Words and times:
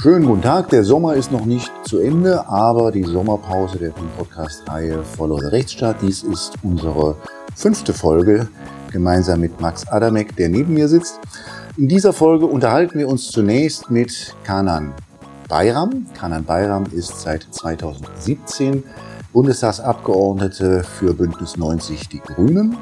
Schönen 0.00 0.26
guten 0.26 0.42
Tag. 0.42 0.68
Der 0.68 0.84
Sommer 0.84 1.14
ist 1.14 1.32
noch 1.32 1.44
nicht 1.44 1.72
zu 1.82 1.98
Ende, 1.98 2.46
aber 2.46 2.92
die 2.92 3.02
Sommerpause 3.02 3.78
der 3.78 3.90
Podcast-Reihe 4.16 5.02
Follow 5.02 5.40
the 5.40 5.46
Rechtsstaat. 5.46 5.96
Dies 6.02 6.22
ist 6.22 6.54
unsere 6.62 7.16
fünfte 7.56 7.92
Folge 7.92 8.46
gemeinsam 8.92 9.40
mit 9.40 9.60
Max 9.60 9.88
Adamek, 9.88 10.36
der 10.36 10.50
neben 10.50 10.74
mir 10.74 10.86
sitzt. 10.86 11.18
In 11.76 11.88
dieser 11.88 12.12
Folge 12.12 12.46
unterhalten 12.46 12.96
wir 13.00 13.08
uns 13.08 13.32
zunächst 13.32 13.90
mit 13.90 14.36
Kanan 14.44 14.94
Bayram. 15.48 16.06
Kanan 16.14 16.44
Bayram 16.44 16.84
ist 16.92 17.20
seit 17.20 17.48
2017 17.50 18.84
Bundestagsabgeordnete 19.32 20.84
für 20.84 21.12
Bündnis 21.12 21.56
90 21.56 22.08
Die 22.08 22.20
Grünen. 22.20 22.76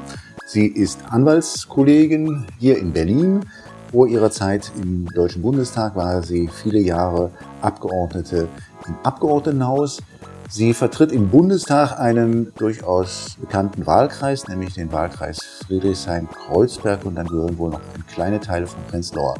Sie 0.45 0.67
ist 0.67 0.99
Anwaltskollegin 1.09 2.45
hier 2.59 2.77
in 2.77 2.93
Berlin 2.93 3.43
vor 3.91 4.07
ihrer 4.07 4.31
Zeit 4.31 4.71
im 4.81 5.05
Deutschen 5.05 5.41
Bundestag 5.41 5.95
war 5.95 6.21
sie 6.21 6.47
viele 6.47 6.79
Jahre 6.79 7.31
Abgeordnete 7.61 8.47
im 8.85 8.95
Abgeordnetenhaus. 9.03 10.01
Sie 10.49 10.73
vertritt 10.73 11.11
im 11.11 11.29
Bundestag 11.29 11.99
einen 11.99 12.53
durchaus 12.55 13.37
bekannten 13.39 13.85
Wahlkreis, 13.85 14.47
nämlich 14.47 14.73
den 14.73 14.91
Wahlkreis 14.91 15.39
Friedrichshain-Kreuzberg 15.67 17.05
und 17.05 17.15
dann 17.15 17.27
gehören 17.27 17.57
wohl 17.57 17.71
noch 17.71 17.81
kleine 18.13 18.39
Teile 18.39 18.67
von 18.67 18.81
Prenzlauer 18.89 19.35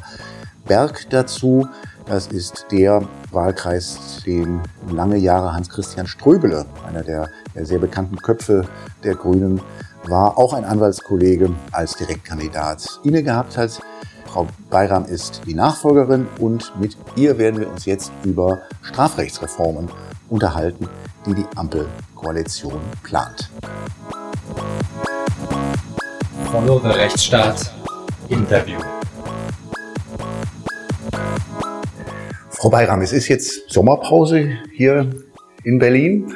Berg 0.66 1.09
dazu. 1.09 1.68
Das 2.06 2.28
ist 2.28 2.66
der 2.72 3.04
Wahlkreis, 3.32 4.22
den 4.26 4.62
lange 4.90 5.18
Jahre 5.18 5.54
Hans-Christian 5.54 6.08
Ströbele, 6.08 6.66
einer 6.88 7.04
der, 7.04 7.30
der 7.56 7.66
sehr 7.66 7.80
bekannten 7.80 8.18
Köpfe 8.18 8.66
der 9.04 9.16
Grünen, 9.16 9.62
war, 10.08 10.38
auch 10.38 10.54
ein 10.54 10.64
Anwaltskollege 10.64 11.52
als 11.72 11.95
Direktkandidat 11.95 13.00
inne 13.04 13.23
gehabt 13.23 13.58
hat. 13.58 13.82
Frau 14.28 14.47
Bayram 14.70 15.06
ist 15.06 15.42
die 15.45 15.53
Nachfolgerin 15.53 16.28
und 16.39 16.73
mit 16.80 16.97
ihr 17.16 17.38
werden 17.38 17.59
wir 17.59 17.70
uns 17.70 17.86
jetzt 17.86 18.11
über 18.23 18.61
Strafrechtsreformen 18.81 19.89
unterhalten, 20.30 20.88
die 21.25 21.33
die 21.33 21.45
Ampelkoalition 21.56 22.80
plant. 23.03 23.50
The 26.52 26.88
Rechtsstaat 26.89 27.72
Interview. 28.30 28.80
Frau 32.50 32.70
Bayram, 32.70 33.02
es 33.02 33.14
ist 33.14 33.28
jetzt 33.28 33.72
Sommerpause 33.72 34.58
hier 34.73 35.09
in 35.64 35.80
Berlin 35.80 36.33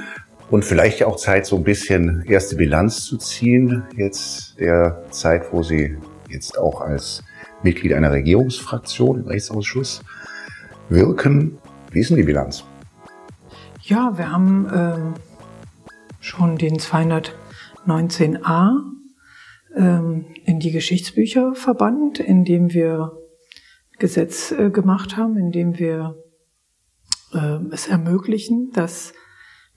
und 0.50 0.64
vielleicht 0.64 1.04
auch 1.04 1.16
Zeit, 1.16 1.46
so 1.46 1.56
ein 1.56 1.64
bisschen 1.64 2.24
erste 2.28 2.56
Bilanz 2.56 3.06
zu 3.06 3.18
ziehen. 3.18 3.84
Jetzt 3.96 4.60
der 4.60 5.04
Zeit, 5.10 5.52
wo 5.52 5.64
Sie 5.64 5.98
jetzt 6.30 6.58
auch 6.58 6.82
als 6.82 7.24
Mitglied 7.64 7.94
einer 7.94 8.12
Regierungsfraktion 8.12 9.22
im 9.22 9.28
Rechtsausschuss 9.28 10.04
wirken. 10.90 11.58
Wie 11.92 12.00
ist 12.00 12.10
denn 12.10 12.18
die 12.18 12.24
Bilanz? 12.24 12.66
Ja, 13.84 14.18
wir 14.18 14.32
haben 14.32 14.68
ähm, 14.74 15.14
schon 16.20 16.58
den 16.58 16.78
219a 16.78 18.72
ähm, 19.76 20.26
in 20.46 20.60
die 20.60 20.72
Geschichtsbücher 20.72 21.54
verbannt, 21.56 22.20
indem 22.20 22.74
wir 22.74 23.18
Gesetz 24.00 24.52
äh, 24.52 24.70
gemacht 24.70 25.18
haben, 25.18 25.38
indem 25.38 25.80
wir 25.80 26.16
äh, 27.34 27.58
es 27.72 27.88
ermöglichen, 27.88 28.72
dass 28.74 29.14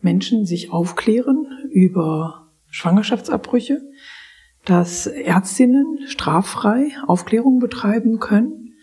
Menschen 0.00 0.46
sich 0.46 0.70
aufklären 0.70 1.46
über 1.70 2.50
Schwangerschaftsabbrüche, 2.68 3.80
dass 4.64 5.06
Ärztinnen 5.06 5.98
straffrei 6.06 6.92
Aufklärung 7.06 7.58
betreiben 7.58 8.18
können. 8.18 8.74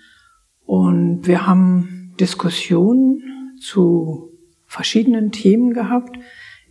Und 0.66 1.28
wir 1.28 1.48
haben 1.48 2.14
Diskussionen 2.20 3.22
zu 3.60 4.30
verschiedenen 4.66 5.32
Themen 5.32 5.74
gehabt, 5.74 6.18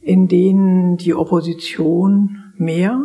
in 0.01 0.29
denen 0.29 0.97
die 0.97 1.15
Opposition 1.15 2.53
mehr 2.57 3.03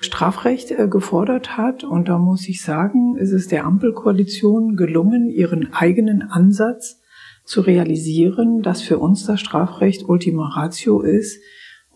Strafrecht 0.00 0.70
äh, 0.70 0.88
gefordert 0.88 1.56
hat. 1.56 1.84
Und 1.84 2.08
da 2.08 2.18
muss 2.18 2.48
ich 2.48 2.62
sagen, 2.62 3.16
ist 3.16 3.32
es 3.32 3.48
der 3.48 3.64
Ampelkoalition 3.64 4.76
gelungen, 4.76 5.28
ihren 5.28 5.72
eigenen 5.72 6.22
Ansatz 6.22 7.00
zu 7.44 7.62
realisieren, 7.62 8.62
dass 8.62 8.82
für 8.82 8.98
uns 8.98 9.24
das 9.24 9.40
Strafrecht 9.40 10.08
Ultima 10.08 10.48
Ratio 10.48 11.00
ist, 11.00 11.40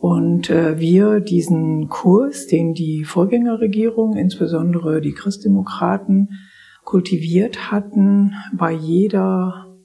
und 0.03 0.51
äh, 0.51 0.81
wir 0.81 1.21
diesen 1.21 1.89
Kurs, 1.89 2.49
den 2.49 2.75
die 2.75 3.05
Vorgängerregierung, 3.05 4.17
insbesondere 4.17 5.01
die 5.01 5.13
Christdemokraten, 5.13 6.41
kultiviert 6.83 7.71
hatten, 7.71 8.35
bei 8.53 8.73
jeder 8.73 9.77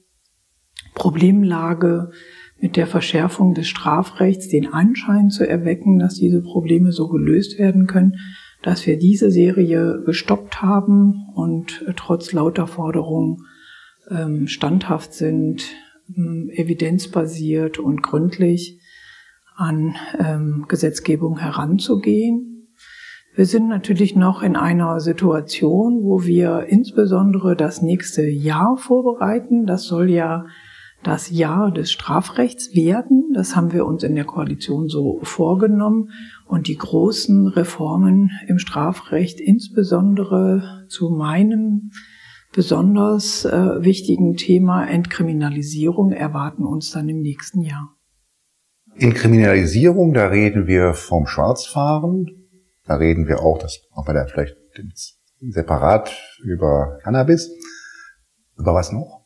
Problemlage 0.94 2.10
mit 2.58 2.74
der 2.74 2.88
Verschärfung 2.88 3.54
des 3.54 3.68
Strafrechts 3.68 4.48
den 4.48 4.66
Anschein 4.72 5.30
zu 5.30 5.48
erwecken, 5.48 6.00
dass 6.00 6.14
diese 6.14 6.42
Probleme 6.42 6.90
so 6.90 7.06
gelöst 7.06 7.56
werden 7.60 7.86
können, 7.86 8.16
dass 8.60 8.88
wir 8.88 8.98
diese 8.98 9.30
Serie 9.30 10.02
gestoppt 10.04 10.60
haben 10.60 11.28
und 11.36 11.84
äh, 11.86 11.92
trotz 11.94 12.32
lauter 12.32 12.66
Forderungen 12.66 13.44
ähm, 14.10 14.48
standhaft 14.48 15.14
sind, 15.14 15.62
ähm, 16.16 16.50
evidenzbasiert 16.52 17.78
und 17.78 18.02
gründlich 18.02 18.80
an 19.58 19.96
ähm, 20.18 20.66
Gesetzgebung 20.68 21.38
heranzugehen. 21.38 22.68
Wir 23.34 23.44
sind 23.44 23.68
natürlich 23.68 24.14
noch 24.16 24.42
in 24.42 24.56
einer 24.56 25.00
Situation, 25.00 26.02
wo 26.02 26.24
wir 26.24 26.66
insbesondere 26.68 27.56
das 27.56 27.82
nächste 27.82 28.22
Jahr 28.22 28.76
vorbereiten. 28.76 29.66
Das 29.66 29.84
soll 29.84 30.10
ja 30.10 30.46
das 31.02 31.30
Jahr 31.30 31.72
des 31.72 31.90
Strafrechts 31.90 32.74
werden. 32.74 33.32
Das 33.34 33.56
haben 33.56 33.72
wir 33.72 33.84
uns 33.84 34.02
in 34.04 34.14
der 34.14 34.24
Koalition 34.24 34.88
so 34.88 35.20
vorgenommen. 35.22 36.10
Und 36.46 36.68
die 36.68 36.76
großen 36.76 37.48
Reformen 37.48 38.30
im 38.46 38.58
Strafrecht, 38.58 39.40
insbesondere 39.40 40.84
zu 40.88 41.10
meinem 41.10 41.90
besonders 42.52 43.44
äh, 43.44 43.84
wichtigen 43.84 44.36
Thema 44.36 44.84
Entkriminalisierung, 44.84 46.12
erwarten 46.12 46.64
uns 46.64 46.90
dann 46.92 47.08
im 47.08 47.20
nächsten 47.20 47.62
Jahr. 47.62 47.97
In 48.98 49.14
Kriminalisierung, 49.14 50.12
da 50.12 50.26
reden 50.26 50.66
wir 50.66 50.92
vom 50.92 51.28
Schwarzfahren, 51.28 52.48
da 52.84 52.96
reden 52.96 53.28
wir 53.28 53.40
auch, 53.40 53.56
das 53.58 53.80
machen 53.94 54.08
wir 54.08 54.14
da 54.14 54.26
vielleicht 54.26 54.56
separat 55.40 56.10
über 56.42 56.98
Cannabis. 57.04 57.48
Über 58.56 58.74
was 58.74 58.90
noch? 58.90 59.24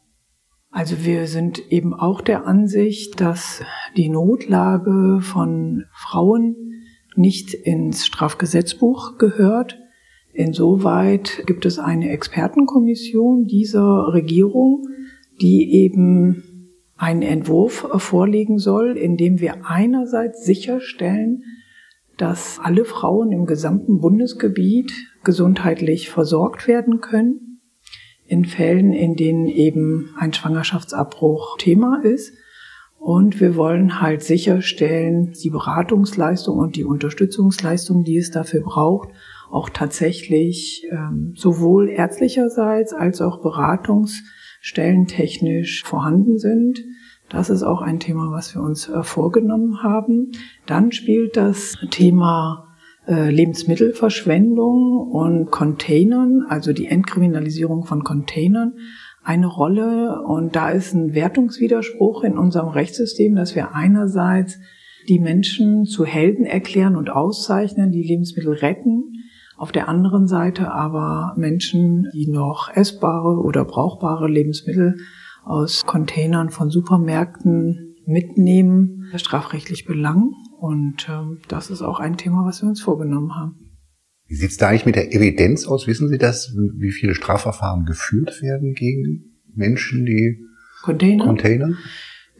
Also 0.70 1.06
wir 1.06 1.26
sind 1.26 1.72
eben 1.72 1.94
auch 1.94 2.20
der 2.20 2.46
Ansicht, 2.46 3.18
dass 3.22 3.62
die 3.96 4.10
Notlage 4.10 5.20
von 5.22 5.84
Frauen 5.94 6.54
nicht 7.16 7.54
ins 7.54 8.04
Strafgesetzbuch 8.04 9.16
gehört. 9.16 9.78
Insoweit 10.34 11.44
gibt 11.46 11.64
es 11.64 11.78
eine 11.78 12.10
Expertenkommission 12.10 13.46
dieser 13.46 14.12
Regierung, 14.12 14.82
die 15.40 15.72
eben 15.72 16.51
einen 17.02 17.22
Entwurf 17.22 17.88
vorlegen 17.96 18.60
soll, 18.60 18.96
in 18.96 19.16
dem 19.16 19.40
wir 19.40 19.66
einerseits 19.66 20.44
sicherstellen, 20.44 21.42
dass 22.16 22.60
alle 22.62 22.84
Frauen 22.84 23.32
im 23.32 23.44
gesamten 23.44 24.00
Bundesgebiet 24.00 24.92
gesundheitlich 25.24 26.10
versorgt 26.10 26.68
werden 26.68 27.00
können, 27.00 27.60
in 28.24 28.44
Fällen, 28.44 28.92
in 28.92 29.16
denen 29.16 29.48
eben 29.48 30.14
ein 30.16 30.32
Schwangerschaftsabbruch 30.32 31.56
Thema 31.58 32.04
ist. 32.04 32.34
Und 33.00 33.40
wir 33.40 33.56
wollen 33.56 34.00
halt 34.00 34.22
sicherstellen, 34.22 35.32
die 35.42 35.50
Beratungsleistung 35.50 36.56
und 36.56 36.76
die 36.76 36.84
Unterstützungsleistung, 36.84 38.04
die 38.04 38.18
es 38.18 38.30
dafür 38.30 38.60
braucht, 38.60 39.08
auch 39.50 39.70
tatsächlich 39.70 40.86
ähm, 40.92 41.34
sowohl 41.36 41.88
ärztlicherseits 41.88 42.92
als 42.94 43.20
auch 43.20 43.42
Beratungs- 43.42 44.20
stellentechnisch 44.62 45.82
vorhanden 45.82 46.38
sind. 46.38 46.84
Das 47.28 47.50
ist 47.50 47.64
auch 47.64 47.82
ein 47.82 47.98
Thema, 47.98 48.30
was 48.30 48.54
wir 48.54 48.62
uns 48.62 48.88
äh, 48.88 49.02
vorgenommen 49.02 49.82
haben. 49.82 50.30
Dann 50.66 50.92
spielt 50.92 51.36
das 51.36 51.76
Thema 51.90 52.68
äh, 53.06 53.30
Lebensmittelverschwendung 53.30 54.98
und 55.10 55.50
Containern, 55.50 56.46
also 56.48 56.72
die 56.72 56.86
Entkriminalisierung 56.86 57.84
von 57.84 58.04
Containern, 58.04 58.74
eine 59.24 59.48
Rolle. 59.48 60.22
Und 60.22 60.54
da 60.54 60.70
ist 60.70 60.94
ein 60.94 61.12
Wertungswiderspruch 61.12 62.22
in 62.22 62.38
unserem 62.38 62.68
Rechtssystem, 62.68 63.34
dass 63.34 63.56
wir 63.56 63.74
einerseits 63.74 64.60
die 65.08 65.18
Menschen 65.18 65.86
zu 65.86 66.04
Helden 66.04 66.44
erklären 66.44 66.94
und 66.94 67.10
auszeichnen, 67.10 67.90
die 67.90 68.04
Lebensmittel 68.04 68.52
retten, 68.52 69.21
auf 69.62 69.70
der 69.70 69.88
anderen 69.88 70.26
Seite 70.26 70.72
aber 70.72 71.34
Menschen, 71.36 72.08
die 72.12 72.26
noch 72.26 72.68
essbare 72.74 73.40
oder 73.40 73.64
brauchbare 73.64 74.28
Lebensmittel 74.28 74.96
aus 75.44 75.84
Containern 75.86 76.50
von 76.50 76.68
Supermärkten 76.68 77.94
mitnehmen, 78.04 79.08
strafrechtlich 79.14 79.84
belangen. 79.84 80.32
Und 80.58 81.08
ähm, 81.08 81.38
das 81.46 81.70
ist 81.70 81.80
auch 81.80 82.00
ein 82.00 82.16
Thema, 82.16 82.44
was 82.44 82.60
wir 82.60 82.68
uns 82.68 82.82
vorgenommen 82.82 83.36
haben. 83.36 83.76
Wie 84.26 84.34
sieht 84.34 84.50
es 84.50 84.56
da 84.56 84.66
eigentlich 84.66 84.86
mit 84.86 84.96
der 84.96 85.14
Evidenz 85.14 85.68
aus? 85.68 85.86
Wissen 85.86 86.08
Sie 86.08 86.18
das, 86.18 86.52
wie 86.76 86.90
viele 86.90 87.14
Strafverfahren 87.14 87.84
geführt 87.84 88.42
werden 88.42 88.74
gegen 88.74 89.38
Menschen, 89.54 90.04
die 90.04 90.44
Container. 90.82 91.24
Container? 91.24 91.76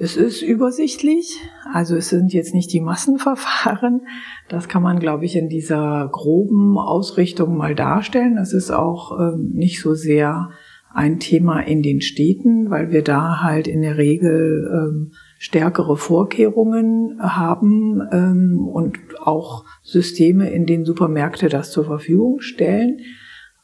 Es 0.02 0.16
ist 0.16 0.42
übersichtlich, 0.42 1.38
also 1.72 1.94
es 1.94 2.08
sind 2.08 2.32
jetzt 2.32 2.54
nicht 2.54 2.72
die 2.72 2.80
Massenverfahren. 2.80 4.00
Das 4.48 4.66
kann 4.66 4.82
man, 4.82 4.98
glaube 4.98 5.24
ich, 5.24 5.36
in 5.36 5.48
dieser 5.48 6.08
groben 6.10 6.76
Ausrichtung 6.76 7.56
mal 7.56 7.76
darstellen. 7.76 8.34
Das 8.34 8.52
ist 8.52 8.72
auch 8.72 9.16
ähm, 9.16 9.52
nicht 9.54 9.80
so 9.80 9.94
sehr 9.94 10.50
ein 10.92 11.20
Thema 11.20 11.60
in 11.60 11.82
den 11.82 12.00
Städten, 12.00 12.68
weil 12.68 12.90
wir 12.90 13.04
da 13.04 13.42
halt 13.42 13.68
in 13.68 13.82
der 13.82 13.96
Regel 13.96 14.68
ähm, 14.74 15.12
stärkere 15.38 15.96
Vorkehrungen 15.96 17.20
haben 17.20 18.02
ähm, 18.10 18.58
und 18.66 18.98
auch 19.22 19.64
Systeme, 19.84 20.50
in 20.50 20.66
denen 20.66 20.84
Supermärkte 20.84 21.48
das 21.48 21.70
zur 21.70 21.84
Verfügung 21.84 22.40
stellen. 22.40 22.98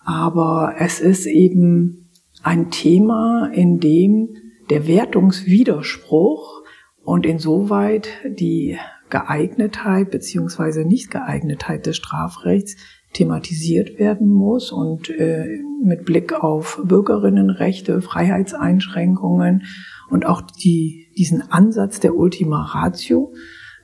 Aber 0.04 0.76
es 0.78 1.00
ist 1.00 1.26
eben 1.26 2.10
ein 2.44 2.70
Thema, 2.70 3.50
in 3.52 3.80
dem 3.80 4.36
der 4.70 4.86
Wertungswiderspruch 4.86 6.62
und 7.02 7.24
insoweit 7.24 8.08
die 8.26 8.78
Geeignetheit 9.10 10.10
beziehungsweise 10.10 10.84
Nichtgeeignetheit 10.84 11.86
des 11.86 11.96
Strafrechts 11.96 12.76
thematisiert 13.14 13.98
werden 13.98 14.28
muss 14.28 14.70
und 14.70 15.08
äh, 15.08 15.62
mit 15.82 16.04
Blick 16.04 16.34
auf 16.34 16.80
Bürgerinnenrechte, 16.84 18.02
Freiheitseinschränkungen 18.02 19.62
und 20.10 20.26
auch 20.26 20.42
die, 20.42 21.08
diesen 21.16 21.50
Ansatz 21.50 22.00
der 22.00 22.14
Ultima 22.14 22.62
Ratio 22.64 23.32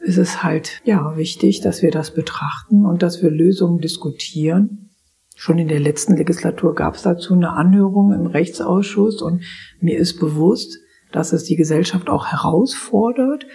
ist 0.01 0.19
es 0.19 0.43
halt 0.43 0.83
ja 0.85 1.17
wichtig, 1.17 1.63
dass 1.63 1.81
wir 1.81 1.91
das 1.91 2.13
betrachten 2.13 2.85
und 2.85 3.03
dass 3.03 3.23
wir 3.23 3.31
Lösungen 3.31 3.79
diskutieren. 3.79 4.84
Schon 5.35 5.59
in 5.59 5.69
der 5.69 5.81
letzten 5.81 6.17
Legislatur 6.17 6.75
gab 6.75 6.95
es 6.95 7.03
dazu 7.03 7.35
eine 7.35 7.51
Anhörung 7.51 8.13
im 8.13 8.27
Rechtsausschuss 8.27 9.21
und 9.21 9.43
mir 9.81 9.99
ist 9.99 10.21
bewusst, 10.21 10.79
dass 11.13 11.33
es 11.33 11.45
die 11.45 11.57
Gesellschaft 11.57 12.09
auch 12.09 12.27
herausfordert. 12.27 13.47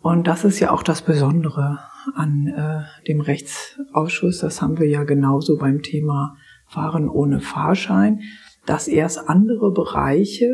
Und 0.00 0.26
das 0.26 0.44
ist 0.44 0.60
ja 0.60 0.72
auch 0.72 0.82
das 0.82 1.02
Besondere 1.02 1.78
an 2.14 2.46
äh, 2.46 3.06
dem 3.06 3.20
Rechtsausschuss. 3.20 4.38
Das 4.38 4.60
haben 4.60 4.78
wir 4.78 4.88
ja 4.88 5.04
genauso 5.04 5.56
beim 5.56 5.82
Thema 5.82 6.36
Fahren 6.66 7.08
ohne 7.08 7.40
Fahrschein, 7.40 8.20
dass 8.66 8.88
erst 8.88 9.28
andere 9.28 9.72
Bereiche 9.72 10.50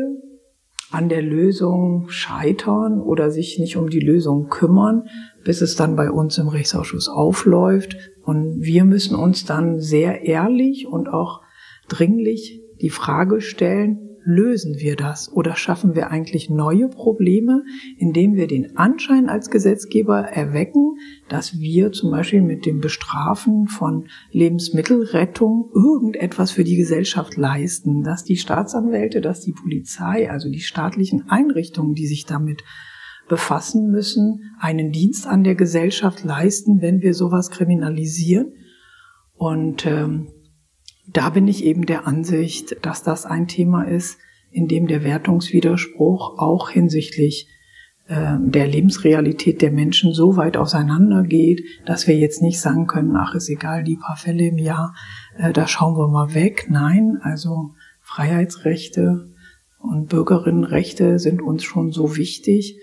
an 0.91 1.09
der 1.09 1.21
Lösung 1.21 2.07
scheitern 2.09 3.01
oder 3.01 3.31
sich 3.31 3.59
nicht 3.59 3.75
um 3.75 3.89
die 3.89 3.99
Lösung 3.99 4.49
kümmern, 4.49 5.07
bis 5.43 5.61
es 5.61 5.75
dann 5.75 5.95
bei 5.95 6.09
uns 6.09 6.37
im 6.37 6.47
Rechtsausschuss 6.47 7.09
aufläuft. 7.09 7.97
Und 8.25 8.61
wir 8.61 8.85
müssen 8.85 9.15
uns 9.15 9.45
dann 9.45 9.79
sehr 9.79 10.23
ehrlich 10.23 10.87
und 10.87 11.07
auch 11.07 11.41
dringlich 11.87 12.61
die 12.81 12.89
Frage 12.89 13.39
stellen, 13.39 14.05
lösen 14.25 14.79
wir 14.79 14.95
das 14.95 15.31
oder 15.31 15.55
schaffen 15.55 15.95
wir 15.95 16.09
eigentlich 16.09 16.49
neue 16.49 16.89
Probleme, 16.89 17.63
indem 17.97 18.33
wir 18.33 18.47
den 18.47 18.75
Anschein 18.75 19.29
als 19.29 19.51
Gesetzgeber 19.51 20.21
erwecken, 20.21 20.97
dass 21.29 21.59
wir 21.59 21.91
zum 21.91 22.09
Beispiel 22.09 22.41
mit 22.41 22.65
dem 22.65 22.81
Bestrafen 22.81 23.67
von 23.67 24.07
Lebensmittelrettung 24.31 25.69
irgendetwas 25.75 26.49
für 26.49 26.63
die 26.63 26.75
Gesellschaft 26.75 27.37
leisten, 27.37 28.03
dass 28.03 28.23
die 28.23 28.37
Staatsanwälte, 28.37 29.21
dass 29.21 29.41
die 29.41 29.53
Polizei, 29.53 30.29
also 30.31 30.49
die 30.49 30.61
staatlichen 30.61 31.29
Einrichtungen, 31.29 31.93
die 31.93 32.07
sich 32.07 32.25
damit 32.25 32.63
befassen 33.27 33.91
müssen, 33.91 34.55
einen 34.59 34.91
Dienst 34.91 35.27
an 35.27 35.43
der 35.43 35.55
Gesellschaft 35.55 36.23
leisten, 36.23 36.81
wenn 36.81 37.01
wir 37.01 37.13
sowas 37.13 37.49
kriminalisieren. 37.49 38.53
Und 39.33 39.85
ähm, 39.85 40.29
da 41.07 41.29
bin 41.29 41.47
ich 41.47 41.63
eben 41.63 41.85
der 41.85 42.07
Ansicht, 42.07 42.77
dass 42.85 43.03
das 43.03 43.25
ein 43.25 43.47
Thema 43.47 43.83
ist, 43.83 44.17
in 44.51 44.67
dem 44.67 44.87
der 44.87 45.03
Wertungswiderspruch 45.03 46.39
auch 46.39 46.69
hinsichtlich 46.69 47.49
äh, 48.07 48.37
der 48.39 48.67
Lebensrealität 48.67 49.61
der 49.61 49.71
Menschen 49.71 50.13
so 50.13 50.37
weit 50.37 50.57
auseinandergeht, 50.57 51.63
dass 51.85 52.07
wir 52.07 52.15
jetzt 52.15 52.41
nicht 52.41 52.61
sagen 52.61 52.87
können, 52.87 53.15
ach, 53.15 53.35
ist 53.35 53.49
egal, 53.49 53.83
die 53.83 53.97
paar 53.97 54.15
Fälle 54.15 54.47
im 54.47 54.57
Jahr, 54.57 54.95
äh, 55.37 55.51
da 55.51 55.67
schauen 55.67 55.97
wir 55.97 56.07
mal 56.07 56.33
weg. 56.33 56.67
Nein, 56.69 57.17
also 57.21 57.73
Freiheitsrechte 58.01 59.31
und 59.79 60.09
Bürgerinnenrechte 60.09 61.19
sind 61.19 61.41
uns 61.41 61.63
schon 61.63 61.91
so 61.91 62.15
wichtig. 62.15 62.79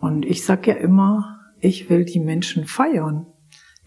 Und 0.00 0.24
ich 0.24 0.44
sag 0.44 0.66
ja 0.66 0.74
immer, 0.74 1.38
ich 1.60 1.88
will 1.90 2.04
die 2.04 2.20
Menschen 2.20 2.64
feiern 2.64 3.26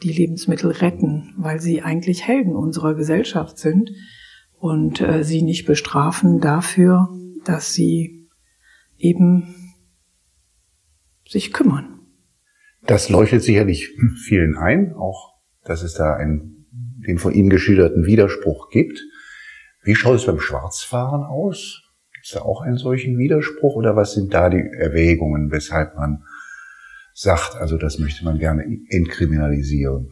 die 0.04 0.12
Lebensmittel 0.12 0.72
retten, 0.72 1.34
weil 1.38 1.60
sie 1.60 1.82
eigentlich 1.82 2.28
Helden 2.28 2.56
unserer 2.56 2.94
Gesellschaft 2.94 3.58
sind 3.58 3.92
und 4.60 5.02
äh, 5.02 5.24
sie 5.24 5.42
nicht 5.42 5.66
bestrafen 5.66 6.40
dafür, 6.40 7.10
dass 7.46 7.74
sie 7.74 8.28
eben 8.98 9.56
sich 11.28 11.54
kümmern. 11.54 12.00
Das 12.86 13.10
leuchtet 13.10 13.44
sicherlich 13.44 13.90
vielen 14.26 14.58
ein, 14.58 14.94
auch 14.94 15.36
dass 15.64 15.84
es 15.84 15.94
da 15.94 16.16
einen, 16.16 16.66
den 17.08 17.18
von 17.18 17.34
Ihnen 17.34 17.50
geschilderten 17.50 18.06
Widerspruch 18.06 18.70
gibt. 18.70 19.02
Wie 19.84 19.96
schaut 19.96 20.18
es 20.18 20.26
beim 20.26 20.40
Schwarzfahren 20.40 21.24
aus? 21.24 21.83
Gibt 22.24 22.36
es 22.36 22.40
da 22.42 22.46
auch 22.48 22.62
einen 22.62 22.78
solchen 22.78 23.18
Widerspruch 23.18 23.76
oder 23.76 23.98
was 23.98 24.14
sind 24.14 24.34
da 24.34 24.50
die 24.50 24.56
Erwägungen, 24.56 25.52
weshalb 25.52 25.98
man 25.98 26.24
sagt, 27.14 27.58
also 27.58 27.78
das 27.78 28.00
möchte 28.00 28.24
man 28.24 28.40
gerne 28.40 28.64
entkriminalisieren. 28.88 30.10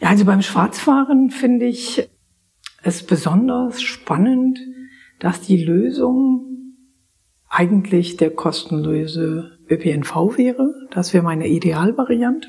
Also 0.00 0.24
beim 0.24 0.42
Schwarzfahren 0.42 1.30
finde 1.30 1.66
ich 1.66 2.10
es 2.82 3.04
besonders 3.04 3.80
spannend, 3.80 4.58
dass 5.20 5.40
die 5.40 5.62
Lösung 5.62 6.74
eigentlich 7.48 8.16
der 8.16 8.30
kostenlose 8.30 9.56
ÖPNV 9.68 10.36
wäre. 10.36 10.74
Das 10.90 11.14
wäre 11.14 11.22
meine 11.22 11.46
Idealvariante. 11.46 12.48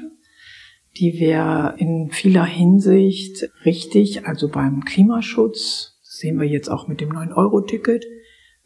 Die 0.98 1.20
wäre 1.20 1.76
in 1.78 2.10
vieler 2.10 2.46
Hinsicht 2.46 3.48
richtig, 3.64 4.26
also 4.26 4.50
beim 4.50 4.86
Klimaschutz, 4.86 6.00
sehen 6.02 6.40
wir 6.40 6.48
jetzt 6.48 6.70
auch 6.70 6.88
mit 6.88 7.00
dem 7.00 7.12
9-Euro-Ticket, 7.12 8.06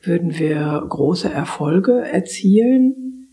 würden 0.07 0.37
wir 0.37 0.85
große 0.87 1.29
Erfolge 1.29 2.01
erzielen. 2.01 3.29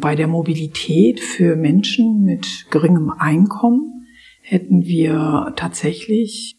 Bei 0.00 0.14
der 0.14 0.26
Mobilität 0.26 1.20
für 1.20 1.56
Menschen 1.56 2.22
mit 2.22 2.66
geringem 2.70 3.10
Einkommen 3.10 4.06
hätten 4.40 4.84
wir 4.84 5.52
tatsächlich 5.56 6.56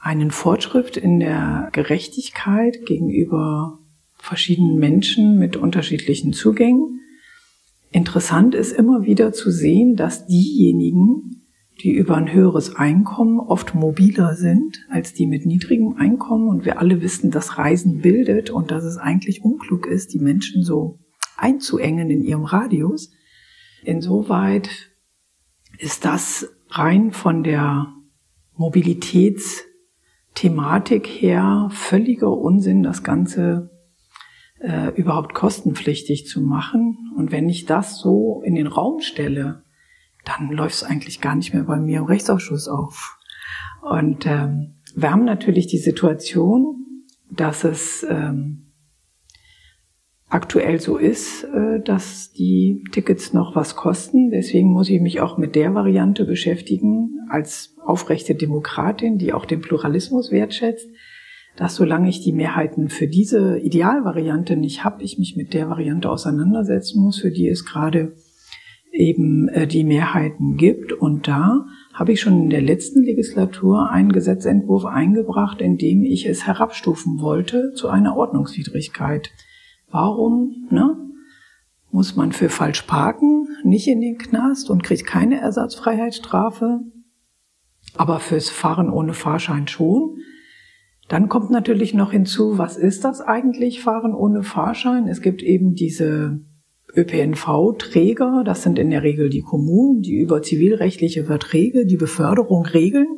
einen 0.00 0.30
Fortschritt 0.30 0.96
in 0.96 1.18
der 1.18 1.70
Gerechtigkeit 1.72 2.86
gegenüber 2.86 3.78
verschiedenen 4.18 4.78
Menschen 4.78 5.38
mit 5.38 5.56
unterschiedlichen 5.56 6.32
Zugängen. 6.32 7.00
Interessant 7.90 8.54
ist 8.54 8.72
immer 8.72 9.04
wieder 9.04 9.32
zu 9.32 9.50
sehen, 9.50 9.96
dass 9.96 10.26
diejenigen, 10.26 11.33
die 11.82 11.92
über 11.92 12.16
ein 12.16 12.32
höheres 12.32 12.76
Einkommen 12.76 13.40
oft 13.40 13.74
mobiler 13.74 14.36
sind 14.36 14.86
als 14.90 15.12
die 15.12 15.26
mit 15.26 15.44
niedrigem 15.44 15.96
Einkommen. 15.96 16.48
Und 16.48 16.64
wir 16.64 16.78
alle 16.78 17.02
wissen, 17.02 17.30
dass 17.30 17.58
Reisen 17.58 18.00
bildet 18.00 18.48
und 18.50 18.70
dass 18.70 18.84
es 18.84 18.96
eigentlich 18.96 19.42
unklug 19.42 19.86
ist, 19.86 20.14
die 20.14 20.20
Menschen 20.20 20.62
so 20.62 21.00
einzuengen 21.36 22.10
in 22.10 22.22
ihrem 22.22 22.44
Radius. 22.44 23.10
Insoweit 23.82 24.70
ist 25.78 26.04
das 26.04 26.54
rein 26.70 27.10
von 27.10 27.42
der 27.42 27.92
Mobilitätsthematik 28.56 31.08
her 31.08 31.68
völliger 31.72 32.30
Unsinn, 32.30 32.84
das 32.84 33.02
Ganze 33.02 33.70
äh, 34.60 34.94
überhaupt 34.94 35.34
kostenpflichtig 35.34 36.26
zu 36.26 36.40
machen. 36.40 36.96
Und 37.16 37.32
wenn 37.32 37.48
ich 37.48 37.66
das 37.66 37.98
so 37.98 38.42
in 38.44 38.54
den 38.54 38.68
Raum 38.68 39.00
stelle, 39.00 39.63
dann 40.24 40.50
läuft 40.50 40.76
es 40.76 40.84
eigentlich 40.84 41.20
gar 41.20 41.34
nicht 41.34 41.52
mehr 41.54 41.64
bei 41.64 41.78
mir 41.78 41.98
im 41.98 42.04
Rechtsausschuss 42.04 42.68
auf. 42.68 43.18
Und 43.82 44.26
ähm, 44.26 44.76
wir 44.94 45.10
haben 45.10 45.24
natürlich 45.24 45.66
die 45.66 45.78
Situation, 45.78 47.04
dass 47.30 47.64
es 47.64 48.06
ähm, 48.08 48.72
aktuell 50.28 50.80
so 50.80 50.96
ist, 50.96 51.44
äh, 51.44 51.80
dass 51.80 52.32
die 52.32 52.84
Tickets 52.92 53.32
noch 53.32 53.54
was 53.54 53.76
kosten. 53.76 54.30
Deswegen 54.30 54.72
muss 54.72 54.88
ich 54.88 55.00
mich 55.00 55.20
auch 55.20 55.38
mit 55.38 55.54
der 55.54 55.74
Variante 55.74 56.24
beschäftigen, 56.24 57.20
als 57.28 57.76
aufrechte 57.84 58.34
Demokratin, 58.34 59.18
die 59.18 59.32
auch 59.32 59.46
den 59.46 59.60
Pluralismus 59.60 60.30
wertschätzt, 60.30 60.88
dass 61.56 61.76
solange 61.76 62.08
ich 62.08 62.20
die 62.20 62.32
Mehrheiten 62.32 62.88
für 62.88 63.06
diese 63.06 63.58
Idealvariante 63.58 64.56
nicht 64.56 64.82
habe, 64.82 65.02
ich 65.02 65.18
mich 65.18 65.36
mit 65.36 65.54
der 65.54 65.68
Variante 65.68 66.10
auseinandersetzen 66.10 67.02
muss, 67.02 67.20
für 67.20 67.30
die 67.30 67.48
es 67.48 67.64
gerade 67.64 68.16
eben 68.94 69.48
äh, 69.48 69.66
die 69.66 69.84
Mehrheiten 69.84 70.56
gibt. 70.56 70.92
Und 70.92 71.28
da 71.28 71.66
habe 71.92 72.12
ich 72.12 72.20
schon 72.20 72.44
in 72.44 72.50
der 72.50 72.62
letzten 72.62 73.02
Legislatur 73.02 73.90
einen 73.90 74.12
Gesetzentwurf 74.12 74.84
eingebracht, 74.84 75.60
in 75.60 75.76
dem 75.76 76.02
ich 76.04 76.26
es 76.26 76.46
herabstufen 76.46 77.20
wollte 77.20 77.72
zu 77.74 77.88
einer 77.88 78.16
Ordnungswidrigkeit. 78.16 79.30
Warum 79.90 80.68
ne, 80.70 80.96
muss 81.90 82.16
man 82.16 82.32
für 82.32 82.48
falsch 82.48 82.82
parken 82.82 83.48
nicht 83.64 83.88
in 83.88 84.00
den 84.00 84.18
Knast 84.18 84.70
und 84.70 84.82
kriegt 84.82 85.06
keine 85.06 85.40
Ersatzfreiheitsstrafe, 85.40 86.80
aber 87.96 88.20
fürs 88.20 88.50
Fahren 88.50 88.90
ohne 88.90 89.12
Fahrschein 89.12 89.68
schon? 89.68 90.18
Dann 91.08 91.28
kommt 91.28 91.50
natürlich 91.50 91.94
noch 91.94 92.12
hinzu, 92.12 92.56
was 92.56 92.76
ist 92.76 93.04
das 93.04 93.20
eigentlich, 93.20 93.82
Fahren 93.82 94.14
ohne 94.14 94.42
Fahrschein? 94.42 95.06
Es 95.06 95.20
gibt 95.20 95.42
eben 95.42 95.74
diese 95.74 96.40
ÖPNV-Träger, 96.96 98.42
das 98.44 98.62
sind 98.62 98.78
in 98.78 98.90
der 98.90 99.02
Regel 99.02 99.30
die 99.30 99.42
Kommunen, 99.42 100.02
die 100.02 100.14
über 100.14 100.42
zivilrechtliche 100.42 101.24
Verträge 101.24 101.86
die 101.86 101.96
Beförderung 101.96 102.66
regeln. 102.66 103.08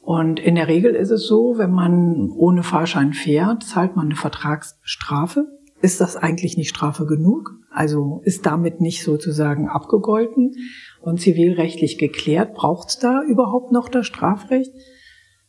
Und 0.00 0.40
in 0.40 0.54
der 0.54 0.68
Regel 0.68 0.94
ist 0.94 1.10
es 1.10 1.26
so, 1.26 1.54
wenn 1.56 1.70
man 1.70 2.30
ohne 2.30 2.62
Fahrschein 2.62 3.12
fährt, 3.12 3.62
zahlt 3.62 3.96
man 3.96 4.06
eine 4.06 4.16
Vertragsstrafe. 4.16 5.46
Ist 5.82 6.00
das 6.00 6.16
eigentlich 6.16 6.56
nicht 6.56 6.70
Strafe 6.70 7.06
genug? 7.06 7.52
Also 7.70 8.20
ist 8.24 8.44
damit 8.44 8.80
nicht 8.80 9.04
sozusagen 9.04 9.68
abgegolten 9.68 10.56
und 11.00 11.20
zivilrechtlich 11.20 11.96
geklärt? 11.98 12.54
Braucht 12.54 12.88
es 12.88 12.98
da 12.98 13.22
überhaupt 13.22 13.72
noch 13.72 13.88
das 13.88 14.06
Strafrecht? 14.06 14.72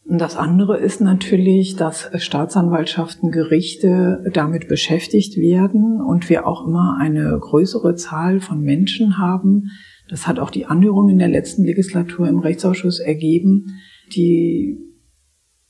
Und 0.04 0.20
das 0.20 0.36
andere 0.36 0.78
ist 0.78 1.00
natürlich, 1.00 1.76
dass 1.76 2.10
Staatsanwaltschaften, 2.16 3.32
Gerichte 3.32 4.24
damit 4.34 4.68
beschäftigt 4.68 5.38
werden 5.38 6.02
und 6.02 6.30
wir 6.30 6.48
auch 6.48 6.68
immer 6.68 6.98
eine 7.00 7.38
größere 7.40 7.96
Zahl 7.96 8.40
von 8.40 8.62
Menschen 8.62 9.18
haben. 9.18 9.70
Das 10.10 10.28
hat 10.28 10.40
auch 10.40 10.50
die 10.50 10.66
Anhörung 10.66 11.10
in 11.10 11.20
der 11.20 11.30
letzten 11.30 11.64
Legislatur 11.64 12.28
im 12.28 12.40
Rechtsausschuss 12.40 13.00
ergeben, 13.00 13.80
die 14.14 14.80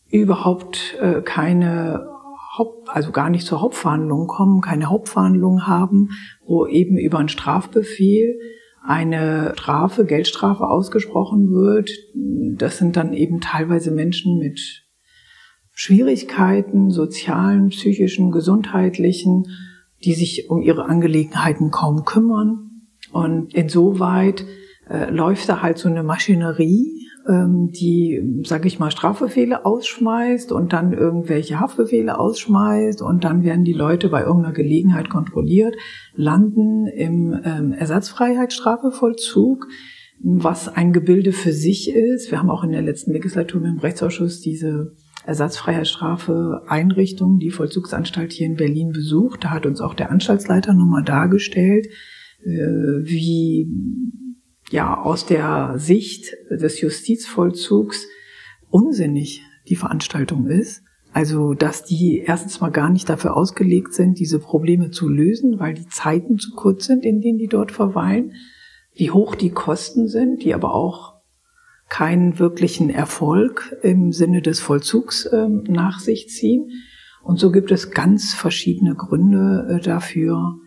überhaupt 0.09 0.97
äh, 0.99 1.21
keine 1.21 2.07
Haupt, 2.57 2.89
also 2.89 3.11
gar 3.11 3.29
nicht 3.29 3.45
zur 3.45 3.61
Hauptverhandlung 3.61 4.27
kommen, 4.27 4.61
keine 4.61 4.87
Hauptverhandlung 4.87 5.67
haben, 5.67 6.09
wo 6.45 6.65
eben 6.67 6.97
über 6.97 7.19
einen 7.19 7.29
Strafbefehl 7.29 8.37
eine 8.83 9.53
Strafe, 9.55 10.05
Geldstrafe 10.05 10.65
ausgesprochen 10.67 11.51
wird. 11.51 11.91
Das 12.57 12.77
sind 12.77 12.95
dann 12.95 13.13
eben 13.13 13.39
teilweise 13.39 13.91
Menschen 13.91 14.39
mit 14.39 14.59
Schwierigkeiten, 15.73 16.89
sozialen, 16.89 17.69
psychischen, 17.69 18.31
gesundheitlichen, 18.31 19.45
die 20.03 20.13
sich 20.13 20.49
um 20.49 20.61
ihre 20.61 20.85
Angelegenheiten 20.85 21.71
kaum 21.71 22.05
kümmern. 22.05 22.87
Und 23.11 23.53
insoweit 23.53 24.45
äh, 24.89 25.09
läuft 25.09 25.47
da 25.47 25.61
halt 25.61 25.77
so 25.77 25.89
eine 25.89 26.03
Maschinerie, 26.03 27.07
die, 27.71 28.41
sage 28.45 28.67
ich 28.67 28.79
mal, 28.79 28.91
Strafbefehle 28.91 29.65
ausschmeißt 29.65 30.51
und 30.51 30.73
dann 30.73 30.93
irgendwelche 30.93 31.59
Haftbefehle 31.59 32.19
ausschmeißt 32.19 33.01
und 33.01 33.23
dann 33.23 33.43
werden 33.43 33.63
die 33.63 33.73
Leute 33.73 34.09
bei 34.09 34.21
irgendeiner 34.21 34.53
Gelegenheit 34.53 35.09
kontrolliert, 35.09 35.75
landen 36.15 36.87
im 36.87 37.39
ähm, 37.43 37.73
Ersatzfreiheitsstrafevollzug, 37.73 39.67
was 40.19 40.67
ein 40.67 40.93
Gebilde 40.93 41.31
für 41.31 41.53
sich 41.53 41.93
ist. 41.93 42.31
Wir 42.31 42.39
haben 42.39 42.49
auch 42.49 42.63
in 42.63 42.71
der 42.71 42.81
letzten 42.81 43.11
Legislatur 43.11 43.63
im 43.63 43.79
Rechtsausschuss 43.79 44.41
diese 44.41 44.93
Ersatzfreiheitsstrafe 45.25 46.63
Einrichtung, 46.67 47.39
die 47.39 47.51
Vollzugsanstalt 47.51 48.31
hier 48.31 48.47
in 48.47 48.55
Berlin 48.55 48.91
besucht. 48.91 49.43
Da 49.43 49.51
hat 49.51 49.65
uns 49.65 49.81
auch 49.81 49.93
der 49.93 50.11
Anstaltsleiter 50.11 50.73
nochmal 50.73 51.03
dargestellt, 51.03 51.87
äh, 52.43 52.49
wie 52.49 53.67
ja 54.71 55.01
aus 55.01 55.25
der 55.25 55.75
Sicht 55.77 56.33
des 56.49 56.81
Justizvollzugs 56.81 58.07
unsinnig 58.69 59.43
die 59.67 59.75
Veranstaltung 59.75 60.47
ist. 60.47 60.83
Also, 61.13 61.53
dass 61.53 61.83
die 61.83 62.23
erstens 62.25 62.61
mal 62.61 62.69
gar 62.69 62.89
nicht 62.89 63.09
dafür 63.09 63.35
ausgelegt 63.35 63.93
sind, 63.93 64.17
diese 64.17 64.39
Probleme 64.39 64.91
zu 64.91 65.09
lösen, 65.09 65.59
weil 65.59 65.73
die 65.73 65.87
Zeiten 65.87 66.37
zu 66.37 66.51
kurz 66.55 66.85
sind, 66.85 67.05
in 67.05 67.19
denen 67.19 67.37
die 67.37 67.49
dort 67.49 67.73
verweilen, 67.73 68.33
wie 68.95 69.11
hoch 69.11 69.35
die 69.35 69.49
Kosten 69.49 70.07
sind, 70.07 70.43
die 70.43 70.53
aber 70.53 70.73
auch 70.73 71.15
keinen 71.89 72.39
wirklichen 72.39 72.89
Erfolg 72.89 73.75
im 73.81 74.13
Sinne 74.13 74.41
des 74.41 74.61
Vollzugs 74.61 75.25
äh, 75.25 75.49
nach 75.49 75.99
sich 75.99 76.29
ziehen. 76.29 76.69
Und 77.21 77.37
so 77.37 77.51
gibt 77.51 77.71
es 77.71 77.91
ganz 77.91 78.33
verschiedene 78.33 78.95
Gründe 78.95 79.67
äh, 79.69 79.83
dafür, 79.83 80.59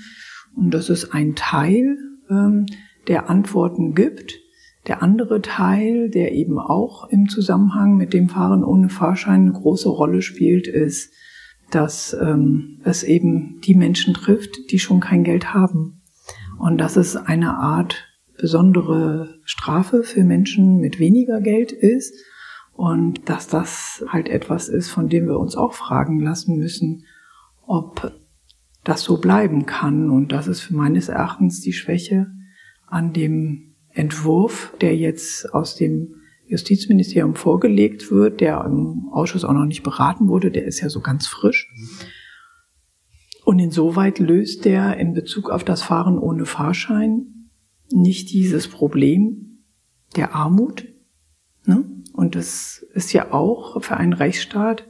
Und 0.56 0.74
das 0.74 0.90
ist 0.90 1.14
ein 1.14 1.36
Teil, 1.36 1.96
ähm, 2.28 2.66
der 3.06 3.30
Antworten 3.30 3.94
gibt. 3.94 4.40
Der 4.88 5.02
andere 5.02 5.40
Teil, 5.40 6.10
der 6.10 6.32
eben 6.32 6.58
auch 6.58 7.08
im 7.10 7.28
Zusammenhang 7.28 7.96
mit 7.96 8.12
dem 8.12 8.28
Fahren 8.28 8.64
ohne 8.64 8.88
Fahrschein 8.88 9.42
eine 9.42 9.52
große 9.52 9.88
Rolle 9.88 10.20
spielt, 10.20 10.66
ist, 10.66 11.12
dass 11.70 12.16
ähm, 12.20 12.80
es 12.82 13.04
eben 13.04 13.60
die 13.62 13.74
Menschen 13.74 14.14
trifft, 14.14 14.72
die 14.72 14.80
schon 14.80 15.00
kein 15.00 15.22
Geld 15.22 15.54
haben. 15.54 16.02
Und 16.58 16.78
dass 16.78 16.96
es 16.96 17.14
eine 17.14 17.56
Art 17.56 18.04
besondere 18.36 19.38
Strafe 19.44 20.02
für 20.02 20.24
Menschen 20.24 20.78
mit 20.78 20.98
weniger 20.98 21.40
Geld 21.40 21.70
ist 21.70 22.14
und 22.78 23.28
dass 23.28 23.48
das 23.48 24.04
halt 24.06 24.28
etwas 24.28 24.68
ist, 24.68 24.88
von 24.88 25.08
dem 25.08 25.26
wir 25.26 25.40
uns 25.40 25.56
auch 25.56 25.72
fragen 25.72 26.20
lassen 26.20 26.58
müssen, 26.58 27.06
ob 27.66 28.12
das 28.84 29.02
so 29.02 29.16
bleiben 29.16 29.66
kann. 29.66 30.10
Und 30.10 30.30
das 30.30 30.46
ist 30.46 30.70
meines 30.70 31.08
Erachtens 31.08 31.60
die 31.60 31.72
Schwäche 31.72 32.30
an 32.86 33.12
dem 33.12 33.74
Entwurf, 33.88 34.72
der 34.80 34.96
jetzt 34.96 35.52
aus 35.52 35.74
dem 35.74 36.20
Justizministerium 36.46 37.34
vorgelegt 37.34 38.12
wird, 38.12 38.40
der 38.40 38.64
im 38.64 39.08
Ausschuss 39.10 39.42
auch 39.42 39.54
noch 39.54 39.66
nicht 39.66 39.82
beraten 39.82 40.28
wurde, 40.28 40.52
der 40.52 40.64
ist 40.64 40.80
ja 40.80 40.88
so 40.88 41.00
ganz 41.00 41.26
frisch. 41.26 41.68
Und 43.44 43.58
insoweit 43.58 44.20
löst 44.20 44.64
der 44.64 44.98
in 44.98 45.14
Bezug 45.14 45.50
auf 45.50 45.64
das 45.64 45.82
Fahren 45.82 46.16
ohne 46.16 46.46
Fahrschein 46.46 47.50
nicht 47.90 48.30
dieses 48.30 48.68
Problem 48.68 49.64
der 50.14 50.36
Armut, 50.36 50.86
ne? 51.66 51.97
Und 52.18 52.34
das 52.34 52.84
ist 52.94 53.12
ja 53.12 53.32
auch 53.32 53.80
für 53.80 53.96
einen 53.96 54.12
Rechtsstaat 54.12 54.88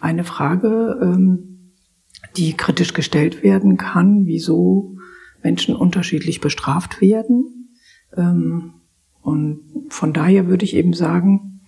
eine 0.00 0.24
Frage, 0.24 0.98
ähm, 1.00 1.72
die 2.36 2.56
kritisch 2.56 2.94
gestellt 2.94 3.44
werden 3.44 3.76
kann, 3.76 4.26
wieso 4.26 4.96
Menschen 5.40 5.76
unterschiedlich 5.76 6.40
bestraft 6.40 7.00
werden. 7.00 7.76
Ähm, 8.16 8.72
und 9.22 9.86
von 9.90 10.12
daher 10.12 10.48
würde 10.48 10.64
ich 10.64 10.74
eben 10.74 10.94
sagen, 10.94 11.60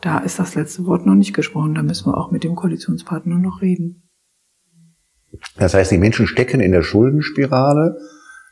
da 0.00 0.18
ist 0.18 0.40
das 0.40 0.56
letzte 0.56 0.86
Wort 0.86 1.06
noch 1.06 1.14
nicht 1.14 1.34
gesprochen. 1.34 1.76
Da 1.76 1.84
müssen 1.84 2.10
wir 2.10 2.18
auch 2.18 2.32
mit 2.32 2.42
dem 2.42 2.56
Koalitionspartner 2.56 3.38
noch 3.38 3.62
reden. 3.62 4.10
Das 5.54 5.72
heißt, 5.72 5.92
die 5.92 5.98
Menschen 5.98 6.26
stecken 6.26 6.58
in 6.58 6.72
der 6.72 6.82
Schuldenspirale, 6.82 7.96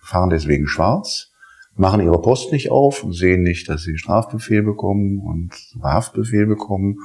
fahren 0.02 0.30
deswegen 0.30 0.68
schwarz 0.68 1.29
machen 1.74 2.00
ihre 2.02 2.20
Post 2.20 2.52
nicht 2.52 2.70
auf 2.70 3.04
und 3.04 3.12
sehen 3.12 3.42
nicht, 3.42 3.68
dass 3.68 3.82
sie 3.82 3.96
Strafbefehl 3.96 4.62
bekommen 4.62 5.20
und 5.20 5.52
Haftbefehl 5.82 6.46
bekommen. 6.46 6.98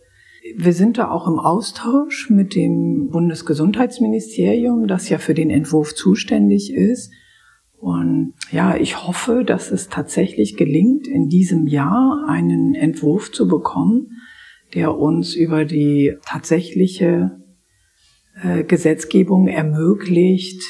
Wir 0.56 0.74
sind 0.74 0.98
da 0.98 1.10
auch 1.10 1.28
im 1.28 1.40
Austausch 1.40 2.30
mit 2.30 2.54
dem 2.54 3.10
Bundesgesundheitsministerium, 3.10 4.88
das 4.88 5.08
ja 5.08 5.18
für 5.18 5.34
den 5.34 5.50
Entwurf 5.50 5.96
zuständig 5.96 6.74
ist. 6.74 7.14
Und 7.78 8.34
ja, 8.52 8.76
ich 8.76 9.08
hoffe, 9.08 9.44
dass 9.46 9.72
es 9.72 9.88
tatsächlich 9.88 10.58
gelingt, 10.58 11.08
in 11.08 11.30
diesem 11.30 11.68
Jahr 11.68 12.26
einen 12.28 12.76
Entwurf 12.76 13.32
zu 13.32 13.48
bekommen, 13.48 14.22
der 14.74 14.98
uns 14.98 15.34
über 15.34 15.64
die 15.64 16.14
tatsächliche 16.26 17.40
äh, 18.42 18.64
Gesetzgebung 18.64 19.48
ermöglicht, 19.48 20.62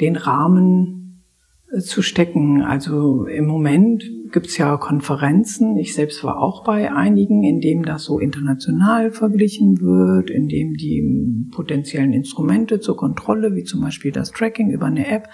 den 0.00 0.16
Rahmen 0.16 1.24
äh, 1.70 1.80
zu 1.80 2.00
stecken. 2.00 2.62
Also 2.62 3.26
im 3.26 3.46
Moment 3.46 4.04
gibt's 4.32 4.58
ja 4.58 4.76
Konferenzen. 4.76 5.76
Ich 5.76 5.94
selbst 5.94 6.22
war 6.24 6.38
auch 6.38 6.64
bei 6.64 6.92
einigen, 6.92 7.42
in 7.42 7.60
dem 7.60 7.84
das 7.84 8.04
so 8.04 8.18
international 8.18 9.10
verglichen 9.10 9.80
wird, 9.80 10.30
in 10.30 10.48
dem 10.48 10.74
die 10.74 11.48
potenziellen 11.50 12.12
Instrumente 12.12 12.80
zur 12.80 12.96
Kontrolle, 12.96 13.54
wie 13.54 13.64
zum 13.64 13.80
Beispiel 13.80 14.12
das 14.12 14.30
Tracking 14.30 14.70
über 14.70 14.86
eine 14.86 15.06
App, 15.08 15.28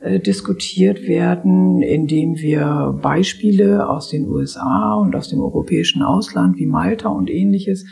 äh, 0.00 0.20
diskutiert 0.20 1.08
werden, 1.08 1.80
indem 1.80 2.36
wir 2.36 2.98
Beispiele 3.00 3.88
aus 3.88 4.10
den 4.10 4.28
USA 4.28 4.94
und 4.94 5.16
aus 5.16 5.28
dem 5.28 5.40
europäischen 5.40 6.02
Ausland 6.02 6.58
wie 6.58 6.66
Malta 6.66 7.08
und 7.08 7.30
ähnliches 7.30 7.86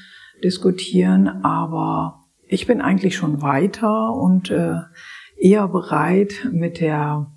diskutieren. 0.44 1.26
Aber 1.26 2.24
ich 2.46 2.66
bin 2.66 2.80
eigentlich 2.82 3.16
schon 3.16 3.40
weiter 3.40 4.14
und 4.14 4.50
äh, 4.50 4.80
eher 5.38 5.68
bereit, 5.68 6.48
mit 6.52 6.80
der 6.80 7.31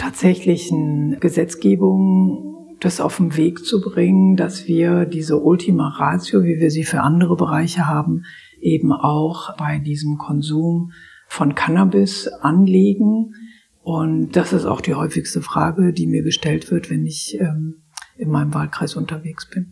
tatsächlichen 0.00 1.18
Gesetzgebung 1.20 2.76
das 2.80 3.00
auf 3.00 3.18
den 3.18 3.36
Weg 3.36 3.64
zu 3.64 3.82
bringen, 3.82 4.36
dass 4.36 4.66
wir 4.66 5.04
diese 5.04 5.38
Ultima 5.38 5.88
Ratio, 5.88 6.42
wie 6.42 6.58
wir 6.58 6.70
sie 6.70 6.84
für 6.84 7.00
andere 7.02 7.36
Bereiche 7.36 7.86
haben, 7.86 8.24
eben 8.60 8.92
auch 8.92 9.56
bei 9.58 9.78
diesem 9.78 10.16
Konsum 10.16 10.92
von 11.28 11.54
Cannabis 11.54 12.28
anlegen. 12.28 13.34
Und 13.82 14.36
das 14.36 14.54
ist 14.54 14.64
auch 14.64 14.80
die 14.80 14.94
häufigste 14.94 15.42
Frage, 15.42 15.92
die 15.92 16.06
mir 16.06 16.22
gestellt 16.22 16.70
wird, 16.70 16.90
wenn 16.90 17.04
ich 17.04 17.38
ähm, 17.38 17.82
in 18.16 18.30
meinem 18.30 18.54
Wahlkreis 18.54 18.96
unterwegs 18.96 19.50
bin. 19.50 19.66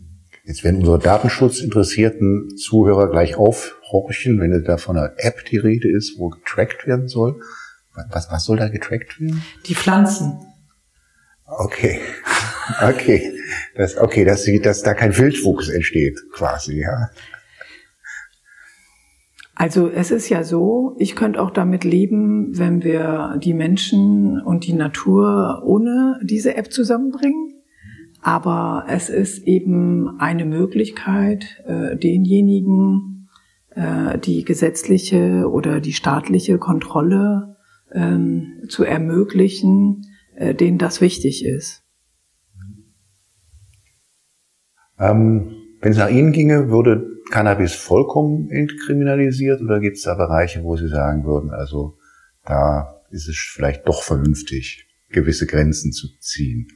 Jetzt 0.45 0.63
werden 0.63 0.77
unsere 0.77 0.99
datenschutzinteressierten 0.99 2.55
Zuhörer 2.55 3.09
gleich 3.09 3.35
aufhorchen, 3.35 4.39
wenn 4.39 4.63
da 4.63 4.77
von 4.77 4.97
einer 4.97 5.13
App 5.17 5.45
die 5.45 5.57
Rede 5.57 5.89
ist, 5.89 6.19
wo 6.19 6.29
getrackt 6.29 6.85
werden 6.85 7.07
soll. 7.07 7.39
Was, 7.93 8.31
was 8.31 8.45
soll 8.45 8.57
da 8.57 8.69
getrackt 8.69 9.19
werden? 9.19 9.43
Die 9.65 9.75
Pflanzen. 9.75 10.39
Okay. 11.45 11.99
Okay. 12.81 13.33
Das, 13.75 13.97
okay, 13.97 14.25
dass, 14.25 14.47
dass 14.61 14.83
da 14.83 14.93
kein 14.93 15.17
Wildwuchs 15.17 15.69
entsteht, 15.69 16.19
quasi, 16.31 16.81
ja. 16.81 17.09
Also 19.55 19.89
es 19.89 20.11
ist 20.11 20.29
ja 20.29 20.43
so, 20.43 20.95
ich 20.99 21.17
könnte 21.17 21.41
auch 21.41 21.51
damit 21.51 21.83
leben, 21.83 22.57
wenn 22.57 22.81
wir 22.81 23.37
die 23.43 23.53
Menschen 23.53 24.39
und 24.41 24.65
die 24.65 24.73
Natur 24.73 25.63
ohne 25.65 26.17
diese 26.23 26.55
App 26.55 26.71
zusammenbringen. 26.71 27.55
Aber 28.21 28.85
es 28.87 29.09
ist 29.09 29.43
eben 29.47 30.19
eine 30.19 30.45
Möglichkeit, 30.45 31.61
äh, 31.65 31.97
denjenigen 31.97 33.29
äh, 33.71 34.17
die 34.17 34.45
gesetzliche 34.45 35.49
oder 35.49 35.81
die 35.81 35.93
staatliche 35.93 36.57
Kontrolle 36.57 37.48
ähm, 37.93 38.63
zu 38.69 38.83
ermöglichen, 38.83 40.05
äh, 40.35 40.53
denen 40.53 40.77
das 40.77 41.01
wichtig 41.01 41.45
ist. 41.45 41.83
Ähm, 44.99 45.55
wenn 45.81 45.91
es 45.91 45.97
nach 45.97 46.09
Ihnen 46.09 46.31
ginge, 46.33 46.69
würde 46.69 47.19
Cannabis 47.31 47.73
vollkommen 47.73 48.49
entkriminalisiert 48.49 49.61
oder 49.61 49.79
gibt 49.79 49.97
es 49.97 50.03
da 50.03 50.15
Bereiche, 50.15 50.63
wo 50.63 50.75
Sie 50.75 50.89
sagen 50.89 51.23
würden, 51.25 51.51
also 51.51 51.97
da 52.45 53.01
ist 53.11 53.27
es 53.27 53.37
vielleicht 53.37 53.87
doch 53.87 54.03
vernünftig, 54.03 54.87
gewisse 55.09 55.45
Grenzen 55.45 55.91
zu 55.91 56.07
ziehen? 56.19 56.67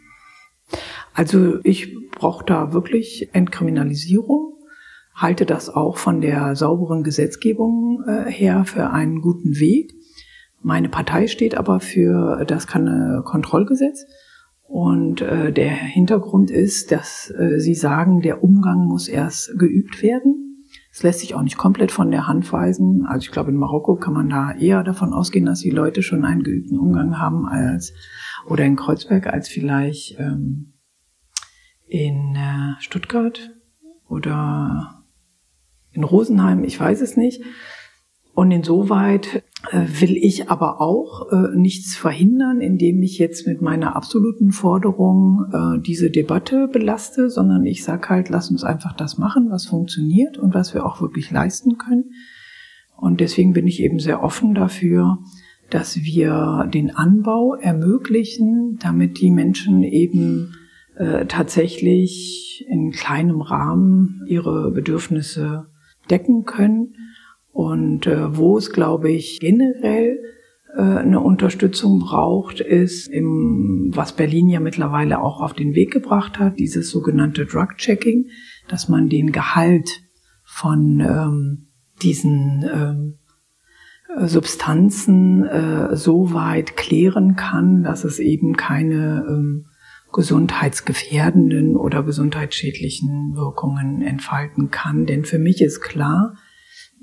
Also 1.13 1.59
ich 1.63 2.09
brauche 2.11 2.45
da 2.45 2.73
wirklich 2.73 3.29
Entkriminalisierung, 3.33 4.53
halte 5.13 5.45
das 5.45 5.69
auch 5.69 5.97
von 5.97 6.21
der 6.21 6.55
sauberen 6.55 7.03
Gesetzgebung 7.03 8.03
äh, 8.07 8.31
her 8.31 8.65
für 8.65 8.89
einen 8.89 9.21
guten 9.21 9.59
Weg. 9.59 9.93
Meine 10.63 10.89
Partei 10.89 11.27
steht 11.27 11.55
aber 11.55 11.79
für 11.79 12.45
das 12.45 12.67
Kontrollgesetz. 12.67 14.05
Und 14.63 15.21
äh, 15.21 15.51
der 15.51 15.69
Hintergrund 15.69 16.49
ist, 16.49 16.91
dass 16.91 17.29
äh, 17.29 17.59
Sie 17.59 17.75
sagen, 17.75 18.21
der 18.21 18.43
Umgang 18.43 18.87
muss 18.87 19.07
erst 19.07 19.59
geübt 19.59 20.01
werden. 20.01 20.63
Es 20.91 21.03
lässt 21.03 21.19
sich 21.19 21.35
auch 21.35 21.43
nicht 21.43 21.57
komplett 21.57 21.91
von 21.91 22.09
der 22.09 22.27
Hand 22.27 22.51
weisen. 22.51 23.05
Also 23.05 23.25
ich 23.25 23.31
glaube, 23.31 23.51
in 23.51 23.57
Marokko 23.57 23.97
kann 23.97 24.13
man 24.13 24.29
da 24.29 24.51
eher 24.53 24.83
davon 24.83 25.13
ausgehen, 25.13 25.45
dass 25.45 25.59
die 25.59 25.69
Leute 25.69 26.01
schon 26.01 26.25
einen 26.25 26.43
geübten 26.43 26.79
Umgang 26.79 27.19
haben 27.19 27.47
als 27.47 27.93
oder 28.47 28.63
in 28.63 28.75
Kreuzberg 28.75 29.27
als 29.27 29.47
vielleicht 29.47 30.19
ähm, 30.19 30.73
in 31.85 32.35
äh, 32.35 32.79
Stuttgart 32.79 33.51
oder 34.07 35.03
in 35.91 36.03
Rosenheim. 36.03 36.63
Ich 36.63 36.79
weiß 36.79 37.01
es 37.01 37.17
nicht. 37.17 37.43
Und 38.33 38.51
insoweit 38.51 39.35
äh, 39.35 39.41
will 39.71 40.17
ich 40.17 40.49
aber 40.49 40.81
auch 40.81 41.31
äh, 41.31 41.55
nichts 41.55 41.95
verhindern, 41.95 42.59
indem 42.59 43.01
ich 43.01 43.17
jetzt 43.17 43.47
mit 43.47 43.61
meiner 43.61 43.95
absoluten 43.95 44.51
Forderung 44.51 45.45
äh, 45.53 45.81
diese 45.81 46.11
Debatte 46.11 46.67
belaste, 46.67 47.29
sondern 47.29 47.65
ich 47.65 47.83
sage 47.83 48.09
halt, 48.09 48.29
lass 48.29 48.51
uns 48.51 48.63
einfach 48.63 48.93
das 48.93 49.17
machen, 49.17 49.49
was 49.49 49.65
funktioniert 49.65 50.37
und 50.37 50.53
was 50.53 50.73
wir 50.73 50.85
auch 50.85 51.01
wirklich 51.01 51.31
leisten 51.31 51.77
können. 51.77 52.11
Und 52.97 53.21
deswegen 53.21 53.53
bin 53.53 53.65
ich 53.65 53.81
eben 53.81 53.99
sehr 53.99 54.21
offen 54.21 54.53
dafür, 54.53 55.19
dass 55.69 56.03
wir 56.03 56.69
den 56.73 56.91
Anbau 56.91 57.55
ermöglichen, 57.55 58.77
damit 58.81 59.21
die 59.21 59.31
Menschen 59.31 59.81
eben 59.83 60.55
äh, 60.95 61.25
tatsächlich 61.25 62.65
in 62.69 62.91
kleinem 62.91 63.41
Rahmen 63.41 64.21
ihre 64.27 64.71
Bedürfnisse 64.71 65.67
decken 66.09 66.43
können 66.43 66.95
und 67.53 68.07
äh, 68.07 68.35
wo 68.35 68.57
es, 68.57 68.71
glaube 68.71 69.11
ich, 69.11 69.39
generell 69.39 70.19
äh, 70.75 70.81
eine 70.81 71.19
Unterstützung 71.19 71.99
braucht, 71.99 72.59
ist, 72.59 73.07
im, 73.07 73.91
was 73.93 74.13
Berlin 74.13 74.49
ja 74.49 74.59
mittlerweile 74.59 75.21
auch 75.21 75.39
auf 75.39 75.53
den 75.53 75.75
Weg 75.75 75.91
gebracht 75.91 76.39
hat, 76.39 76.57
dieses 76.57 76.89
sogenannte 76.89 77.45
Drug-Checking, 77.45 78.25
dass 78.67 78.89
man 78.89 79.07
den 79.07 79.31
Gehalt 79.31 80.01
von 80.43 80.99
ähm, 80.99 81.67
diesen 82.01 82.65
ähm, 82.73 83.19
Substanzen 84.27 85.45
äh, 85.45 85.95
so 85.95 86.33
weit 86.33 86.75
klären 86.75 87.35
kann, 87.35 87.83
dass 87.83 88.03
es 88.03 88.17
eben 88.17 88.57
keine 88.57 89.25
ähm, 89.29 89.67
gesundheitsgefährdenden 90.11 91.75
oder 91.75 92.01
gesundheitsschädlichen 92.01 93.35
Wirkungen 93.35 94.01
entfalten 94.01 94.71
kann. 94.71 95.05
Denn 95.05 95.23
für 95.25 95.39
mich 95.39 95.61
ist 95.61 95.81
klar, 95.81 96.35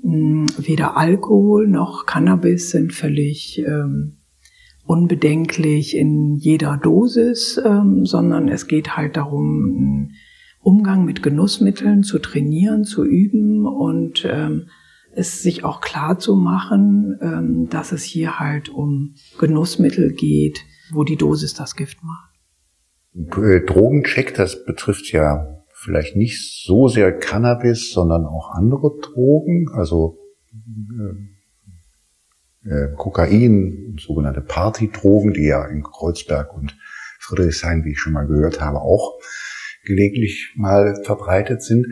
weder 0.03 0.97
Alkohol 0.97 1.67
noch 1.67 2.05
Cannabis 2.05 2.71
sind 2.71 2.93
völlig 2.93 3.59
ähm, 3.59 4.17
unbedenklich 4.85 5.95
in 5.95 6.35
jeder 6.35 6.77
Dosis, 6.77 7.61
ähm, 7.63 8.05
sondern 8.05 8.47
es 8.47 8.67
geht 8.67 8.97
halt 8.97 9.17
darum, 9.17 10.11
Umgang 10.59 11.05
mit 11.05 11.23
Genussmitteln 11.23 12.03
zu 12.03 12.19
trainieren, 12.19 12.83
zu 12.83 13.05
üben 13.05 13.65
und 13.65 14.27
ähm, 14.29 14.67
es 15.13 15.41
sich 15.41 15.63
auch 15.63 15.81
klar 15.81 16.19
zu 16.19 16.35
machen, 16.35 17.17
ähm, 17.21 17.69
dass 17.69 17.91
es 17.91 18.03
hier 18.03 18.39
halt 18.39 18.69
um 18.69 19.15
Genussmittel 19.39 20.13
geht, 20.13 20.59
wo 20.91 21.03
die 21.03 21.17
Dosis 21.17 21.53
das 21.53 21.75
Gift 21.75 21.99
macht. 22.03 22.31
Äh, 23.43 23.65
Drogencheck, 23.65 24.33
das 24.35 24.63
betrifft 24.65 25.11
ja 25.11 25.60
vielleicht 25.81 26.15
nicht 26.15 26.63
so 26.63 26.87
sehr 26.87 27.11
Cannabis, 27.17 27.91
sondern 27.91 28.25
auch 28.25 28.51
andere 28.51 28.97
Drogen, 29.01 29.67
also 29.73 30.19
äh, 32.63 32.69
äh, 32.69 32.93
Kokain, 32.95 33.97
sogenannte 33.99 34.41
Partydrogen, 34.41 35.33
die 35.33 35.47
ja 35.47 35.65
in 35.65 35.81
Kreuzberg 35.81 36.53
und 36.53 36.77
Friedrichshain, 37.19 37.83
wie 37.83 37.91
ich 37.91 37.99
schon 37.99 38.13
mal 38.13 38.27
gehört 38.27 38.61
habe, 38.61 38.81
auch 38.81 39.19
gelegentlich 39.85 40.53
mal 40.55 41.01
verbreitet 41.03 41.63
sind. 41.63 41.87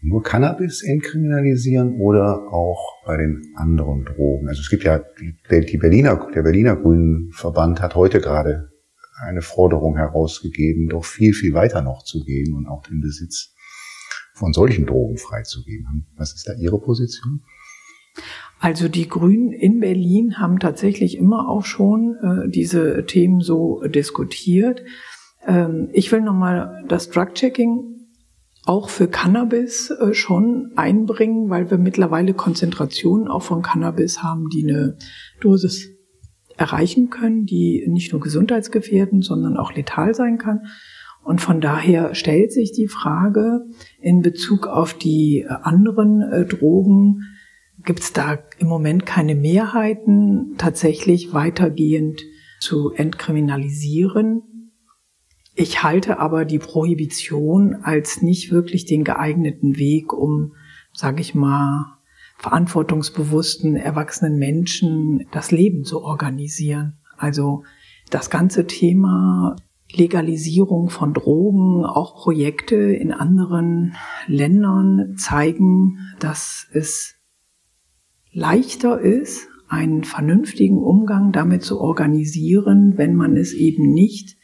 Nur 0.00 0.22
Cannabis 0.22 0.82
entkriminalisieren 0.82 2.00
oder 2.00 2.52
auch 2.52 3.04
bei 3.04 3.16
den 3.16 3.52
anderen 3.56 4.04
Drogen. 4.04 4.48
Also 4.48 4.60
es 4.60 4.68
gibt 4.68 4.84
ja 4.84 5.00
die 5.20 5.78
Berliner, 5.78 6.28
der 6.34 6.42
Berliner 6.42 6.76
Grünen 6.76 7.30
Verband 7.32 7.80
hat 7.80 7.94
heute 7.94 8.20
gerade 8.20 8.71
eine 9.22 9.42
Forderung 9.42 9.96
herausgegeben, 9.96 10.88
doch 10.88 11.04
viel, 11.04 11.32
viel 11.32 11.54
weiter 11.54 11.82
noch 11.82 12.02
zu 12.02 12.24
gehen 12.24 12.54
und 12.54 12.66
auch 12.66 12.82
den 12.82 13.00
Besitz 13.00 13.54
von 14.34 14.52
solchen 14.52 14.86
Drogen 14.86 15.18
freizugeben. 15.18 16.06
Was 16.16 16.34
ist 16.34 16.48
da 16.48 16.54
Ihre 16.54 16.80
Position? 16.80 17.42
Also 18.58 18.88
die 18.88 19.08
Grünen 19.08 19.52
in 19.52 19.80
Berlin 19.80 20.38
haben 20.38 20.58
tatsächlich 20.58 21.16
immer 21.16 21.48
auch 21.48 21.64
schon 21.64 22.16
äh, 22.22 22.48
diese 22.48 23.04
Themen 23.06 23.40
so 23.40 23.82
diskutiert. 23.82 24.82
Ähm, 25.46 25.88
ich 25.92 26.12
will 26.12 26.20
nochmal 26.20 26.84
das 26.88 27.10
Drug-Checking 27.10 27.92
auch 28.64 28.88
für 28.88 29.08
Cannabis 29.08 29.90
äh, 29.90 30.14
schon 30.14 30.72
einbringen, 30.76 31.50
weil 31.50 31.70
wir 31.70 31.78
mittlerweile 31.78 32.34
Konzentrationen 32.34 33.28
auch 33.28 33.42
von 33.42 33.62
Cannabis 33.62 34.22
haben, 34.22 34.48
die 34.50 34.62
eine 34.62 34.96
Dosis 35.40 35.91
erreichen 36.56 37.10
können, 37.10 37.46
die 37.46 37.84
nicht 37.88 38.12
nur 38.12 38.20
gesundheitsgefährdend, 38.20 39.24
sondern 39.24 39.56
auch 39.56 39.74
letal 39.74 40.14
sein 40.14 40.38
kann. 40.38 40.60
Und 41.24 41.40
von 41.40 41.60
daher 41.60 42.14
stellt 42.14 42.52
sich 42.52 42.72
die 42.72 42.88
Frage 42.88 43.66
in 44.00 44.22
Bezug 44.22 44.66
auf 44.66 44.94
die 44.94 45.46
anderen 45.48 46.20
äh, 46.20 46.44
Drogen, 46.44 47.22
gibt 47.84 48.00
es 48.00 48.12
da 48.12 48.38
im 48.58 48.68
Moment 48.68 49.06
keine 49.06 49.34
Mehrheiten, 49.34 50.54
tatsächlich 50.58 51.32
weitergehend 51.32 52.22
zu 52.60 52.92
entkriminalisieren. 52.92 54.42
Ich 55.54 55.82
halte 55.82 56.18
aber 56.18 56.44
die 56.44 56.58
Prohibition 56.58 57.76
als 57.82 58.22
nicht 58.22 58.50
wirklich 58.50 58.86
den 58.86 59.04
geeigneten 59.04 59.76
Weg, 59.76 60.12
um, 60.12 60.54
sage 60.92 61.20
ich 61.20 61.34
mal, 61.34 61.98
verantwortungsbewussten, 62.42 63.76
erwachsenen 63.76 64.36
Menschen 64.36 65.26
das 65.30 65.52
Leben 65.52 65.84
zu 65.84 66.02
organisieren. 66.02 66.98
Also 67.16 67.62
das 68.10 68.30
ganze 68.30 68.66
Thema 68.66 69.54
Legalisierung 69.92 70.90
von 70.90 71.14
Drogen, 71.14 71.84
auch 71.84 72.16
Projekte 72.16 72.74
in 72.74 73.12
anderen 73.12 73.94
Ländern 74.26 75.14
zeigen, 75.16 75.98
dass 76.18 76.66
es 76.72 77.14
leichter 78.32 79.00
ist, 79.00 79.48
einen 79.68 80.02
vernünftigen 80.02 80.78
Umgang 80.78 81.30
damit 81.30 81.62
zu 81.62 81.80
organisieren, 81.80 82.94
wenn 82.96 83.14
man 83.14 83.36
es 83.36 83.52
eben 83.52 83.92
nicht 83.92 84.36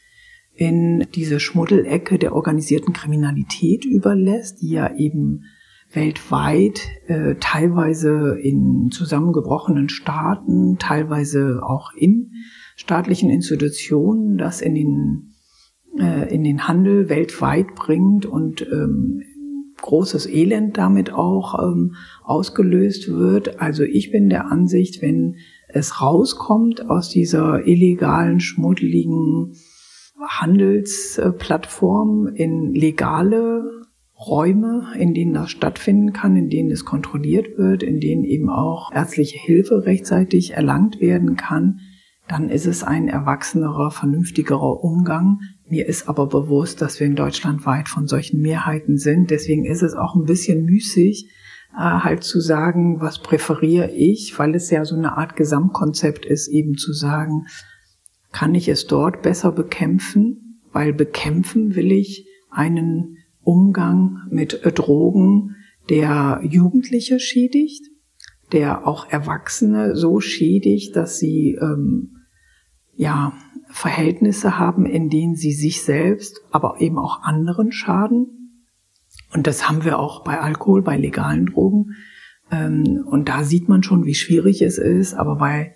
in 0.53 1.05
diese 1.15 1.41
Schmuddelecke 1.41 2.17
der 2.17 2.33
organisierten 2.33 2.93
Kriminalität 2.93 3.83
überlässt, 3.83 4.61
die 4.61 4.69
ja 4.69 4.95
eben 4.95 5.43
weltweit, 5.91 6.81
äh, 7.07 7.35
teilweise 7.39 8.37
in 8.39 8.89
zusammengebrochenen 8.91 9.89
Staaten, 9.89 10.77
teilweise 10.77 11.61
auch 11.63 11.93
in 11.93 12.31
staatlichen 12.75 13.29
Institutionen, 13.29 14.37
das 14.37 14.61
in 14.61 14.75
den, 14.75 15.33
äh, 15.99 16.33
in 16.33 16.43
den 16.43 16.67
Handel 16.67 17.09
weltweit 17.09 17.75
bringt 17.75 18.25
und 18.25 18.61
ähm, 18.61 19.23
großes 19.81 20.27
Elend 20.27 20.77
damit 20.77 21.11
auch 21.11 21.57
ähm, 21.59 21.95
ausgelöst 22.23 23.09
wird. 23.09 23.59
Also 23.59 23.83
ich 23.83 24.11
bin 24.11 24.29
der 24.29 24.51
Ansicht, 24.51 25.01
wenn 25.01 25.37
es 25.69 26.01
rauskommt 26.01 26.89
aus 26.89 27.09
dieser 27.09 27.65
illegalen, 27.65 28.39
schmuddeligen 28.39 29.53
Handelsplattform 30.19 32.27
in 32.27 32.73
legale 32.73 33.78
Räume, 34.19 34.93
in 34.97 35.13
denen 35.13 35.33
das 35.33 35.49
stattfinden 35.49 36.11
kann, 36.11 36.35
in 36.35 36.49
denen 36.49 36.71
es 36.71 36.83
kontrolliert 36.83 37.57
wird, 37.57 37.83
in 37.83 37.99
denen 37.99 38.25
eben 38.25 38.49
auch 38.49 38.91
ärztliche 38.91 39.39
Hilfe 39.39 39.85
rechtzeitig 39.85 40.53
erlangt 40.55 40.99
werden 40.99 41.37
kann, 41.37 41.79
dann 42.27 42.49
ist 42.49 42.67
es 42.67 42.83
ein 42.83 43.07
erwachsenerer, 43.07 43.91
vernünftigerer 43.91 44.83
Umgang. 44.83 45.39
Mir 45.67 45.87
ist 45.87 46.07
aber 46.07 46.27
bewusst, 46.27 46.81
dass 46.81 46.99
wir 46.99 47.07
in 47.07 47.15
Deutschland 47.15 47.65
weit 47.65 47.89
von 47.89 48.07
solchen 48.07 48.41
Mehrheiten 48.41 48.97
sind. 48.97 49.31
Deswegen 49.31 49.65
ist 49.65 49.81
es 49.81 49.95
auch 49.95 50.15
ein 50.15 50.25
bisschen 50.25 50.63
müßig, 50.65 51.27
äh, 51.73 51.79
halt 51.79 52.23
zu 52.23 52.39
sagen, 52.39 53.01
was 53.01 53.21
präferiere 53.21 53.89
ich, 53.91 54.37
weil 54.37 54.53
es 54.53 54.69
ja 54.69 54.85
so 54.85 54.95
eine 54.95 55.17
Art 55.17 55.37
Gesamtkonzept 55.37 56.25
ist, 56.25 56.49
eben 56.49 56.75
zu 56.75 56.93
sagen, 56.93 57.47
kann 58.31 58.53
ich 58.53 58.67
es 58.67 58.85
dort 58.85 59.21
besser 59.21 59.51
bekämpfen, 59.51 60.61
weil 60.71 60.93
bekämpfen 60.93 61.75
will 61.75 61.91
ich 61.91 62.27
einen 62.51 63.17
Umgang 63.43 64.27
mit 64.29 64.65
äh, 64.65 64.71
Drogen, 64.71 65.55
der 65.89 66.41
Jugendliche 66.43 67.19
schädigt, 67.19 67.85
der 68.51 68.87
auch 68.87 69.09
Erwachsene 69.09 69.95
so 69.95 70.19
schädigt, 70.19 70.95
dass 70.95 71.17
sie 71.17 71.57
ähm, 71.61 72.17
ja 72.95 73.33
Verhältnisse 73.69 74.57
haben, 74.57 74.85
in 74.85 75.09
denen 75.09 75.35
sie 75.35 75.53
sich 75.53 75.83
selbst, 75.83 76.41
aber 76.51 76.81
eben 76.81 76.97
auch 76.97 77.21
anderen 77.21 77.71
schaden. 77.71 78.39
Und 79.33 79.45
das 79.47 79.69
haben 79.69 79.83
wir 79.83 79.99
auch 79.99 80.23
bei 80.23 80.39
Alkohol, 80.39 80.81
bei 80.81 80.97
legalen 80.97 81.47
Drogen. 81.47 81.95
Ähm, 82.51 83.03
und 83.05 83.29
da 83.29 83.43
sieht 83.43 83.69
man 83.69 83.83
schon, 83.83 84.05
wie 84.05 84.15
schwierig 84.15 84.61
es 84.61 84.77
ist. 84.77 85.13
Aber 85.13 85.35
bei 85.35 85.75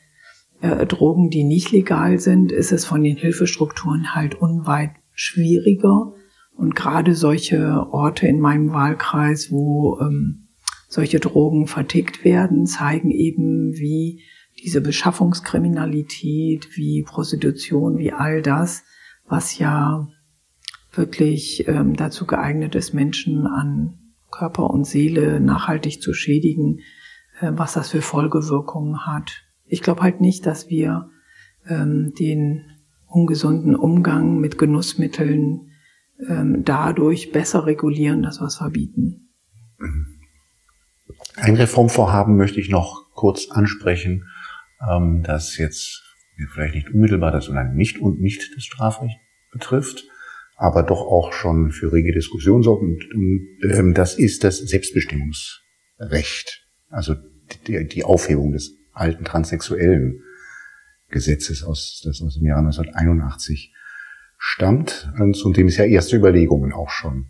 äh, 0.61 0.85
Drogen, 0.85 1.29
die 1.29 1.43
nicht 1.43 1.71
legal 1.71 2.19
sind, 2.19 2.51
ist 2.51 2.71
es 2.71 2.85
von 2.85 3.03
den 3.03 3.17
Hilfestrukturen 3.17 4.15
halt 4.15 4.35
unweit 4.35 4.91
schwieriger. 5.13 6.13
Und 6.55 6.75
gerade 6.75 7.15
solche 7.15 7.87
Orte 7.91 8.27
in 8.27 8.39
meinem 8.39 8.71
Wahlkreis, 8.71 9.51
wo 9.51 9.99
ähm, 9.99 10.47
solche 10.87 11.19
Drogen 11.19 11.67
vertickt 11.67 12.23
werden, 12.23 12.67
zeigen 12.67 13.11
eben, 13.11 13.73
wie 13.73 14.21
diese 14.63 14.81
Beschaffungskriminalität, 14.81 16.77
wie 16.77 17.03
Prostitution, 17.03 17.97
wie 17.97 18.13
all 18.13 18.41
das, 18.41 18.83
was 19.27 19.57
ja 19.57 20.07
wirklich 20.91 21.67
ähm, 21.67 21.95
dazu 21.95 22.25
geeignet 22.27 22.75
ist, 22.75 22.93
Menschen 22.93 23.47
an 23.47 23.97
Körper 24.31 24.69
und 24.69 24.85
Seele 24.85 25.39
nachhaltig 25.39 26.01
zu 26.01 26.13
schädigen, 26.13 26.79
äh, 27.39 27.51
was 27.53 27.73
das 27.73 27.89
für 27.89 28.01
Folgewirkungen 28.01 29.05
hat. 29.05 29.43
Ich 29.65 29.81
glaube 29.81 30.01
halt 30.01 30.21
nicht, 30.21 30.45
dass 30.45 30.69
wir 30.69 31.09
ähm, 31.67 32.13
den 32.17 32.65
ungesunden 33.07 33.75
Umgang 33.75 34.39
mit 34.39 34.57
Genussmitteln 34.57 35.71
ähm, 36.27 36.63
dadurch 36.63 37.31
besser 37.31 37.65
regulieren, 37.65 38.21
dass 38.21 38.39
wir 38.39 38.47
es 38.47 38.57
verbieten. 38.57 39.29
Ein 41.35 41.55
Reformvorhaben 41.55 42.37
möchte 42.37 42.59
ich 42.59 42.69
noch 42.69 43.11
kurz 43.13 43.49
ansprechen, 43.49 44.27
ähm, 44.87 45.23
das 45.23 45.57
jetzt 45.57 46.03
vielleicht 46.53 46.75
nicht 46.75 46.89
unmittelbar 46.89 47.31
das, 47.31 47.45
sondern 47.45 47.75
nicht 47.75 47.99
und 47.99 48.19
nicht 48.19 48.55
das 48.55 48.63
Strafrecht 48.63 49.17
betrifft, 49.51 50.05
aber 50.55 50.83
doch 50.83 51.01
auch 51.01 51.33
schon 51.33 51.71
für 51.71 51.91
rege 51.91 52.11
Diskussion 52.11 52.63
sorgt. 52.63 52.83
Und, 52.83 53.13
und 53.13 53.47
ähm, 53.69 53.93
das 53.93 54.17
ist 54.17 54.43
das 54.43 54.57
Selbstbestimmungsrecht, 54.57 56.67
also 56.89 57.15
die, 57.67 57.87
die 57.87 58.03
Aufhebung 58.03 58.51
des 58.51 58.75
alten 58.93 59.25
transsexuellen 59.25 60.21
Gesetzes 61.09 61.63
aus, 61.63 62.01
das 62.03 62.21
aus 62.21 62.35
dem 62.35 62.45
Jahr 62.45 62.59
1981 62.59 63.73
stammt 64.45 65.09
und 65.19 65.37
zu 65.37 65.53
dem 65.53 65.67
es 65.67 65.77
ja 65.77 65.85
erste 65.85 66.17
Überlegungen 66.17 66.73
auch 66.73 66.89
schon 66.89 67.27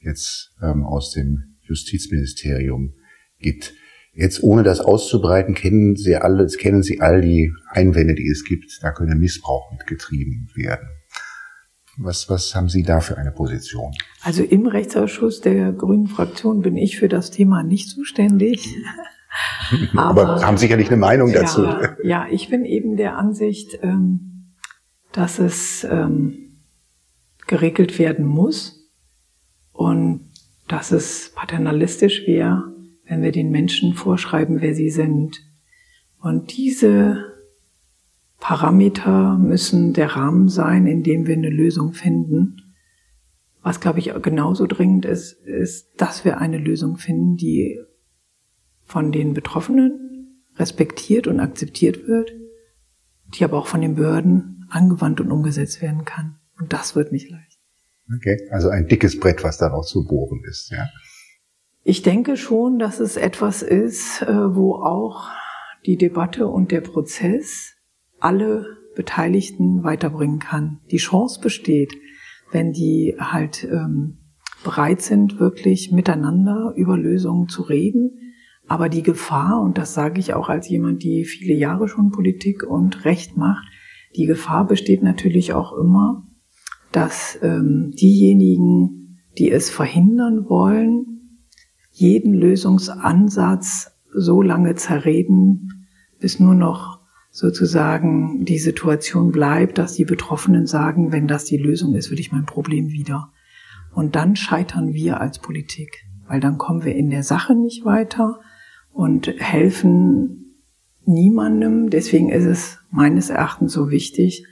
jetzt 0.00 0.52
ähm, 0.60 0.84
aus 0.84 1.12
dem 1.12 1.58
Justizministerium 1.62 2.94
gibt. 3.38 3.72
Jetzt 4.12 4.42
ohne 4.42 4.64
das 4.64 4.80
auszubreiten, 4.80 5.54
kennen 5.54 5.94
Sie 5.94 6.16
alle, 6.16 6.44
kennen 6.48 6.82
Sie 6.82 7.00
all 7.00 7.20
die 7.20 7.52
Einwände, 7.70 8.16
die 8.16 8.28
es 8.28 8.44
gibt. 8.44 8.82
Da 8.82 8.90
könne 8.90 9.14
Missbrauch 9.14 9.70
mitgetrieben 9.70 10.48
werden. 10.56 10.88
Was, 11.98 12.28
was 12.28 12.52
haben 12.56 12.68
Sie 12.68 12.82
da 12.82 12.98
für 12.98 13.16
eine 13.16 13.30
Position? 13.30 13.92
Also 14.22 14.42
im 14.42 14.66
Rechtsausschuss 14.66 15.42
der 15.42 15.72
Grünen 15.72 16.08
Fraktion 16.08 16.62
bin 16.62 16.76
ich 16.76 16.98
für 16.98 17.08
das 17.08 17.30
Thema 17.30 17.62
nicht 17.62 17.90
zuständig. 17.90 18.74
Aber, 19.94 20.28
Aber 20.28 20.44
haben 20.44 20.56
sicherlich 20.56 20.88
eine 20.88 20.96
Meinung 20.96 21.32
dazu. 21.32 21.62
Ja, 21.62 21.96
ja, 22.02 22.26
ich 22.28 22.48
bin 22.48 22.64
eben 22.64 22.96
der 22.96 23.16
Ansicht, 23.16 23.78
ähm, 23.82 24.54
dass 25.12 25.38
es 25.38 25.86
ähm, 25.88 26.45
geregelt 27.46 27.98
werden 27.98 28.26
muss 28.26 28.90
und 29.72 30.30
dass 30.68 30.90
es 30.90 31.32
paternalistisch 31.34 32.26
wäre, 32.26 32.74
wenn 33.04 33.22
wir 33.22 33.32
den 33.32 33.50
Menschen 33.50 33.94
vorschreiben, 33.94 34.60
wer 34.60 34.74
sie 34.74 34.90
sind. 34.90 35.40
Und 36.20 36.56
diese 36.56 37.24
Parameter 38.40 39.38
müssen 39.38 39.92
der 39.92 40.16
Rahmen 40.16 40.48
sein, 40.48 40.86
in 40.86 41.02
dem 41.02 41.26
wir 41.26 41.34
eine 41.34 41.50
Lösung 41.50 41.92
finden. 41.92 42.74
Was, 43.62 43.80
glaube 43.80 43.98
ich, 44.00 44.12
genauso 44.22 44.66
dringend 44.66 45.04
ist, 45.04 45.32
ist, 45.44 45.90
dass 45.96 46.24
wir 46.24 46.38
eine 46.38 46.58
Lösung 46.58 46.96
finden, 46.96 47.36
die 47.36 47.80
von 48.84 49.12
den 49.12 49.34
Betroffenen 49.34 50.42
respektiert 50.56 51.26
und 51.26 51.40
akzeptiert 51.40 52.06
wird, 52.06 52.32
die 53.34 53.44
aber 53.44 53.58
auch 53.58 53.66
von 53.66 53.80
den 53.80 53.96
Behörden 53.96 54.66
angewandt 54.70 55.20
und 55.20 55.30
umgesetzt 55.30 55.82
werden 55.82 56.04
kann. 56.04 56.38
Und 56.58 56.72
das 56.72 56.96
wird 56.96 57.12
nicht 57.12 57.30
leicht. 57.30 57.58
Okay, 58.16 58.38
also 58.50 58.68
ein 58.68 58.86
dickes 58.86 59.18
Brett, 59.18 59.42
was 59.42 59.58
da 59.58 59.68
noch 59.68 59.84
zu 59.84 60.04
bohren 60.04 60.42
ist, 60.48 60.70
ja. 60.70 60.86
Ich 61.82 62.02
denke 62.02 62.36
schon, 62.36 62.78
dass 62.78 62.98
es 62.98 63.16
etwas 63.16 63.62
ist, 63.62 64.22
äh, 64.22 64.54
wo 64.54 64.74
auch 64.74 65.28
die 65.86 65.96
Debatte 65.96 66.48
und 66.48 66.72
der 66.72 66.80
Prozess 66.80 67.74
alle 68.18 68.66
Beteiligten 68.96 69.84
weiterbringen 69.84 70.40
kann. 70.40 70.80
Die 70.90 70.96
Chance 70.96 71.40
besteht, 71.40 71.94
wenn 72.50 72.72
die 72.72 73.14
halt 73.18 73.64
ähm, 73.64 74.18
bereit 74.64 75.00
sind, 75.02 75.38
wirklich 75.38 75.92
miteinander 75.92 76.72
über 76.76 76.96
Lösungen 76.96 77.48
zu 77.48 77.62
reden. 77.62 78.18
Aber 78.66 78.88
die 78.88 79.02
Gefahr, 79.02 79.60
und 79.62 79.78
das 79.78 79.94
sage 79.94 80.18
ich 80.18 80.34
auch 80.34 80.48
als 80.48 80.68
jemand, 80.68 81.04
die 81.04 81.24
viele 81.24 81.54
Jahre 81.54 81.88
schon 81.88 82.10
Politik 82.10 82.64
und 82.64 83.04
Recht 83.04 83.36
macht, 83.36 83.64
die 84.16 84.26
Gefahr 84.26 84.66
besteht 84.66 85.02
natürlich 85.02 85.52
auch 85.52 85.72
immer, 85.76 86.26
dass 86.96 87.38
ähm, 87.42 87.92
diejenigen, 87.94 89.18
die 89.36 89.50
es 89.50 89.68
verhindern 89.68 90.48
wollen, 90.48 91.42
jeden 91.90 92.32
Lösungsansatz 92.32 93.90
so 94.14 94.40
lange 94.40 94.76
zerreden, 94.76 95.88
bis 96.20 96.40
nur 96.40 96.54
noch 96.54 97.00
sozusagen 97.30 98.46
die 98.46 98.56
Situation 98.56 99.30
bleibt, 99.30 99.76
dass 99.76 99.92
die 99.92 100.06
Betroffenen 100.06 100.64
sagen, 100.64 101.12
wenn 101.12 101.26
das 101.26 101.44
die 101.44 101.58
Lösung 101.58 101.94
ist, 101.94 102.10
würde 102.10 102.22
ich 102.22 102.32
mein 102.32 102.46
Problem 102.46 102.88
wieder. 102.88 103.30
Und 103.92 104.16
dann 104.16 104.34
scheitern 104.34 104.94
wir 104.94 105.20
als 105.20 105.38
Politik, 105.38 106.06
weil 106.26 106.40
dann 106.40 106.56
kommen 106.56 106.86
wir 106.86 106.94
in 106.94 107.10
der 107.10 107.24
Sache 107.24 107.54
nicht 107.54 107.84
weiter 107.84 108.40
und 108.90 109.26
helfen 109.36 110.62
niemandem. 111.04 111.90
Deswegen 111.90 112.30
ist 112.30 112.46
es 112.46 112.78
meines 112.90 113.28
Erachtens 113.28 113.74
so 113.74 113.90
wichtig, 113.90 114.46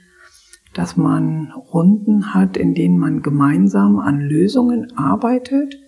dass 0.75 0.97
man 0.97 1.51
Runden 1.73 2.35
hat, 2.35 2.57
in 2.57 2.75
denen 2.75 2.99
man 2.99 3.23
gemeinsam 3.23 3.97
an 3.97 4.19
Lösungen 4.19 4.95
arbeitet 4.95 5.79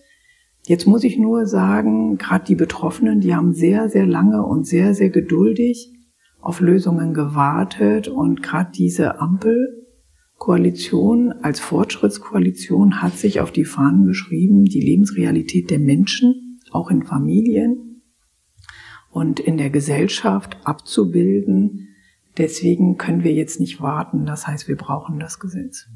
Jetzt 0.68 0.86
muss 0.86 1.04
ich 1.06 1.18
nur 1.18 1.46
sagen, 1.46 2.18
gerade 2.18 2.44
die 2.44 2.56
Betroffenen, 2.56 3.22
die 3.22 3.34
haben 3.34 3.54
sehr, 3.54 3.88
sehr 3.88 4.06
lange 4.06 4.46
und 4.46 4.68
sehr, 4.68 4.94
sehr 4.94 5.10
geduldig 5.10 5.94
auf 6.42 6.60
Lösungen 6.60 7.14
gewartet 7.14 8.10
und 8.10 8.44
gerade 8.44 8.72
diese 8.76 9.22
Ampelkoalition 9.22 11.32
als 11.42 11.62
Fortschrittskoalition 11.62 13.02
hat 13.02 13.14
sich 13.14 13.40
auf 13.40 13.54
die 13.54 13.64
Fahnen 13.64 14.08
geschrieben, 14.08 14.66
die 14.66 14.82
Lebensrealität 14.82 15.70
der 15.70 15.80
Menschen, 15.80 16.60
auch 16.72 16.92
in 16.92 17.04
Familien 17.04 18.02
und 19.10 19.40
in 19.40 19.58
der 19.58 19.70
Gesellschaft 19.70 20.58
abzubilden. 20.66 21.96
Deswegen 22.38 22.98
können 22.98 23.24
wir 23.24 23.34
jetzt 23.34 23.60
nicht 23.60 23.82
warten. 23.82 24.26
Das 24.26 24.48
heißt, 24.48 24.68
wir 24.68 24.78
brauchen 24.78 25.20
das 25.20 25.40
Gesetz. 25.40 25.88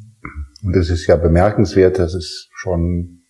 Und 0.64 0.76
es 0.76 0.90
ist 0.90 1.08
ja 1.08 1.16
bemerkenswert, 1.16 2.00
dass 2.00 2.14
es 2.14 2.50
schon 2.54 3.22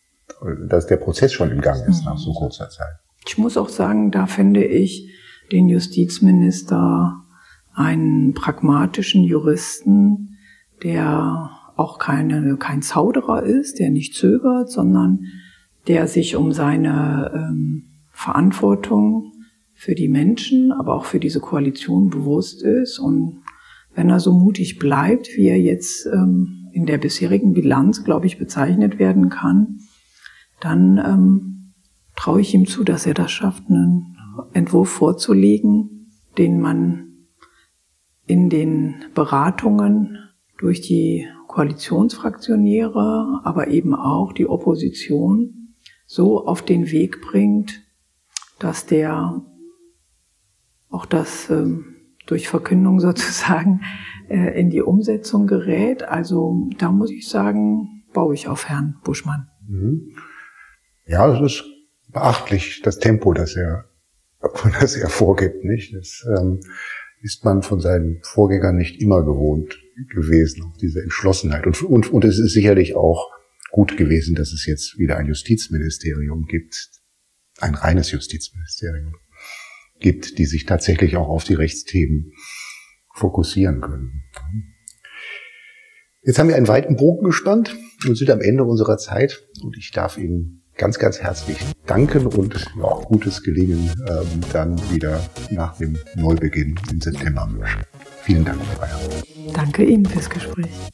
dass 0.67 0.87
der 0.87 0.97
Prozess 0.97 1.33
schon 1.33 1.51
im 1.51 1.61
Gang 1.61 1.87
ist 1.87 2.05
nach 2.05 2.17
so 2.17 2.33
kurzer 2.33 2.69
Zeit. 2.69 2.95
Ich 3.27 3.37
muss 3.37 3.57
auch 3.57 3.69
sagen, 3.69 4.11
da 4.11 4.25
finde 4.25 4.63
ich 4.63 5.09
den 5.51 5.67
Justizminister 5.67 7.23
einen 7.73 8.33
pragmatischen 8.33 9.23
Juristen, 9.23 10.37
der 10.83 11.51
auch 11.75 11.99
keine, 11.99 12.57
kein 12.57 12.81
Zauderer 12.81 13.43
ist, 13.43 13.79
der 13.79 13.89
nicht 13.89 14.15
zögert, 14.15 14.69
sondern 14.69 15.25
der 15.87 16.07
sich 16.07 16.35
um 16.35 16.51
seine 16.51 17.31
ähm, 17.33 17.83
Verantwortung 18.11 19.30
für 19.81 19.95
die 19.95 20.09
Menschen, 20.09 20.71
aber 20.71 20.93
auch 20.93 21.05
für 21.05 21.19
diese 21.19 21.39
Koalition 21.39 22.11
bewusst 22.11 22.61
ist. 22.61 22.99
Und 22.99 23.41
wenn 23.95 24.11
er 24.11 24.19
so 24.19 24.31
mutig 24.31 24.77
bleibt, 24.77 25.29
wie 25.35 25.47
er 25.47 25.59
jetzt 25.59 26.05
ähm, 26.05 26.69
in 26.71 26.85
der 26.85 26.99
bisherigen 26.99 27.53
Bilanz, 27.53 28.03
glaube 28.03 28.27
ich, 28.27 28.37
bezeichnet 28.37 28.99
werden 28.99 29.29
kann, 29.29 29.79
dann 30.59 30.99
ähm, 30.99 31.73
traue 32.15 32.41
ich 32.41 32.53
ihm 32.53 32.67
zu, 32.67 32.83
dass 32.83 33.07
er 33.07 33.15
das 33.15 33.31
schafft, 33.31 33.71
einen 33.71 34.15
Entwurf 34.53 34.87
vorzulegen, 34.87 36.11
den 36.37 36.61
man 36.61 37.25
in 38.27 38.51
den 38.51 39.05
Beratungen 39.15 40.19
durch 40.59 40.81
die 40.81 41.25
Koalitionsfraktionäre, 41.47 43.41
aber 43.43 43.69
eben 43.69 43.95
auch 43.95 44.31
die 44.31 44.45
Opposition 44.45 45.73
so 46.05 46.45
auf 46.45 46.61
den 46.61 46.91
Weg 46.91 47.19
bringt, 47.23 47.81
dass 48.59 48.85
der 48.85 49.41
auch 50.91 51.05
das 51.05 51.49
ähm, 51.49 51.95
durch 52.27 52.47
Verkündung 52.47 52.99
sozusagen 52.99 53.81
äh, 54.29 54.59
in 54.59 54.69
die 54.69 54.81
Umsetzung 54.81 55.47
gerät. 55.47 56.03
Also 56.03 56.69
da 56.77 56.91
muss 56.91 57.11
ich 57.11 57.27
sagen, 57.27 58.03
baue 58.13 58.35
ich 58.35 58.47
auf 58.47 58.69
Herrn 58.69 58.97
Buschmann. 59.03 59.47
Mhm. 59.67 60.15
Ja, 61.05 61.33
es 61.33 61.41
ist 61.41 61.63
beachtlich, 62.11 62.81
das 62.83 62.99
Tempo, 62.99 63.33
das 63.33 63.55
er, 63.55 63.85
das 64.79 64.95
er 64.95 65.09
vorgibt, 65.09 65.63
nicht? 65.63 65.95
Das 65.95 66.25
ähm, 66.37 66.59
ist 67.21 67.43
man 67.45 67.61
von 67.61 67.79
seinen 67.79 68.19
Vorgängern 68.23 68.75
nicht 68.75 69.01
immer 69.01 69.23
gewohnt 69.23 69.77
gewesen, 70.09 70.63
auch 70.63 70.77
diese 70.77 71.01
Entschlossenheit. 71.01 71.67
Und, 71.67 71.81
und, 71.83 72.11
und 72.11 72.25
es 72.25 72.39
ist 72.39 72.53
sicherlich 72.53 72.95
auch 72.95 73.29
gut 73.71 73.97
gewesen, 73.97 74.35
dass 74.35 74.51
es 74.51 74.65
jetzt 74.65 74.97
wieder 74.97 75.17
ein 75.17 75.27
Justizministerium 75.27 76.45
gibt, 76.45 76.89
ein 77.59 77.75
reines 77.75 78.11
Justizministerium 78.11 79.15
gibt, 80.01 80.37
die 80.37 80.45
sich 80.45 80.65
tatsächlich 80.65 81.15
auch 81.15 81.29
auf 81.29 81.43
die 81.43 81.53
Rechtsthemen 81.53 82.33
fokussieren 83.13 83.81
können. 83.81 84.23
Jetzt 86.23 86.37
haben 86.37 86.49
wir 86.49 86.55
einen 86.55 86.67
weiten 86.67 86.97
Bogen 86.97 87.25
gespannt 87.25 87.75
und 88.07 88.15
sind 88.15 88.29
am 88.29 88.41
Ende 88.41 88.63
unserer 88.63 88.97
Zeit 88.97 89.47
und 89.63 89.75
ich 89.77 89.91
darf 89.91 90.17
Ihnen 90.17 90.63
ganz, 90.77 90.99
ganz 90.99 91.19
herzlich 91.19 91.57
danken 91.85 92.27
und 92.27 92.53
ja, 92.77 92.93
gutes 93.05 93.43
Gelingen 93.43 93.91
ähm, 94.07 94.41
dann 94.53 94.77
wieder 94.91 95.27
nach 95.49 95.77
dem 95.77 95.97
Neubeginn 96.15 96.79
im 96.91 97.01
September. 97.01 97.49
Vielen 98.23 98.45
Dank, 98.45 98.59
Bayer. 98.79 98.99
Danke 99.53 99.83
Ihnen 99.83 100.05
fürs 100.05 100.29
Gespräch. 100.29 100.91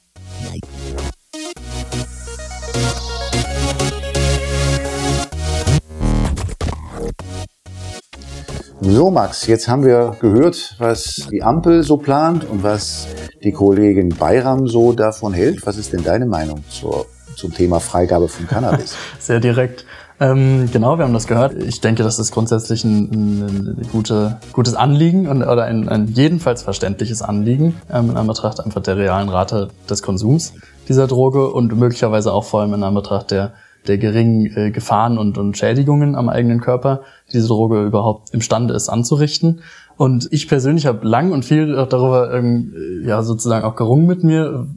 So, 8.90 9.12
Max, 9.12 9.48
jetzt 9.48 9.68
haben 9.68 9.84
wir 9.84 10.16
gehört, 10.22 10.76
was 10.78 11.28
die 11.30 11.44
Ampel 11.44 11.84
so 11.84 11.98
plant 11.98 12.50
und 12.50 12.64
was 12.64 13.08
die 13.44 13.52
Kollegin 13.52 14.10
Bayram 14.10 14.66
so 14.68 14.94
davon 14.94 15.34
hält. 15.34 15.66
Was 15.66 15.78
ist 15.78 15.92
denn 15.92 16.06
deine 16.06 16.26
Meinung 16.26 16.64
zur 16.70 17.06
zum 17.36 17.54
Thema 17.54 17.80
Freigabe 17.80 18.28
von 18.28 18.48
Cannabis. 18.48 18.96
Sehr 19.20 19.40
direkt. 19.40 19.86
Ähm, 20.20 20.68
genau, 20.72 20.98
wir 20.98 21.06
haben 21.06 21.14
das 21.14 21.28
gehört. 21.28 21.54
Ich 21.54 21.82
denke, 21.82 22.02
das 22.02 22.18
ist 22.18 22.32
grundsätzlich 22.32 22.84
ein, 22.84 23.12
ein, 23.12 23.88
gute, 23.92 24.40
gutes 24.54 24.74
Anliegen 24.74 25.28
und, 25.28 25.44
oder 25.44 25.66
ein, 25.66 25.88
ein 25.88 26.08
jedenfalls 26.08 26.64
verständliches 26.64 27.22
Anliegen 27.22 27.76
ähm, 27.94 28.10
in 28.10 28.18
Anbetracht 28.18 28.60
einfach 28.60 28.82
der 28.82 28.98
realen 28.98 29.30
Rate 29.30 29.68
des 29.88 30.02
Konsums 30.02 30.54
dieser 30.88 31.06
Droge 31.06 31.52
und 31.52 31.78
möglicherweise 31.78 32.34
auch 32.34 32.46
vor 32.46 32.62
allem 32.62 32.74
in 32.74 32.84
Anbetracht 32.84 33.30
der, 33.30 33.54
der 33.88 33.98
geringen 33.98 34.46
äh, 34.56 34.72
Gefahren 34.72 35.18
und, 35.18 35.38
und 35.38 35.58
Schädigungen 35.58 36.16
am 36.16 36.30
eigenen 36.30 36.62
Körper, 36.62 37.02
die 37.28 37.34
diese 37.34 37.48
Droge 37.48 37.84
überhaupt 37.84 38.34
imstande 38.34 38.74
ist 38.74 38.90
anzurichten. 38.90 39.62
Und 39.98 40.28
ich 40.32 40.48
persönlich 40.48 40.86
habe 40.86 41.08
lang 41.08 41.32
und 41.32 41.44
viel 41.44 41.74
darüber 41.74 42.34
ähm, 42.34 42.74
ja 43.04 43.24
sozusagen 43.24 43.66
auch 43.66 43.76
gerungen 43.76 44.06
mit 44.06 44.24
mir, 44.24 44.68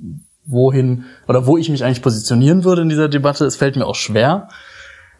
wohin 0.46 1.05
oder 1.29 1.46
wo 1.46 1.57
ich 1.57 1.68
mich 1.68 1.85
eigentlich 1.85 2.03
positionieren 2.03 2.64
würde 2.64 2.83
in 2.83 2.88
dieser 2.88 3.09
Debatte. 3.09 3.44
Es 3.44 3.57
fällt 3.57 3.77
mir 3.77 3.87
auch 3.87 3.94
schwer. 3.94 4.49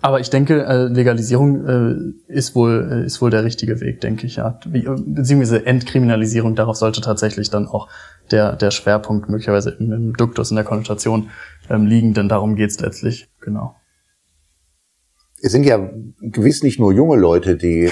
Aber 0.03 0.19
ich 0.19 0.31
denke, 0.31 0.65
äh, 0.65 0.85
Legalisierung 0.87 1.67
äh, 1.67 2.33
ist 2.33 2.55
wohl 2.55 2.89
äh, 2.91 3.07
ist 3.07 3.21
wohl 3.21 3.29
der 3.29 3.45
richtige 3.45 3.81
Weg, 3.81 4.01
denke 4.01 4.27
ich 4.27 4.37
ja. 4.37 4.59
Beziehungsweise 4.65 5.67
Entkriminalisierung, 5.67 6.55
darauf 6.55 6.77
sollte 6.77 7.03
tatsächlich 7.03 7.51
dann 7.51 7.67
auch 7.67 7.89
der 8.31 8.57
der 8.57 8.71
Schwerpunkt 8.71 9.29
möglicherweise 9.29 9.71
im, 9.79 9.93
im 9.93 10.17
Duktus 10.17 10.51
in 10.51 10.57
der 10.57 10.65
Konnotation 10.65 11.29
ähm, 11.69 11.85
liegen, 11.85 12.15
denn 12.15 12.31
darum 12.31 12.57
geht's 12.57 12.81
letztlich. 12.81 13.29
Genau. 13.41 13.75
Es 15.43 15.53
sind 15.53 15.65
ja 15.65 15.91
gewiss 16.21 16.63
nicht 16.63 16.79
nur 16.79 16.93
junge 16.93 17.17
Leute, 17.17 17.57
die 17.57 17.91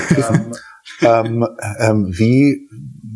ähm, 1.03 1.47
ähm, 1.79 2.07
wie 2.11 2.69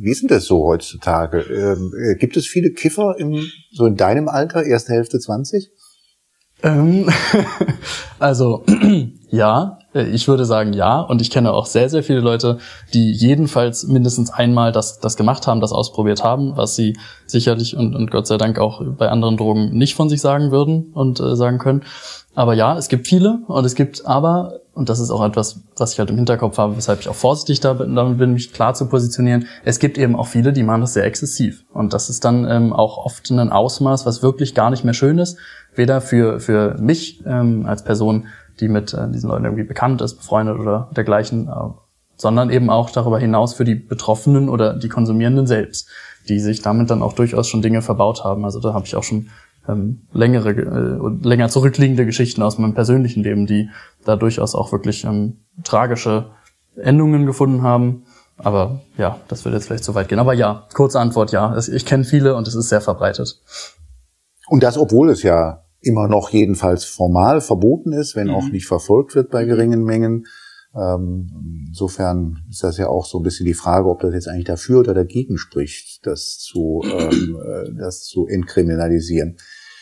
wie 0.03 0.11
ist 0.11 0.23
denn 0.23 0.29
das 0.29 0.47
so 0.47 0.65
heutzutage? 0.65 1.41
Ähm, 1.43 1.93
äh, 1.97 2.17
gibt 2.17 2.37
es 2.37 2.47
viele 2.47 2.71
Kiffer 2.71 3.15
im, 3.19 3.47
so 3.71 3.87
in 3.87 3.97
deinem 3.97 4.29
Alter, 4.29 4.65
erste 4.65 4.93
Hälfte 4.93 5.21
20? 5.21 5.71
Ähm, 6.65 7.09
also 8.19 8.65
ja, 9.31 9.79
ich 9.95 10.29
würde 10.29 10.45
sagen 10.45 10.73
ja 10.73 11.01
und 11.01 11.21
ich 11.21 11.31
kenne 11.31 11.53
auch 11.53 11.67
sehr, 11.67 11.89
sehr 11.89 12.03
viele 12.03 12.21
Leute, 12.21 12.59
die 12.95 13.13
jedenfalls 13.13 13.87
mindestens 13.87 14.31
einmal 14.31 14.73
das, 14.73 15.01
das 15.01 15.17
gemacht 15.17 15.47
haben, 15.47 15.61
das 15.61 15.73
ausprobiert 15.73 16.25
haben, 16.25 16.57
was 16.57 16.77
sie 16.77 16.97
sicherlich 17.27 17.77
und, 17.77 17.95
und 17.95 18.11
Gott 18.11 18.27
sei 18.27 18.39
Dank 18.39 18.59
auch 18.59 18.83
bei 18.85 19.09
anderen 19.09 19.37
Drogen 19.37 19.77
nicht 19.77 19.95
von 19.95 20.09
sich 20.09 20.21
sagen 20.21 20.51
würden 20.51 20.93
und 20.95 21.21
äh, 21.21 21.37
sagen 21.37 21.59
können. 21.59 21.83
Aber 22.35 22.55
ja, 22.55 22.79
es 22.79 22.89
gibt 22.89 23.07
viele 23.07 23.41
und 23.47 23.65
es 23.67 23.75
gibt 23.75 24.07
aber, 24.07 24.61
und 24.73 24.89
das 24.89 25.01
ist 25.01 25.11
auch 25.11 25.23
etwas, 25.23 25.61
was 25.77 25.93
ich 25.93 25.99
halt 25.99 26.09
im 26.09 26.17
Hinterkopf 26.17 26.57
habe, 26.57 26.77
weshalb 26.79 27.01
ich 27.01 27.09
auch 27.11 27.15
vorsichtig 27.15 27.61
damit 27.61 28.19
bin, 28.19 28.33
mich 28.33 28.55
klar 28.55 28.73
zu 28.73 28.87
positionieren, 28.87 29.47
es 29.67 29.79
gibt 29.79 29.99
eben 29.99 30.17
auch 30.17 30.27
viele, 30.27 30.55
die 30.55 30.63
machen 30.63 30.81
das 30.81 30.95
sehr 30.95 31.05
exzessiv. 31.05 31.65
Und 31.75 31.93
das 31.93 32.09
ist 32.09 32.25
dann 32.25 32.49
ähm, 32.49 32.73
auch 32.73 32.97
oft 33.05 33.29
ein 33.31 33.53
Ausmaß, 33.53 34.07
was 34.07 34.23
wirklich 34.23 34.55
gar 34.55 34.71
nicht 34.71 34.83
mehr 34.83 34.95
schön 34.95 35.19
ist, 35.19 35.37
weder 35.75 36.01
für, 36.01 36.41
für 36.41 36.77
mich 36.79 37.23
ähm, 37.27 37.67
als 37.67 37.85
Person, 37.85 38.29
die 38.63 38.69
mit 38.69 38.95
äh, 38.95 39.11
diesen 39.11 39.29
Leuten 39.29 39.45
irgendwie 39.45 39.65
bekannt 39.65 40.01
ist, 40.01 40.15
befreundet 40.15 40.59
oder 40.59 40.89
dergleichen, 40.97 41.49
äh, 41.49 41.53
sondern 42.17 42.51
eben 42.51 42.71
auch 42.71 42.91
darüber 42.91 43.19
hinaus 43.19 43.53
für 43.53 43.65
die 43.65 43.75
Betroffenen 43.75 44.49
oder 44.49 44.75
die 44.75 44.89
Konsumierenden 44.89 45.47
selbst, 45.47 45.89
die 46.29 46.39
sich 46.39 46.63
damit 46.63 46.89
dann 46.91 47.03
auch 47.03 47.13
durchaus 47.13 47.49
schon 47.49 47.63
Dinge 47.63 47.83
verbaut 47.83 48.25
haben. 48.25 48.45
Also 48.45 48.61
da 48.61 48.73
habe 48.73 48.87
ich 48.87 48.95
auch 48.95 49.03
schon 49.03 49.29
ähm, 49.69 50.03
längere 50.13 50.51
äh, 50.51 51.27
länger 51.29 51.49
zurückliegende 51.49 52.07
Geschichten 52.07 52.43
aus 52.43 52.59
meinem 52.59 52.75
persönlichen 52.75 53.23
Leben, 53.23 53.47
die 53.47 53.69
da 54.05 54.17
durchaus 54.17 54.55
auch 54.55 54.73
wirklich 54.73 55.05
ähm, 55.05 55.39
tragische 55.65 56.31
Endungen 56.77 57.27
gefunden 57.27 57.63
haben. 57.63 58.05
Aber 58.39 58.81
ja, 58.97 59.19
das 59.29 59.45
würde 59.45 59.57
jetzt 59.57 59.67
vielleicht 59.67 59.85
zu 59.85 59.95
weit 59.95 60.09
gehen. 60.09 60.19
Aber 60.19 60.35
ja, 60.35 60.67
kurze 60.75 61.01
Antwort, 61.01 61.33
ja. 61.33 61.57
Ich 61.57 61.87
kenne 61.87 62.05
viele 62.05 62.35
und 62.35 62.49
es 62.49 62.55
ist 62.55 62.69
sehr 62.69 62.81
verbreitet. 62.81 63.41
Und 64.49 64.63
das, 64.63 64.79
obwohl 64.79 65.11
es 65.11 65.23
ja 65.23 65.62
immer 65.83 66.09
noch 66.09 66.31
jedenfalls 66.31 66.85
formal 66.85 67.41
verboten 67.41 67.93
ist, 67.93 68.17
wenn 68.17 68.29
mhm. 68.29 68.35
auch 68.35 68.49
nicht 68.49 68.67
verfolgt 68.67 69.15
wird 69.15 69.31
bei 69.31 69.45
geringen 69.45 69.85
Mengen. 69.85 70.27
Ähm, 70.75 71.67
insofern 71.69 72.43
ist 72.49 72.65
das 72.65 72.79
ja 72.79 72.89
auch 72.89 73.05
so 73.05 73.19
ein 73.19 73.23
bisschen 73.23 73.45
die 73.45 73.55
Frage, 73.55 73.89
ob 73.89 74.01
das 74.01 74.15
jetzt 74.15 74.29
eigentlich 74.29 74.47
dafür 74.47 74.81
oder 74.81 74.95
dagegen 74.95 75.37
spricht, 75.37 76.07
das 76.07 76.39
zu, 76.39 76.83
ähm, 76.85 77.37
äh, 77.45 77.75
das 77.79 78.05
zu 78.05 78.27
entkriminalisieren. 78.27 79.37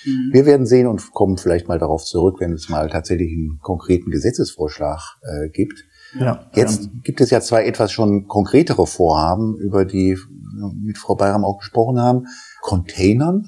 Mhm. 0.05 0.31
Wir 0.33 0.47
werden 0.47 0.67
sehen 0.67 0.87
und 0.87 1.13
kommen 1.13 1.37
vielleicht 1.37 1.69
mal 1.69 1.79
darauf 1.79 2.05
zurück, 2.05 2.37
wenn 2.41 2.53
es 2.53 2.69
mal 2.69 2.89
tatsächlich 2.89 3.31
einen 3.33 3.61
konkreten 3.63 4.11
Gesetzesvorschlag 4.11 5.01
äh, 5.23 5.49
gibt. 5.51 5.85
Ja, 6.19 6.51
Jetzt 6.55 6.85
ja. 6.85 6.91
gibt 7.05 7.21
es 7.21 7.31
ja 7.31 7.41
zwei 7.41 7.65
etwas 7.65 7.93
schon 7.93 8.27
konkretere 8.27 8.87
Vorhaben, 8.87 9.57
über 9.59 9.85
die 9.85 10.17
wir 10.17 10.73
mit 10.75 10.99
Frau 10.99 11.15
Bayram 11.15 11.45
auch 11.45 11.59
gesprochen 11.59 12.01
haben. 12.01 12.27
Containern 12.63 13.47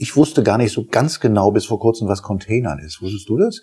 ich 0.00 0.16
wusste 0.16 0.44
gar 0.44 0.58
nicht 0.58 0.72
so 0.72 0.86
ganz 0.88 1.18
genau 1.18 1.50
bis 1.50 1.66
vor 1.66 1.80
kurzem, 1.80 2.06
was 2.06 2.22
Containern 2.22 2.78
ist. 2.78 3.02
Wusstest 3.02 3.28
du 3.28 3.36
das? 3.36 3.62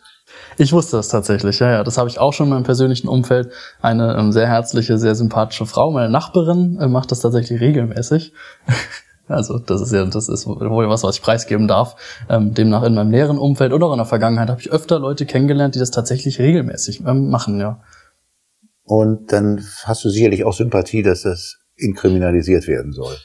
Ich 0.58 0.74
wusste 0.74 0.98
das 0.98 1.08
tatsächlich, 1.08 1.60
ja, 1.60 1.72
ja. 1.72 1.84
Das 1.84 1.98
habe 1.98 2.10
ich 2.10 2.20
auch 2.20 2.34
schon 2.34 2.48
in 2.48 2.54
meinem 2.54 2.64
persönlichen 2.64 3.08
Umfeld. 3.08 3.52
Eine 3.82 4.18
ähm, 4.18 4.34
sehr 4.34 4.48
herzliche, 4.48 4.98
sehr 4.98 5.16
sympathische 5.16 5.66
Frau, 5.66 5.92
meine 5.92 6.10
Nachbarin, 6.10 6.78
äh, 6.80 6.88
macht 6.90 7.12
das 7.12 7.22
tatsächlich 7.22 7.62
regelmäßig. 7.62 8.34
Also 9.28 9.58
das 9.58 9.82
ist 9.82 9.92
ja, 9.92 10.06
das 10.06 10.30
ist 10.30 10.46
wohl 10.46 10.88
was, 10.88 11.02
was 11.02 11.16
ich 11.16 11.22
preisgeben 11.24 11.68
darf. 11.68 11.96
Ähm, 12.30 12.54
demnach 12.54 12.84
in 12.84 12.94
meinem 12.94 13.10
näheren 13.10 13.40
Umfeld 13.40 13.74
oder 13.74 13.88
auch 13.88 13.92
in 13.92 13.98
der 13.98 14.06
Vergangenheit 14.06 14.52
habe 14.52 14.62
ich 14.62 14.72
öfter 14.72 15.00
Leute 15.00 15.26
kennengelernt, 15.26 15.74
die 15.74 15.80
das 15.80 15.90
tatsächlich 15.90 16.38
regelmäßig 16.38 17.02
ähm, 17.08 17.32
machen, 17.32 17.60
ja. 17.60 17.82
Und 18.84 19.32
dann 19.32 19.66
hast 19.86 20.06
du 20.06 20.12
sicherlich 20.12 20.44
auch 20.44 20.54
Sympathie, 20.54 21.02
dass 21.02 21.24
das 21.24 21.58
inkriminalisiert 21.76 22.68
werden 22.68 22.92
soll. 22.92 23.16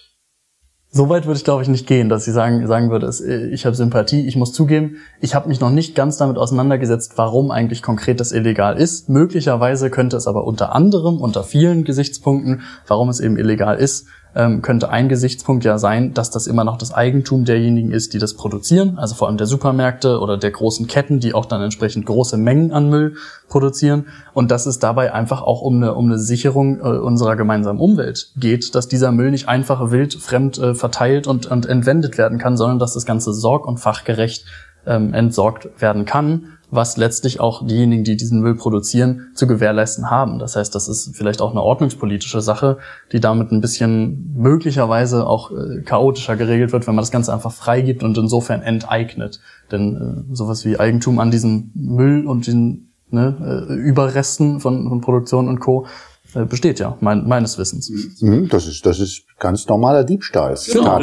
So 0.92 1.08
weit 1.08 1.24
würde 1.24 1.38
ich, 1.38 1.44
glaube 1.44 1.62
ich, 1.62 1.68
nicht 1.68 1.86
gehen, 1.86 2.08
dass 2.08 2.26
ich 2.26 2.34
sagen, 2.34 2.66
sagen 2.66 2.90
würde, 2.90 3.06
äh, 3.24 3.46
ich 3.54 3.64
habe 3.64 3.76
Sympathie. 3.76 4.26
Ich 4.26 4.34
muss 4.34 4.52
zugeben, 4.52 4.96
ich 5.20 5.36
habe 5.36 5.48
mich 5.48 5.60
noch 5.60 5.70
nicht 5.70 5.94
ganz 5.94 6.16
damit 6.16 6.36
auseinandergesetzt, 6.36 7.12
warum 7.14 7.52
eigentlich 7.52 7.80
konkret 7.80 8.18
das 8.18 8.32
illegal 8.32 8.76
ist. 8.76 9.08
Möglicherweise 9.08 9.88
könnte 9.88 10.16
es 10.16 10.26
aber 10.26 10.44
unter 10.44 10.74
anderem, 10.74 11.20
unter 11.20 11.44
vielen 11.44 11.84
Gesichtspunkten, 11.84 12.62
warum 12.88 13.08
es 13.08 13.20
eben 13.20 13.36
illegal 13.36 13.76
ist, 13.78 14.08
ähm, 14.34 14.62
könnte 14.62 14.90
ein 14.90 15.08
Gesichtspunkt 15.08 15.64
ja 15.64 15.78
sein, 15.78 16.14
dass 16.14 16.30
das 16.30 16.46
immer 16.46 16.64
noch 16.64 16.78
das 16.78 16.92
Eigentum 16.94 17.44
derjenigen 17.44 17.90
ist, 17.90 18.14
die 18.14 18.18
das 18.18 18.34
produzieren, 18.34 18.98
also 18.98 19.14
vor 19.14 19.28
allem 19.28 19.36
der 19.36 19.46
Supermärkte 19.46 20.20
oder 20.20 20.36
der 20.36 20.50
großen 20.50 20.86
Ketten, 20.86 21.20
die 21.20 21.34
auch 21.34 21.46
dann 21.46 21.62
entsprechend 21.62 22.06
große 22.06 22.36
Mengen 22.36 22.72
an 22.72 22.88
Müll 22.88 23.16
produzieren. 23.48 24.06
Und 24.32 24.50
dass 24.50 24.66
es 24.66 24.78
dabei 24.78 25.12
einfach 25.12 25.42
auch 25.42 25.62
um 25.62 25.76
eine, 25.76 25.94
um 25.94 26.06
eine 26.06 26.18
Sicherung 26.18 26.78
äh, 26.80 26.82
unserer 26.82 27.36
gemeinsamen 27.36 27.80
Umwelt 27.80 28.30
geht, 28.36 28.74
dass 28.74 28.88
dieser 28.88 29.12
Müll 29.12 29.30
nicht 29.30 29.48
einfach 29.48 29.90
wild 29.90 30.14
fremd 30.14 30.58
äh, 30.58 30.74
verteilt 30.74 31.26
und, 31.26 31.46
und 31.46 31.66
entwendet 31.66 32.18
werden 32.18 32.38
kann, 32.38 32.56
sondern 32.56 32.78
dass 32.78 32.94
das 32.94 33.06
Ganze 33.06 33.32
sorg- 33.32 33.66
und 33.66 33.78
fachgerecht 33.78 34.44
ähm, 34.86 35.12
entsorgt 35.12 35.68
werden 35.80 36.04
kann 36.04 36.58
was 36.70 36.96
letztlich 36.96 37.40
auch 37.40 37.66
diejenigen, 37.66 38.04
die 38.04 38.16
diesen 38.16 38.40
Müll 38.40 38.54
produzieren, 38.54 39.30
zu 39.34 39.46
gewährleisten 39.46 40.10
haben. 40.10 40.38
Das 40.38 40.56
heißt, 40.56 40.74
das 40.74 40.88
ist 40.88 41.16
vielleicht 41.16 41.40
auch 41.40 41.50
eine 41.50 41.62
ordnungspolitische 41.62 42.40
Sache, 42.40 42.78
die 43.12 43.20
damit 43.20 43.50
ein 43.50 43.60
bisschen 43.60 44.34
möglicherweise 44.36 45.26
auch 45.26 45.50
äh, 45.50 45.82
chaotischer 45.82 46.36
geregelt 46.36 46.72
wird, 46.72 46.86
wenn 46.86 46.94
man 46.94 47.02
das 47.02 47.10
Ganze 47.10 47.32
einfach 47.32 47.52
freigibt 47.52 48.02
und 48.02 48.16
insofern 48.16 48.62
enteignet. 48.62 49.40
Denn 49.70 50.26
äh, 50.30 50.34
sowas 50.34 50.64
wie 50.64 50.78
Eigentum 50.78 51.18
an 51.18 51.30
diesem 51.30 51.70
Müll 51.74 52.26
und 52.26 52.46
den 52.46 52.90
ne, 53.10 53.66
äh, 53.68 53.74
Überresten 53.74 54.60
von, 54.60 54.88
von 54.88 55.00
Produktion 55.00 55.48
und 55.48 55.60
Co. 55.60 55.86
Äh, 56.34 56.44
besteht 56.44 56.78
ja, 56.78 56.96
mein, 57.00 57.26
meines 57.26 57.58
Wissens. 57.58 57.90
Mhm, 58.20 58.48
das 58.48 58.66
ist, 58.66 58.84
das 58.86 59.00
ist 59.00 59.24
ganz 59.38 59.66
normaler 59.66 60.04
Diebstahl. 60.04 60.56
Genau. 60.72 60.98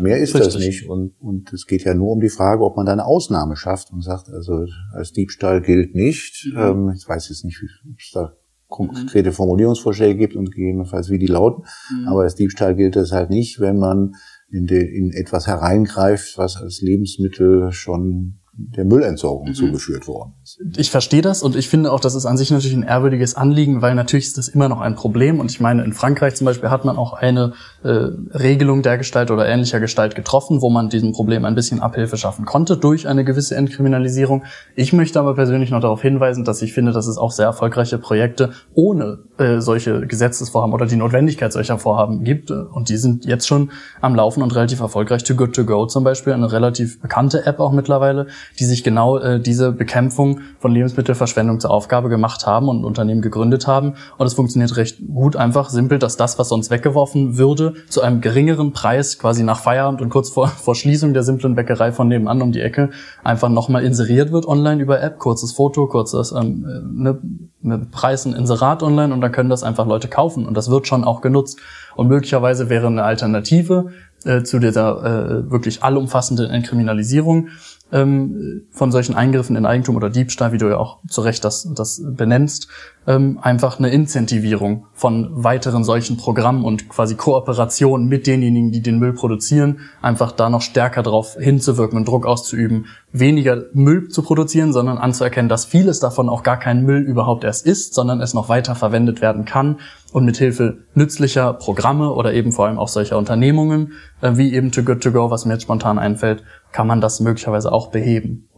Mehr 0.00 0.18
ist 0.18 0.34
richtig. 0.34 0.54
das 0.54 0.62
nicht. 0.62 0.88
Und, 0.88 1.14
und 1.20 1.52
es 1.52 1.66
geht 1.66 1.84
ja 1.84 1.94
nur 1.94 2.12
um 2.12 2.20
die 2.20 2.28
Frage, 2.28 2.64
ob 2.64 2.76
man 2.76 2.86
da 2.86 2.92
eine 2.92 3.04
Ausnahme 3.04 3.56
schafft 3.56 3.92
und 3.92 4.02
sagt, 4.02 4.28
also 4.30 4.66
als 4.92 5.12
Diebstahl 5.12 5.60
gilt 5.60 5.94
nicht. 5.94 6.48
Mhm. 6.52 6.58
Ähm, 6.58 6.92
ich 6.96 7.08
weiß 7.08 7.28
jetzt 7.28 7.44
nicht, 7.44 7.60
ob 7.62 7.98
es 7.98 8.10
da 8.12 8.32
konkrete 8.68 9.32
Formulierungsvorschläge 9.32 10.16
gibt 10.16 10.36
und 10.36 10.52
gegebenenfalls 10.52 11.10
wie 11.10 11.18
die 11.18 11.26
lauten. 11.26 11.64
Mhm. 11.90 12.08
Aber 12.08 12.22
als 12.22 12.36
Diebstahl 12.36 12.74
gilt 12.74 12.96
das 12.96 13.12
halt 13.12 13.30
nicht, 13.30 13.60
wenn 13.60 13.78
man 13.78 14.14
in, 14.48 14.66
de, 14.66 14.82
in 14.82 15.12
etwas 15.12 15.46
hereingreift, 15.46 16.38
was 16.38 16.56
als 16.56 16.80
Lebensmittel 16.80 17.72
schon 17.72 18.40
der 18.52 18.84
Müllentsorgung 18.84 19.48
mhm. 19.48 19.54
zugeführt 19.54 20.06
worden 20.06 20.34
ist. 20.39 20.39
Ich 20.76 20.90
verstehe 20.90 21.22
das 21.22 21.42
und 21.42 21.56
ich 21.56 21.68
finde 21.68 21.92
auch, 21.92 22.00
das 22.00 22.14
ist 22.14 22.26
an 22.26 22.36
sich 22.36 22.50
natürlich 22.50 22.76
ein 22.76 22.82
ehrwürdiges 22.82 23.34
Anliegen, 23.34 23.82
weil 23.82 23.94
natürlich 23.94 24.26
ist 24.26 24.38
das 24.38 24.48
immer 24.48 24.68
noch 24.68 24.80
ein 24.80 24.94
Problem. 24.94 25.38
Und 25.38 25.50
ich 25.50 25.60
meine, 25.60 25.84
in 25.84 25.92
Frankreich 25.92 26.34
zum 26.34 26.46
Beispiel 26.46 26.70
hat 26.70 26.84
man 26.84 26.96
auch 26.96 27.12
eine 27.12 27.52
äh, 27.82 27.88
Regelung 27.88 28.82
der 28.82 28.98
Gestalt 28.98 29.30
oder 29.30 29.46
ähnlicher 29.46 29.80
Gestalt 29.80 30.14
getroffen, 30.14 30.62
wo 30.62 30.70
man 30.70 30.88
diesem 30.88 31.12
Problem 31.12 31.44
ein 31.44 31.54
bisschen 31.54 31.80
Abhilfe 31.80 32.16
schaffen 32.16 32.44
konnte 32.44 32.76
durch 32.76 33.06
eine 33.06 33.24
gewisse 33.24 33.56
Entkriminalisierung. 33.56 34.44
Ich 34.76 34.92
möchte 34.92 35.20
aber 35.20 35.34
persönlich 35.34 35.70
noch 35.70 35.80
darauf 35.80 36.02
hinweisen, 36.02 36.44
dass 36.44 36.62
ich 36.62 36.72
finde, 36.72 36.92
dass 36.92 37.06
es 37.06 37.18
auch 37.18 37.30
sehr 37.30 37.46
erfolgreiche 37.46 37.98
Projekte 37.98 38.50
ohne 38.74 39.18
äh, 39.38 39.60
solche 39.60 40.06
Gesetzesvorhaben 40.06 40.74
oder 40.74 40.86
die 40.86 40.96
Notwendigkeit 40.96 41.52
solcher 41.52 41.78
Vorhaben 41.78 42.24
gibt. 42.24 42.50
Und 42.50 42.88
die 42.88 42.96
sind 42.96 43.24
jetzt 43.24 43.46
schon 43.46 43.70
am 44.00 44.14
Laufen 44.14 44.42
und 44.42 44.54
relativ 44.54 44.80
erfolgreich. 44.80 45.24
Too 45.24 45.34
Good 45.34 45.54
To 45.54 45.64
Go 45.64 45.86
zum 45.86 46.04
Beispiel, 46.04 46.32
eine 46.32 46.50
relativ 46.50 47.00
bekannte 47.00 47.46
App 47.46 47.60
auch 47.60 47.72
mittlerweile, 47.72 48.26
die 48.58 48.64
sich 48.64 48.84
genau 48.84 49.18
äh, 49.18 49.40
diese 49.40 49.72
Bekämpfung 49.72 50.39
von 50.58 50.72
Lebensmittelverschwendung 50.72 51.60
zur 51.60 51.70
Aufgabe 51.70 52.08
gemacht 52.08 52.46
haben 52.46 52.68
und 52.68 52.80
ein 52.80 52.84
Unternehmen 52.84 53.22
gegründet 53.22 53.66
haben. 53.66 53.94
Und 54.18 54.26
es 54.26 54.34
funktioniert 54.34 54.76
recht 54.76 54.98
gut, 55.06 55.36
einfach 55.36 55.70
simpel, 55.70 55.98
dass 55.98 56.16
das, 56.16 56.38
was 56.38 56.48
sonst 56.48 56.70
weggeworfen 56.70 57.38
würde, 57.38 57.74
zu 57.88 58.02
einem 58.02 58.20
geringeren 58.20 58.72
Preis, 58.72 59.18
quasi 59.18 59.42
nach 59.42 59.60
Feierabend 59.60 60.02
und 60.02 60.10
kurz 60.10 60.30
vor, 60.30 60.48
vor 60.48 60.74
Schließung 60.74 61.14
der 61.14 61.22
simplen 61.22 61.54
Bäckerei 61.54 61.92
von 61.92 62.08
nebenan 62.08 62.42
um 62.42 62.52
die 62.52 62.60
Ecke, 62.60 62.90
einfach 63.24 63.48
nochmal 63.48 63.84
inseriert 63.84 64.32
wird 64.32 64.46
online 64.46 64.82
über 64.82 65.00
App, 65.00 65.18
kurzes 65.18 65.52
Foto, 65.52 65.86
kurzes 65.86 66.32
ähm, 66.32 66.66
äh, 66.68 67.02
ne, 67.02 67.18
mit 67.62 67.90
Preisen 67.90 68.34
Inserat 68.34 68.82
online 68.82 69.12
und 69.12 69.20
dann 69.20 69.32
können 69.32 69.50
das 69.50 69.62
einfach 69.62 69.86
Leute 69.86 70.08
kaufen 70.08 70.46
und 70.46 70.56
das 70.56 70.70
wird 70.70 70.86
schon 70.86 71.04
auch 71.04 71.20
genutzt. 71.20 71.58
Und 71.96 72.08
möglicherweise 72.08 72.70
wäre 72.70 72.86
eine 72.86 73.02
Alternative 73.02 73.90
äh, 74.24 74.42
zu 74.42 74.58
dieser 74.58 75.04
äh, 75.04 75.50
wirklich 75.50 75.82
allumfassenden 75.82 76.50
Entkriminalisierung 76.50 77.48
ähm, 77.92 78.62
von 78.70 78.92
solchen 78.92 79.14
Eingriffen 79.14 79.56
in 79.56 79.66
Eigentum 79.66 79.96
oder 79.96 80.10
Diebstahl, 80.10 80.52
wie 80.52 80.58
du 80.58 80.68
ja 80.68 80.76
auch 80.76 80.98
zu 81.08 81.20
Recht 81.20 81.44
das, 81.44 81.68
das 81.74 82.02
benennst, 82.04 82.68
ähm, 83.06 83.38
einfach 83.40 83.78
eine 83.78 83.90
Incentivierung 83.90 84.86
von 84.92 85.28
weiteren 85.32 85.84
solchen 85.84 86.16
Programmen 86.16 86.64
und 86.64 86.88
quasi 86.88 87.14
Kooperation 87.14 88.06
mit 88.06 88.26
denjenigen, 88.26 88.72
die 88.72 88.82
den 88.82 88.98
Müll 88.98 89.14
produzieren, 89.14 89.80
einfach 90.02 90.32
da 90.32 90.50
noch 90.50 90.62
stärker 90.62 91.02
darauf 91.02 91.36
hinzuwirken 91.38 91.98
und 91.98 92.06
Druck 92.06 92.26
auszuüben, 92.26 92.86
weniger 93.12 93.64
Müll 93.72 94.08
zu 94.08 94.22
produzieren, 94.22 94.72
sondern 94.72 94.98
anzuerkennen, 94.98 95.48
dass 95.48 95.64
vieles 95.64 96.00
davon 96.00 96.28
auch 96.28 96.42
gar 96.42 96.58
kein 96.58 96.82
Müll 96.84 97.02
überhaupt 97.02 97.44
erst 97.44 97.66
ist, 97.66 97.94
sondern 97.94 98.20
es 98.20 98.34
noch 98.34 98.48
weiter 98.48 98.74
verwendet 98.74 99.20
werden 99.20 99.44
kann 99.44 99.80
und 100.12 100.24
mit 100.24 100.36
Hilfe 100.36 100.78
nützlicher 100.94 101.54
Programme 101.54 102.12
oder 102.12 102.34
eben 102.34 102.52
vor 102.52 102.66
allem 102.66 102.78
auch 102.78 102.88
solcher 102.88 103.16
Unternehmungen, 103.16 103.92
äh, 104.20 104.36
wie 104.36 104.54
eben 104.54 104.72
Too 104.72 104.82
Good 104.82 105.02
To 105.02 105.12
Go, 105.12 105.30
was 105.30 105.46
mir 105.46 105.54
jetzt 105.54 105.62
spontan 105.62 105.98
einfällt, 105.98 106.44
kann 106.72 106.86
man 106.86 107.00
das 107.00 107.20
möglicherweise 107.20 107.72
auch 107.72 107.90
beheben. 107.90 108.48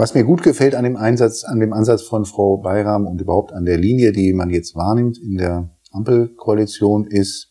Was 0.00 0.14
mir 0.14 0.24
gut 0.24 0.42
gefällt 0.42 0.74
an 0.74 0.84
dem 0.84 0.96
Einsatz, 0.96 1.44
an 1.44 1.60
dem 1.60 1.74
Ansatz 1.74 2.00
von 2.00 2.24
Frau 2.24 2.56
Bayram 2.56 3.06
und 3.06 3.20
überhaupt 3.20 3.52
an 3.52 3.66
der 3.66 3.76
Linie, 3.76 4.12
die 4.12 4.32
man 4.32 4.48
jetzt 4.48 4.74
wahrnimmt 4.74 5.18
in 5.18 5.36
der 5.36 5.76
Ampelkoalition, 5.90 7.06
ist, 7.06 7.50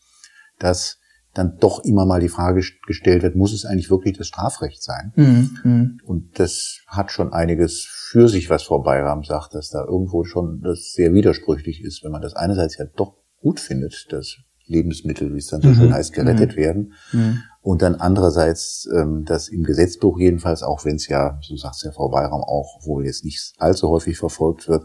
dass 0.58 0.98
dann 1.32 1.58
doch 1.60 1.84
immer 1.84 2.06
mal 2.06 2.18
die 2.18 2.28
Frage 2.28 2.60
gestellt 2.88 3.22
wird, 3.22 3.36
muss 3.36 3.52
es 3.52 3.64
eigentlich 3.64 3.88
wirklich 3.88 4.18
das 4.18 4.26
Strafrecht 4.26 4.82
sein? 4.82 5.12
Mhm. 5.14 5.58
Mhm. 5.62 6.00
Und 6.04 6.40
das 6.40 6.80
hat 6.88 7.12
schon 7.12 7.32
einiges 7.32 7.86
für 7.88 8.28
sich, 8.28 8.50
was 8.50 8.64
Frau 8.64 8.82
Bayram 8.82 9.22
sagt, 9.22 9.54
dass 9.54 9.70
da 9.70 9.84
irgendwo 9.84 10.24
schon 10.24 10.60
das 10.60 10.90
sehr 10.92 11.14
widersprüchlich 11.14 11.84
ist, 11.84 12.02
wenn 12.02 12.10
man 12.10 12.20
das 12.20 12.34
einerseits 12.34 12.76
ja 12.78 12.84
doch 12.96 13.14
gut 13.40 13.60
findet, 13.60 14.08
dass 14.10 14.38
Lebensmittel, 14.70 15.34
wie 15.34 15.38
es 15.38 15.48
dann 15.48 15.60
so 15.60 15.68
Mhm. 15.68 15.74
schön 15.74 15.94
heißt, 15.94 16.12
gerettet 16.12 16.56
werden. 16.56 16.94
Mhm. 17.12 17.42
Und 17.60 17.82
dann 17.82 17.96
andererseits, 17.96 18.88
ähm, 18.94 19.24
dass 19.26 19.48
im 19.48 19.64
Gesetzbuch 19.64 20.18
jedenfalls, 20.18 20.62
auch 20.62 20.84
wenn 20.84 20.96
es 20.96 21.08
ja, 21.08 21.38
so 21.42 21.56
sagt 21.56 21.76
es 21.76 21.82
ja 21.82 21.92
Frau 21.92 22.08
Bayram 22.08 22.42
auch, 22.42 22.86
wohl 22.86 23.04
jetzt 23.04 23.24
nicht 23.24 23.52
allzu 23.58 23.88
häufig 23.90 24.16
verfolgt 24.16 24.68
wird, 24.68 24.84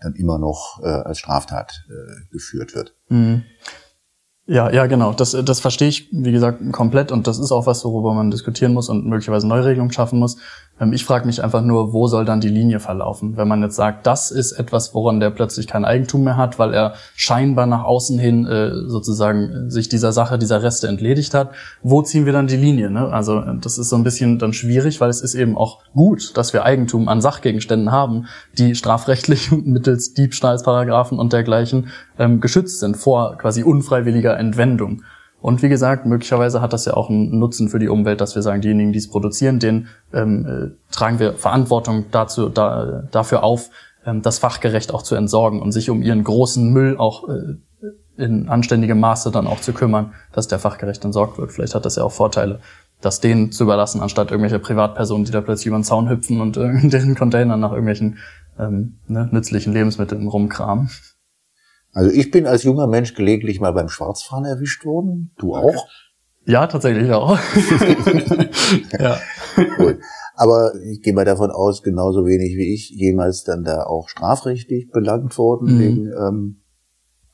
dann 0.00 0.14
immer 0.14 0.38
noch 0.38 0.80
äh, 0.82 0.86
als 0.88 1.18
Straftat 1.18 1.84
äh, 1.88 2.32
geführt 2.32 2.74
wird. 2.74 2.94
Mhm. 3.08 3.42
Ja, 4.46 4.70
ja, 4.70 4.86
genau. 4.86 5.14
Das, 5.14 5.30
das 5.32 5.60
verstehe 5.60 5.88
ich, 5.88 6.08
wie 6.12 6.32
gesagt, 6.32 6.60
komplett. 6.72 7.10
Und 7.12 7.26
das 7.26 7.38
ist 7.38 7.50
auch 7.50 7.66
was, 7.66 7.82
worüber 7.84 8.12
man 8.12 8.30
diskutieren 8.30 8.74
muss 8.74 8.90
und 8.90 9.06
möglicherweise 9.06 9.48
Neuregelungen 9.48 9.90
schaffen 9.92 10.18
muss. 10.18 10.36
Ähm, 10.80 10.92
Ich 10.92 11.04
frage 11.04 11.26
mich 11.26 11.42
einfach 11.42 11.62
nur, 11.62 11.92
wo 11.92 12.06
soll 12.06 12.24
dann 12.24 12.40
die 12.40 12.48
Linie 12.48 12.80
verlaufen? 12.80 13.36
Wenn 13.36 13.48
man 13.48 13.62
jetzt 13.62 13.76
sagt, 13.76 14.06
das 14.06 14.30
ist 14.30 14.52
etwas, 14.52 14.94
woran 14.94 15.20
der 15.20 15.30
plötzlich 15.30 15.66
kein 15.66 15.84
Eigentum 15.84 16.24
mehr 16.24 16.36
hat, 16.36 16.58
weil 16.58 16.74
er 16.74 16.94
scheinbar 17.14 17.66
nach 17.66 17.84
außen 17.84 18.18
hin 18.18 18.46
äh, 18.46 18.72
sozusagen 18.88 19.70
sich 19.70 19.88
dieser 19.88 20.12
Sache, 20.12 20.38
dieser 20.38 20.62
Reste 20.62 20.88
entledigt 20.88 21.34
hat. 21.34 21.50
Wo 21.82 22.02
ziehen 22.02 22.26
wir 22.26 22.32
dann 22.32 22.46
die 22.46 22.56
Linie? 22.56 22.90
Ne? 22.90 23.08
Also 23.12 23.38
äh, 23.40 23.56
das 23.60 23.78
ist 23.78 23.88
so 23.88 23.96
ein 23.96 24.04
bisschen 24.04 24.38
dann 24.38 24.52
schwierig, 24.52 25.00
weil 25.00 25.10
es 25.10 25.20
ist 25.20 25.34
eben 25.34 25.56
auch 25.56 25.80
gut, 25.94 26.36
dass 26.36 26.52
wir 26.52 26.64
Eigentum 26.64 27.08
an 27.08 27.20
Sachgegenständen 27.20 27.92
haben, 27.92 28.26
die 28.58 28.74
strafrechtlich 28.74 29.50
mittels 29.64 30.14
Diebstahlsparagraphen 30.14 31.18
und 31.18 31.32
dergleichen 31.32 31.88
ähm, 32.18 32.40
geschützt 32.40 32.80
sind 32.80 32.96
vor 32.96 33.38
quasi 33.38 33.62
unfreiwilliger 33.62 34.36
Entwendung. 34.36 35.02
Und 35.44 35.62
wie 35.62 35.68
gesagt, 35.68 36.06
möglicherweise 36.06 36.62
hat 36.62 36.72
das 36.72 36.86
ja 36.86 36.94
auch 36.94 37.10
einen 37.10 37.38
Nutzen 37.38 37.68
für 37.68 37.78
die 37.78 37.90
Umwelt, 37.90 38.22
dass 38.22 38.34
wir 38.34 38.40
sagen, 38.40 38.62
diejenigen, 38.62 38.94
die 38.94 38.98
es 38.98 39.10
produzieren, 39.10 39.58
denen 39.58 39.88
ähm, 40.14 40.46
äh, 40.46 40.90
tragen 40.90 41.18
wir 41.18 41.34
Verantwortung 41.34 42.06
dazu, 42.10 42.48
da, 42.48 43.02
dafür 43.10 43.44
auf, 43.44 43.68
ähm, 44.06 44.22
das 44.22 44.38
fachgerecht 44.38 44.94
auch 44.94 45.02
zu 45.02 45.16
entsorgen 45.16 45.60
und 45.60 45.72
sich 45.72 45.90
um 45.90 46.00
ihren 46.00 46.24
großen 46.24 46.72
Müll 46.72 46.96
auch 46.96 47.28
äh, 47.28 47.56
in 48.16 48.48
anständigem 48.48 48.98
Maße 48.98 49.30
dann 49.32 49.46
auch 49.46 49.60
zu 49.60 49.74
kümmern, 49.74 50.14
dass 50.32 50.48
der 50.48 50.58
fachgerecht 50.58 51.04
entsorgt 51.04 51.36
wird. 51.36 51.52
Vielleicht 51.52 51.74
hat 51.74 51.84
das 51.84 51.96
ja 51.96 52.04
auch 52.04 52.12
Vorteile, 52.12 52.60
das 53.02 53.20
denen 53.20 53.52
zu 53.52 53.64
überlassen, 53.64 54.00
anstatt 54.00 54.30
irgendwelcher 54.30 54.60
Privatpersonen, 54.60 55.26
die 55.26 55.32
da 55.32 55.42
plötzlich 55.42 55.66
über 55.66 55.76
den 55.76 55.84
Zaun 55.84 56.08
hüpfen 56.08 56.40
und 56.40 56.56
äh, 56.56 56.70
in 56.82 56.88
deren 56.88 57.14
Containern 57.14 57.60
nach 57.60 57.72
irgendwelchen 57.72 58.16
ähm, 58.58 58.94
ne, 59.08 59.28
nützlichen 59.30 59.74
Lebensmitteln 59.74 60.26
rumkramen. 60.26 60.88
Also 61.94 62.10
ich 62.10 62.30
bin 62.30 62.46
als 62.46 62.64
junger 62.64 62.86
Mensch 62.86 63.14
gelegentlich 63.14 63.60
mal 63.60 63.72
beim 63.72 63.88
Schwarzfahren 63.88 64.44
erwischt 64.44 64.84
worden. 64.84 65.32
Du 65.38 65.54
auch? 65.54 65.86
Ja, 66.46 66.66
tatsächlich 66.66 67.10
auch. 67.12 67.38
ja. 68.98 69.18
Cool. 69.78 70.00
Aber 70.34 70.72
ich 70.90 71.00
gehe 71.00 71.14
mal 71.14 71.24
davon 71.24 71.50
aus, 71.50 71.82
genauso 71.82 72.26
wenig 72.26 72.56
wie 72.56 72.74
ich 72.74 72.90
jemals 72.90 73.44
dann 73.44 73.64
da 73.64 73.84
auch 73.84 74.08
strafrechtlich 74.08 74.90
belangt 74.90 75.38
worden 75.38 75.74
Mhm. 75.76 75.78
wegen 75.80 76.06
ähm, 76.12 76.62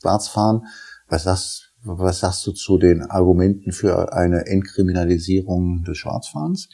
Schwarzfahren. 0.02 0.62
Was 1.08 1.24
sagst, 1.24 1.72
was 1.82 2.20
sagst 2.20 2.46
du 2.46 2.52
zu 2.52 2.78
den 2.78 3.02
Argumenten 3.02 3.72
für 3.72 4.12
eine 4.12 4.46
Entkriminalisierung 4.46 5.82
des 5.84 5.96
Schwarzfahrens? 5.98 6.68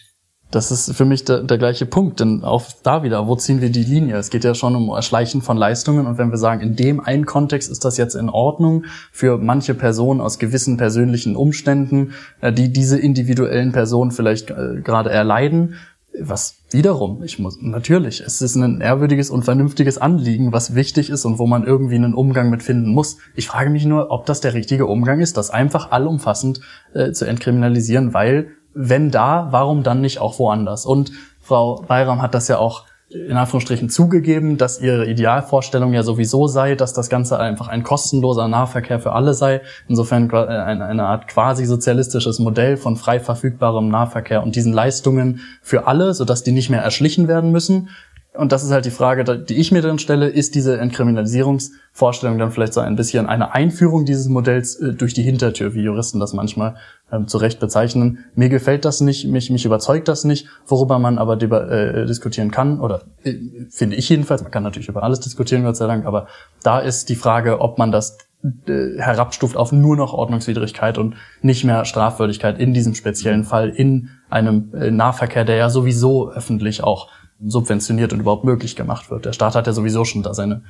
Das 0.50 0.70
ist 0.70 0.94
für 0.94 1.04
mich 1.04 1.24
der, 1.24 1.42
der 1.42 1.58
gleiche 1.58 1.86
Punkt, 1.86 2.20
denn 2.20 2.44
auch 2.44 2.64
da 2.84 3.02
wieder, 3.02 3.26
wo 3.26 3.34
ziehen 3.34 3.60
wir 3.60 3.70
die 3.70 3.82
Linie? 3.82 4.16
Es 4.16 4.30
geht 4.30 4.44
ja 4.44 4.54
schon 4.54 4.76
um 4.76 4.90
Erschleichen 4.90 5.42
von 5.42 5.56
Leistungen 5.56 6.06
und 6.06 6.18
wenn 6.18 6.30
wir 6.30 6.38
sagen, 6.38 6.60
in 6.60 6.76
dem 6.76 7.00
einen 7.00 7.26
Kontext 7.26 7.70
ist 7.70 7.84
das 7.84 7.96
jetzt 7.96 8.14
in 8.14 8.30
Ordnung 8.30 8.84
für 9.10 9.38
manche 9.38 9.74
Personen 9.74 10.20
aus 10.20 10.38
gewissen 10.38 10.76
persönlichen 10.76 11.34
Umständen, 11.34 12.12
äh, 12.40 12.52
die 12.52 12.72
diese 12.72 12.98
individuellen 12.98 13.72
Personen 13.72 14.12
vielleicht 14.12 14.50
äh, 14.50 14.80
gerade 14.84 15.10
erleiden, 15.10 15.74
was 16.20 16.56
wiederum, 16.70 17.22
ich 17.22 17.38
muss, 17.38 17.58
natürlich, 17.60 18.20
es 18.20 18.40
ist 18.40 18.54
ein 18.56 18.80
ehrwürdiges 18.80 19.30
und 19.30 19.44
vernünftiges 19.44 19.98
Anliegen, 19.98 20.52
was 20.52 20.74
wichtig 20.74 21.10
ist 21.10 21.24
und 21.24 21.38
wo 21.38 21.46
man 21.46 21.64
irgendwie 21.64 21.96
einen 21.96 22.14
Umgang 22.14 22.50
mit 22.50 22.62
finden 22.62 22.90
muss. 22.90 23.18
Ich 23.34 23.48
frage 23.48 23.70
mich 23.70 23.84
nur, 23.84 24.10
ob 24.10 24.26
das 24.26 24.40
der 24.40 24.54
richtige 24.54 24.86
Umgang 24.86 25.20
ist, 25.20 25.36
das 25.36 25.50
einfach 25.50 25.90
allumfassend 25.90 26.60
äh, 26.94 27.12
zu 27.12 27.26
entkriminalisieren, 27.26 28.14
weil 28.14 28.52
wenn 28.76 29.10
da, 29.10 29.48
warum 29.50 29.82
dann 29.82 30.00
nicht 30.00 30.20
auch 30.20 30.38
woanders? 30.38 30.84
Und 30.84 31.10
Frau 31.40 31.82
Bayram 31.88 32.20
hat 32.20 32.34
das 32.34 32.48
ja 32.48 32.58
auch 32.58 32.84
in 33.08 33.36
Anführungsstrichen 33.36 33.88
zugegeben, 33.88 34.58
dass 34.58 34.80
ihre 34.80 35.06
Idealvorstellung 35.06 35.92
ja 35.92 36.02
sowieso 36.02 36.48
sei, 36.48 36.74
dass 36.74 36.92
das 36.92 37.08
Ganze 37.08 37.38
einfach 37.38 37.68
ein 37.68 37.84
kostenloser 37.84 38.48
Nahverkehr 38.48 38.98
für 38.98 39.12
alle 39.12 39.32
sei. 39.32 39.60
Insofern 39.88 40.28
äh, 40.30 40.36
eine 40.36 41.04
Art 41.04 41.28
quasi 41.28 41.66
sozialistisches 41.66 42.40
Modell 42.40 42.76
von 42.76 42.96
frei 42.96 43.20
verfügbarem 43.20 43.88
Nahverkehr 43.88 44.42
und 44.42 44.56
diesen 44.56 44.72
Leistungen 44.72 45.40
für 45.62 45.86
alle, 45.86 46.14
sodass 46.14 46.42
die 46.42 46.52
nicht 46.52 46.68
mehr 46.68 46.82
erschlichen 46.82 47.28
werden 47.28 47.52
müssen. 47.52 47.90
Und 48.36 48.52
das 48.52 48.64
ist 48.64 48.70
halt 48.70 48.84
die 48.84 48.90
Frage, 48.90 49.24
die 49.38 49.54
ich 49.54 49.72
mir 49.72 49.82
dann 49.82 49.98
stelle, 49.98 50.28
ist 50.28 50.54
diese 50.54 50.78
Entkriminalisierungsvorstellung 50.78 52.38
dann 52.38 52.50
vielleicht 52.50 52.74
so 52.74 52.80
ein 52.80 52.96
bisschen 52.96 53.26
eine 53.26 53.54
Einführung 53.54 54.04
dieses 54.04 54.28
Modells 54.28 54.76
äh, 54.76 54.92
durch 54.92 55.14
die 55.14 55.22
Hintertür, 55.22 55.74
wie 55.74 55.82
Juristen 55.82 56.20
das 56.20 56.32
manchmal 56.32 56.76
ähm, 57.10 57.28
zu 57.28 57.38
Recht 57.38 57.60
bezeichnen. 57.60 58.24
Mir 58.34 58.48
gefällt 58.48 58.84
das 58.84 59.00
nicht, 59.00 59.26
mich, 59.26 59.50
mich 59.50 59.64
überzeugt 59.64 60.08
das 60.08 60.24
nicht, 60.24 60.48
worüber 60.66 60.98
man 60.98 61.18
aber 61.18 61.40
äh, 61.40 62.06
diskutieren 62.06 62.50
kann, 62.50 62.80
oder 62.80 63.02
äh, 63.24 63.34
finde 63.70 63.96
ich 63.96 64.08
jedenfalls, 64.08 64.42
man 64.42 64.50
kann 64.50 64.62
natürlich 64.62 64.88
über 64.88 65.02
alles 65.02 65.20
diskutieren, 65.20 65.64
Gott 65.64 65.76
sei 65.76 65.86
Dank, 65.86 66.06
aber 66.06 66.26
da 66.62 66.78
ist 66.78 67.08
die 67.08 67.16
Frage, 67.16 67.60
ob 67.60 67.78
man 67.78 67.92
das 67.92 68.18
äh, 68.66 68.98
herabstuft 68.98 69.56
auf 69.56 69.72
nur 69.72 69.96
noch 69.96 70.12
Ordnungswidrigkeit 70.12 70.98
und 70.98 71.14
nicht 71.42 71.64
mehr 71.64 71.84
Strafwürdigkeit 71.84 72.58
in 72.58 72.74
diesem 72.74 72.94
speziellen 72.94 73.44
Fall 73.44 73.70
in 73.70 74.10
einem 74.28 74.72
äh, 74.74 74.90
Nahverkehr, 74.90 75.44
der 75.44 75.56
ja 75.56 75.70
sowieso 75.70 76.30
öffentlich 76.30 76.82
auch 76.84 77.08
subventioniert 77.44 78.12
und 78.12 78.20
überhaupt 78.20 78.44
möglich 78.44 78.76
gemacht 78.76 79.10
wird. 79.10 79.24
Der 79.24 79.32
Staat 79.32 79.54
hat 79.54 79.66
ja 79.66 79.72
sowieso 79.72 80.04
schon 80.04 80.22
da 80.22 80.32
seine 80.34 80.62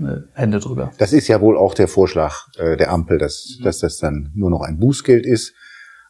äh, 0.00 0.18
Hände 0.34 0.60
drüber. 0.60 0.92
Das 0.98 1.12
ist 1.12 1.28
ja 1.28 1.40
wohl 1.40 1.56
auch 1.56 1.74
der 1.74 1.88
Vorschlag 1.88 2.46
äh, 2.58 2.76
der 2.76 2.90
Ampel, 2.92 3.18
dass, 3.18 3.58
dass 3.62 3.78
das 3.80 3.98
dann 3.98 4.30
nur 4.34 4.50
noch 4.50 4.62
ein 4.62 4.78
Bußgeld 4.78 5.26
ist. 5.26 5.52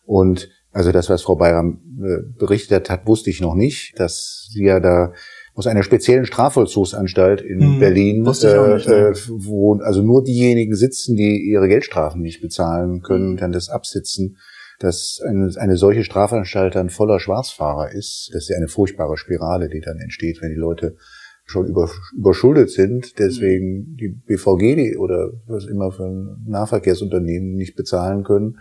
Und 0.04 0.48
also 0.72 0.90
das, 0.92 1.08
was 1.10 1.22
Frau 1.22 1.36
Bayram 1.36 1.80
äh, 2.02 2.22
berichtet 2.38 2.90
hat, 2.90 3.06
wusste 3.06 3.30
ich 3.30 3.40
noch 3.40 3.54
nicht, 3.54 3.98
dass 3.98 4.48
sie 4.50 4.64
ja 4.64 4.80
da 4.80 5.12
aus 5.54 5.66
einer 5.66 5.82
speziellen 5.82 6.24
Strafvollzugsanstalt 6.24 7.42
in 7.42 7.60
Hm, 7.60 7.78
Berlin, 7.78 8.24
wusste 8.24 8.48
ich 8.48 8.54
auch 8.54 8.74
nicht, 8.74 8.88
ne? 8.88 9.08
äh, 9.08 9.14
wo 9.28 9.74
also 9.80 10.00
nur 10.02 10.24
diejenigen 10.24 10.74
sitzen, 10.74 11.14
die 11.14 11.42
ihre 11.42 11.68
Geldstrafen 11.68 12.22
nicht 12.22 12.40
bezahlen 12.40 13.02
können, 13.02 13.32
Hm. 13.32 13.36
dann 13.36 13.52
das 13.52 13.68
absitzen, 13.68 14.38
dass 14.82 15.20
eine, 15.26 15.50
eine 15.56 15.76
solche 15.76 16.04
Strafanstalt 16.04 16.74
dann 16.74 16.90
voller 16.90 17.20
Schwarzfahrer 17.20 17.92
ist. 17.92 18.30
Das 18.32 18.44
ist 18.44 18.48
ja 18.48 18.56
eine 18.56 18.68
furchtbare 18.68 19.16
Spirale, 19.16 19.68
die 19.68 19.80
dann 19.80 19.98
entsteht, 19.98 20.42
wenn 20.42 20.50
die 20.50 20.60
Leute 20.60 20.96
schon 21.44 21.66
über, 21.66 21.90
überschuldet 22.16 22.70
sind, 22.70 23.18
deswegen 23.18 23.96
die 23.96 24.08
BVG 24.08 24.96
oder 24.96 25.32
was 25.46 25.66
immer 25.66 25.90
für 25.90 26.04
ein 26.04 26.44
Nahverkehrsunternehmen 26.46 27.54
nicht 27.54 27.74
bezahlen 27.74 28.24
können, 28.24 28.58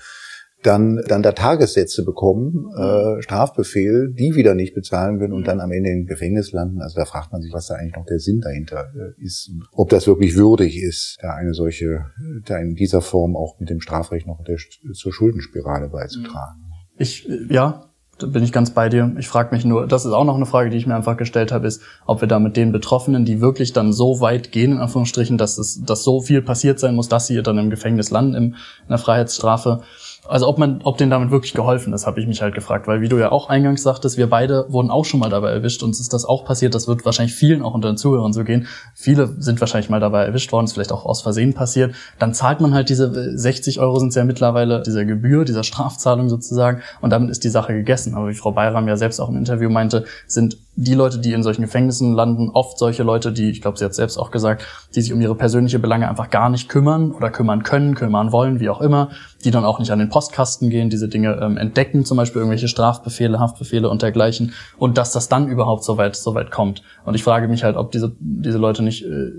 dann, 0.64 1.02
dann 1.08 1.24
da 1.24 1.32
Tagessätze 1.32 2.06
bekommen, 2.06 2.70
äh, 2.78 3.22
Strafbefehl, 3.22 4.14
die 4.14 4.36
wieder 4.36 4.54
nicht 4.54 4.76
bezahlen 4.76 5.20
können 5.20 5.34
und 5.34 5.48
dann 5.48 5.60
am 5.60 5.72
Ende 5.72 5.90
im 5.90 6.06
Gefängnis 6.06 6.52
landen. 6.52 6.82
Also 6.82 6.96
da 7.00 7.06
fragt 7.06 7.32
man 7.32 7.42
sich, 7.42 7.52
was 7.52 7.68
da 7.68 7.76
eigentlich 7.76 7.96
noch 7.96 8.06
der 8.06 8.20
Sinn 8.20 8.42
dahinter 8.42 8.92
äh, 8.96 9.24
ist. 9.24 9.52
Ob 9.72 9.90
das 9.90 10.08
wirklich 10.08 10.36
würdig 10.36 10.82
ist, 10.82 11.18
da 11.22 11.34
eine 11.34 11.54
solche, 11.54 12.06
da 12.46 12.58
in 12.58 12.76
dieser 12.76 13.02
Form 13.02 13.36
auch 13.36 13.60
mit 13.60 13.70
dem 13.70 13.82
Strafrecht 13.82 14.28
noch 14.28 14.44
der, 14.44 14.58
zur 14.94 15.14
Schuldenspirale 15.14 15.90
beizutragen. 15.90 16.62
Ich, 16.98 17.28
äh, 17.28 17.54
ja, 17.54 17.92
da 18.22 18.28
bin 18.28 18.44
ich 18.44 18.52
ganz 18.52 18.72
bei 18.72 18.88
dir. 18.90 19.16
Ich 19.18 19.28
frage 19.28 19.56
mich 19.56 19.66
nur, 19.66 19.88
das 19.88 20.06
ist 20.06 20.12
auch 20.12 20.26
noch 20.26 20.36
eine 20.36 20.46
Frage, 20.46 20.70
die 20.70 20.78
ich 20.78 20.86
mir 20.86 20.96
einfach 20.96 21.18
gestellt 21.18 21.52
habe, 21.52 21.68
ist, 21.68 21.82
ob 22.06 22.22
wir 22.22 22.28
da 22.28 22.40
mit 22.40 22.56
den 22.56 22.72
Betroffenen, 22.72 23.26
die 23.26 23.42
wirklich 23.42 23.74
dann 23.74 23.94
so 23.94 24.22
weit 24.22 24.52
gehen, 24.52 24.74
in 24.74 24.78
Anführungsstrichen, 24.78 25.38
dass 25.38 25.58
es, 25.58 25.82
dass 25.84 26.04
so 26.04 26.22
viel 26.22 26.42
passiert 26.42 26.80
sein 26.80 26.96
muss, 26.96 27.10
dass 27.10 27.28
sie 27.28 27.42
dann 27.42 27.58
im 27.58 27.70
Gefängnis 27.70 28.12
landen, 28.12 28.36
in 28.36 28.56
der 28.90 29.00
Freiheitsstrafe, 29.00 29.82
also 30.28 30.48
ob 30.48 30.58
man, 30.60 30.82
ob 30.84 30.98
denen 30.98 31.10
damit 31.10 31.32
wirklich 31.32 31.54
geholfen 31.54 31.94
ist, 31.94 32.06
habe 32.06 32.20
ich 32.20 32.28
mich 32.28 32.42
halt 32.42 32.54
gefragt, 32.54 32.88
weil 32.88 33.02
wie 33.02 33.10
du 33.10 33.18
ja 33.18 33.32
auch 33.32 33.50
eingangs 33.50 33.82
sagtest, 33.82 34.18
wir 34.18 34.30
beide 34.30 34.66
wurden 34.70 34.92
auch 34.92 35.04
schon 35.04 35.20
mal 35.20 35.30
dabei 35.30 35.52
erwischt, 35.52 35.82
uns 35.82 36.00
ist 36.00 36.14
das 36.14 36.26
auch 36.26 36.46
passiert, 36.46 36.76
das 36.76 36.88
wird 36.88 37.06
wahrscheinlich 37.06 37.34
vielen 37.34 37.64
auch 37.64 37.74
unter 37.74 37.92
den 37.92 37.98
Zuhörern 37.98 38.32
so 38.32 38.44
gehen. 38.44 38.68
Viele 38.94 39.36
sind 39.42 39.60
wahrscheinlich 39.60 39.90
mal 39.90 40.00
dabei 40.00 40.26
erwischt 40.26 40.52
worden, 40.52 40.66
ist 40.66 40.74
vielleicht 40.74 40.92
auch 40.92 41.06
aus 41.06 41.22
Versehen 41.22 41.54
passiert. 41.54 41.96
Dann 42.20 42.34
zahlt 42.34 42.62
man 42.62 42.74
halt 42.74 42.90
diese 42.90 43.06
äh, 43.06 43.38
60 43.38 43.80
Euro 43.80 44.00
sind 44.00 44.14
ja 44.14 44.24
mittlerweile 44.24 44.82
dieser 44.84 45.06
Gebühr, 45.06 45.44
dieser 45.44 45.64
Strafzahlung 45.64 46.30
sozusagen 46.30 46.82
und 47.02 47.10
damit 47.10 47.32
ist 47.32 47.44
die 47.44 47.50
Sache 47.50 47.74
gegessen. 47.74 48.14
Aber 48.14 48.30
wie 48.30 48.36
Frau 48.36 48.52
Bayram 48.52 48.88
ja 48.88 48.98
selbst 48.98 49.20
auch 49.20 49.30
im 49.30 49.38
Interview 49.38 49.70
meinte, 49.70 50.06
sind 50.28 50.58
die 50.76 50.94
Leute, 50.94 51.20
die 51.20 51.34
in 51.34 51.44
solchen 51.44 51.62
Gefängnissen 51.64 52.14
landen, 52.14 52.50
oft 52.50 52.80
solche 52.80 53.04
Leute, 53.04 53.32
die, 53.32 53.50
ich 53.50 53.62
glaube, 53.62 53.78
sie 53.78 53.84
hat 53.84 53.94
selbst 53.94 54.18
auch 54.18 54.32
gesagt, 54.32 54.66
die 54.96 55.02
sich 55.02 55.12
um 55.12 55.22
ihre 55.22 55.36
persönliche 55.36 55.80
Belange 55.80 56.08
einfach 56.08 56.30
gar 56.30 56.50
nicht 56.50 56.70
kümmern 56.70 57.12
oder 57.12 57.30
kümmern 57.30 57.64
können, 57.64 57.94
kümmern 57.96 58.32
wollen, 58.32 58.60
wie 58.60 58.70
auch 58.70 58.82
immer, 58.82 59.10
die 59.44 59.52
dann 59.52 59.66
auch 59.66 59.80
nicht 59.80 59.92
an 59.92 60.00
den 60.00 60.10
Postkasten 60.10 60.70
gehen, 60.70 60.90
diese 60.90 61.10
Dinge 61.10 61.40
ähm, 61.42 61.58
entdecken, 61.58 62.06
zum 62.06 62.18
Beispiel 62.18 62.40
irgendwelche 62.40 62.70
Strafbefehle, 62.70 63.40
Haftbefehle 63.40 63.90
und 63.90 64.02
dergleichen, 64.02 64.54
und 64.78 64.98
dass 64.98 65.12
das 65.12 65.28
dann 65.28 65.48
überhaupt 65.48 65.84
so 65.84 65.98
weit, 65.98 66.16
so 66.16 66.36
weit 66.36 66.52
kommt. 66.52 66.84
Und 67.06 67.16
ich 67.16 67.24
frage 67.24 67.48
mich 67.50 67.64
halt, 67.64 67.76
ob 67.76 67.92
diese, 67.92 68.16
diese 68.20 68.58
Leute 68.58 68.82
nicht 68.82 69.04
äh, 69.04 69.32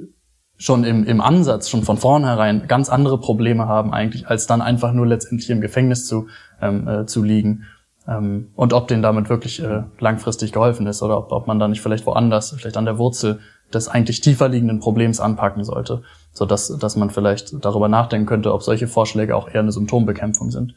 schon 0.58 0.84
im, 0.84 1.04
im 1.04 1.20
Ansatz, 1.20 1.68
schon 1.68 1.82
von 1.82 1.96
vornherein 1.96 2.68
ganz 2.68 2.88
andere 2.88 3.18
Probleme 3.18 3.66
haben 3.66 3.92
eigentlich, 3.92 4.28
als 4.28 4.46
dann 4.46 4.62
einfach 4.62 4.92
nur 4.92 5.06
letztendlich 5.06 5.50
im 5.50 5.60
Gefängnis 5.60 6.06
zu, 6.06 6.28
ähm, 6.60 6.86
äh, 6.86 7.06
zu 7.06 7.22
liegen. 7.22 7.64
Ähm, 8.08 8.50
und 8.54 8.72
ob 8.72 8.88
denen 8.88 9.02
damit 9.02 9.28
wirklich 9.28 9.62
äh, 9.62 9.82
langfristig 9.98 10.52
geholfen 10.52 10.86
ist 10.86 11.02
oder 11.02 11.18
ob, 11.18 11.32
ob 11.32 11.46
man 11.46 11.58
da 11.58 11.68
nicht 11.68 11.80
vielleicht 11.80 12.06
woanders, 12.06 12.54
vielleicht 12.56 12.76
an 12.76 12.84
der 12.84 12.98
Wurzel 12.98 13.40
des 13.72 13.88
eigentlich 13.88 14.20
tiefer 14.20 14.48
liegenden 14.48 14.80
Problems 14.80 15.20
anpacken 15.20 15.64
sollte, 15.64 16.02
so 16.32 16.44
dass, 16.44 16.68
dass 16.78 16.96
man 16.96 17.10
vielleicht 17.10 17.64
darüber 17.64 17.88
nachdenken 17.88 18.26
könnte, 18.26 18.52
ob 18.52 18.62
solche 18.62 18.88
Vorschläge 18.88 19.36
auch 19.36 19.48
eher 19.48 19.60
eine 19.60 19.72
Symptombekämpfung 19.72 20.50
sind. 20.50 20.74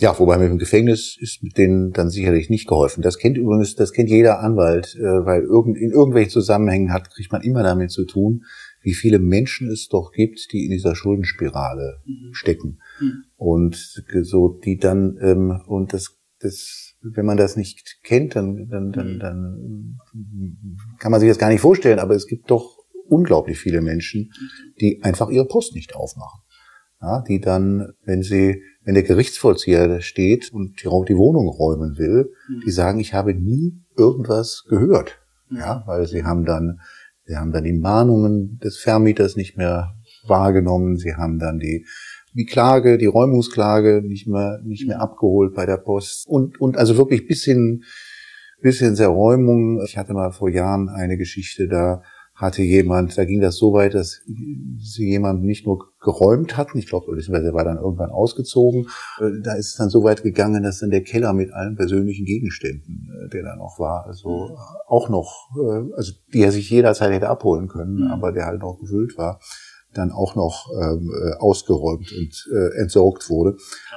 Ja, 0.00 0.18
wobei 0.18 0.38
mit 0.38 0.48
dem 0.48 0.58
Gefängnis 0.58 1.18
ist 1.20 1.42
mit 1.42 1.58
denen 1.58 1.92
dann 1.92 2.08
sicherlich 2.08 2.48
nicht 2.48 2.66
geholfen. 2.66 3.02
Das 3.02 3.18
kennt 3.18 3.36
übrigens, 3.36 3.74
das 3.74 3.92
kennt 3.92 4.08
jeder 4.08 4.40
Anwalt, 4.40 4.96
äh, 4.96 5.26
weil 5.26 5.42
irgend, 5.42 5.76
in 5.76 5.90
irgendwelchen 5.90 6.30
Zusammenhängen 6.30 6.90
hat, 6.90 7.10
kriegt 7.10 7.30
man 7.32 7.42
immer 7.42 7.62
damit 7.62 7.90
zu 7.90 8.06
tun, 8.06 8.44
wie 8.80 8.94
viele 8.94 9.18
Menschen 9.18 9.70
es 9.70 9.88
doch 9.88 10.12
gibt, 10.12 10.52
die 10.52 10.64
in 10.64 10.70
dieser 10.70 10.94
Schuldenspirale 10.94 12.00
mhm. 12.06 12.32
stecken. 12.32 12.78
Mhm. 12.98 13.24
Und 13.36 14.02
so, 14.22 14.48
die 14.48 14.78
dann, 14.78 15.18
ähm, 15.20 15.60
und 15.66 15.92
das, 15.92 16.16
das, 16.40 16.94
wenn 17.02 17.26
man 17.26 17.36
das 17.36 17.56
nicht 17.56 18.00
kennt, 18.02 18.36
dann, 18.36 18.68
dann, 18.68 18.92
dann, 18.92 19.14
mhm. 19.14 19.18
dann 19.18 19.98
kann 20.98 21.12
man 21.12 21.20
sich 21.20 21.28
das 21.28 21.38
gar 21.38 21.48
nicht 21.48 21.60
vorstellen, 21.60 21.98
aber 21.98 22.14
es 22.14 22.26
gibt 22.26 22.50
doch 22.50 22.78
unglaublich 23.08 23.58
viele 23.58 23.80
Menschen, 23.80 24.32
die 24.80 25.02
einfach 25.02 25.30
ihre 25.30 25.46
Post 25.46 25.74
nicht 25.74 25.94
aufmachen. 25.94 26.40
Ja, 27.02 27.22
die 27.22 27.40
dann, 27.40 27.92
wenn 28.04 28.22
sie 28.22 28.62
wenn 28.82 28.94
der 28.94 29.02
Gerichtsvollzieher 29.02 30.00
steht 30.00 30.52
und 30.52 30.82
die, 30.82 30.88
die 31.08 31.16
Wohnung 31.16 31.48
räumen 31.48 31.98
will, 31.98 32.32
mhm. 32.48 32.60
die 32.64 32.70
sagen, 32.70 33.00
ich 33.00 33.14
habe 33.14 33.34
nie 33.34 33.80
irgendwas 33.96 34.64
gehört. 34.68 35.18
Ja, 35.50 35.82
weil 35.86 36.06
sie 36.06 36.24
haben 36.24 36.44
dann, 36.44 36.80
sie 37.24 37.36
haben 37.36 37.52
dann 37.52 37.64
die 37.64 37.72
Mahnungen 37.72 38.58
des 38.58 38.78
Vermieters 38.78 39.36
nicht 39.36 39.56
mehr 39.56 39.94
wahrgenommen, 40.26 40.96
sie 40.96 41.14
haben 41.14 41.38
dann 41.38 41.58
die, 41.58 41.86
die 42.34 42.44
Klage, 42.44 42.98
die 42.98 43.06
Räumungsklage 43.06 44.02
nicht 44.04 44.26
mehr, 44.26 44.60
nicht 44.64 44.86
mehr 44.86 45.00
abgeholt 45.00 45.54
bei 45.54 45.66
der 45.66 45.76
Post 45.76 46.26
und, 46.28 46.60
und 46.60 46.76
also 46.76 46.96
wirklich 46.96 47.26
bis 47.26 47.44
hin, 47.44 47.84
bis 48.60 48.78
hin 48.78 48.94
zur 48.94 49.08
Räumung. 49.08 49.82
Ich 49.84 49.96
hatte 49.96 50.12
mal 50.12 50.30
vor 50.30 50.48
Jahren 50.48 50.88
eine 50.88 51.16
Geschichte 51.16 51.66
da, 51.68 52.02
hatte 52.40 52.62
jemand, 52.62 53.18
da 53.18 53.24
ging 53.26 53.40
das 53.40 53.56
so 53.56 53.74
weit, 53.74 53.92
dass 53.92 54.22
sie 54.78 55.10
jemand 55.10 55.44
nicht 55.44 55.66
nur 55.66 55.92
geräumt 56.00 56.56
hatten, 56.56 56.78
ich 56.78 56.86
glaube, 56.86 57.06
er 57.14 57.54
war 57.54 57.64
dann 57.64 57.76
irgendwann 57.76 58.10
ausgezogen, 58.10 58.86
äh, 59.20 59.42
da 59.42 59.54
ist 59.54 59.68
es 59.68 59.76
dann 59.76 59.90
so 59.90 60.04
weit 60.04 60.22
gegangen, 60.22 60.62
dass 60.62 60.78
dann 60.78 60.90
der 60.90 61.02
Keller 61.02 61.34
mit 61.34 61.52
allen 61.52 61.76
persönlichen 61.76 62.24
Gegenständen, 62.24 63.10
äh, 63.12 63.28
der 63.28 63.42
da 63.42 63.56
noch 63.56 63.78
war, 63.78 64.06
also 64.06 64.48
mhm. 64.48 64.56
auch 64.86 65.10
noch, 65.10 65.50
äh, 65.56 65.94
also 65.94 66.12
die 66.32 66.42
er 66.42 66.52
sich 66.52 66.70
jederzeit 66.70 67.12
hätte 67.12 67.28
abholen 67.28 67.68
können, 67.68 68.06
mhm. 68.06 68.10
aber 68.10 68.32
der 68.32 68.46
halt 68.46 68.62
noch 68.62 68.78
gefüllt 68.80 69.18
war, 69.18 69.38
dann 69.94 70.12
auch 70.12 70.34
noch 70.36 70.68
ähm, 70.80 71.12
ausgeräumt 71.38 72.12
und 72.12 72.48
äh, 72.52 72.80
entsorgt 72.80 73.28
wurde. 73.28 73.56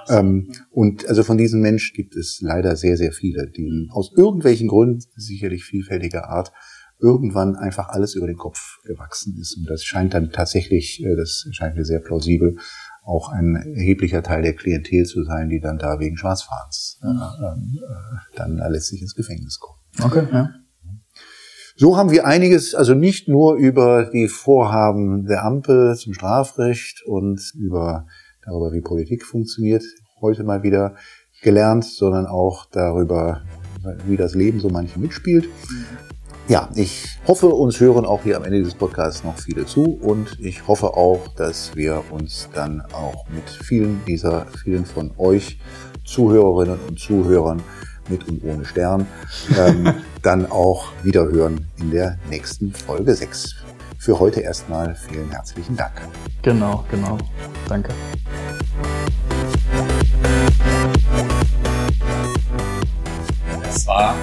Ähm, 0.09 0.51
und 0.71 1.07
also 1.07 1.23
von 1.23 1.37
diesen 1.37 1.61
Menschen 1.61 1.95
gibt 1.95 2.15
es 2.15 2.39
leider 2.41 2.75
sehr, 2.75 2.97
sehr 2.97 3.11
viele, 3.11 3.49
die 3.49 3.87
aus 3.91 4.11
irgendwelchen 4.15 4.67
Gründen, 4.67 5.03
sicherlich 5.15 5.63
vielfältiger 5.65 6.29
Art, 6.29 6.51
irgendwann 6.99 7.55
einfach 7.55 7.89
alles 7.89 8.15
über 8.15 8.27
den 8.27 8.37
Kopf 8.37 8.79
gewachsen 8.85 9.37
ist. 9.39 9.57
Und 9.57 9.69
das 9.69 9.83
scheint 9.83 10.13
dann 10.13 10.31
tatsächlich, 10.31 11.03
äh, 11.03 11.15
das 11.15 11.47
scheint 11.51 11.75
mir 11.75 11.85
sehr 11.85 11.99
plausibel, 11.99 12.57
auch 13.03 13.29
ein 13.29 13.55
erheblicher 13.55 14.23
Teil 14.23 14.41
der 14.41 14.53
Klientel 14.53 15.05
zu 15.05 15.23
sein, 15.25 15.49
die 15.49 15.59
dann 15.59 15.77
da 15.77 15.99
wegen 15.99 16.17
Schwarzfahrens 16.17 17.01
äh, 17.03 17.07
äh, 17.07 18.37
dann 18.37 18.57
letztlich 18.71 19.01
ins 19.01 19.15
Gefängnis 19.15 19.59
kommen. 19.59 19.79
Okay, 20.01 20.25
ja. 20.31 20.49
So 21.75 21.97
haben 21.97 22.11
wir 22.11 22.27
einiges, 22.27 22.75
also 22.75 22.93
nicht 22.93 23.27
nur 23.27 23.55
über 23.55 24.05
die 24.05 24.27
Vorhaben 24.27 25.25
der 25.25 25.43
Ampel 25.43 25.95
zum 25.95 26.13
Strafrecht 26.13 27.03
und 27.03 27.41
über 27.55 28.05
darüber, 28.45 28.71
wie 28.73 28.81
Politik 28.81 29.25
funktioniert, 29.25 29.83
heute 30.21 30.43
mal 30.43 30.61
wieder 30.61 30.93
gelernt, 31.41 31.83
sondern 31.83 32.27
auch 32.27 32.65
darüber, 32.71 33.41
wie 34.05 34.17
das 34.17 34.35
Leben 34.35 34.59
so 34.59 34.69
manche 34.69 34.99
mitspielt. 34.99 35.49
Ja, 36.47 36.69
ich 36.75 37.17
hoffe, 37.25 37.47
uns 37.47 37.79
hören 37.79 38.05
auch 38.05 38.21
hier 38.21 38.37
am 38.37 38.43
Ende 38.43 38.61
des 38.61 38.75
Podcasts 38.75 39.23
noch 39.23 39.39
viele 39.39 39.65
zu 39.65 39.97
und 39.99 40.39
ich 40.39 40.67
hoffe 40.67 40.95
auch, 40.95 41.27
dass 41.29 41.75
wir 41.75 42.03
uns 42.11 42.49
dann 42.53 42.81
auch 42.93 43.27
mit 43.29 43.49
vielen 43.49 43.99
dieser, 44.05 44.45
vielen 44.63 44.85
von 44.85 45.11
euch 45.17 45.57
Zuhörerinnen 46.05 46.77
und 46.87 46.99
Zuhörern 46.99 47.63
mit 48.09 48.27
und 48.27 48.43
ohne 48.43 48.65
Stern 48.65 49.07
ähm, 49.57 49.93
dann 50.21 50.49
auch 50.49 50.87
wieder 51.03 51.25
hören 51.25 51.67
in 51.79 51.91
der 51.91 52.17
nächsten 52.29 52.73
Folge 52.73 53.13
6. 53.13 53.55
Für 53.97 54.19
heute 54.19 54.41
erstmal 54.41 54.95
vielen 54.95 55.31
herzlichen 55.31 55.77
Dank. 55.77 55.93
Genau, 56.41 56.83
genau. 56.91 57.17
Danke. 57.69 57.93
Das 63.63 63.87
war 63.87 64.15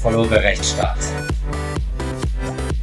Follow 0.00 0.24
the 0.24 0.34
Rechtsstaat. 0.34 0.98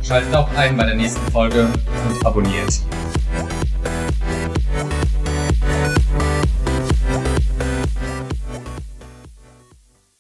Schaltet 0.02 0.34
auch 0.34 0.50
ein 0.56 0.78
bei 0.78 0.86
der 0.86 0.96
nächsten 0.96 1.32
Folge 1.32 1.68
und 2.08 2.26
abonniert. 2.26 2.82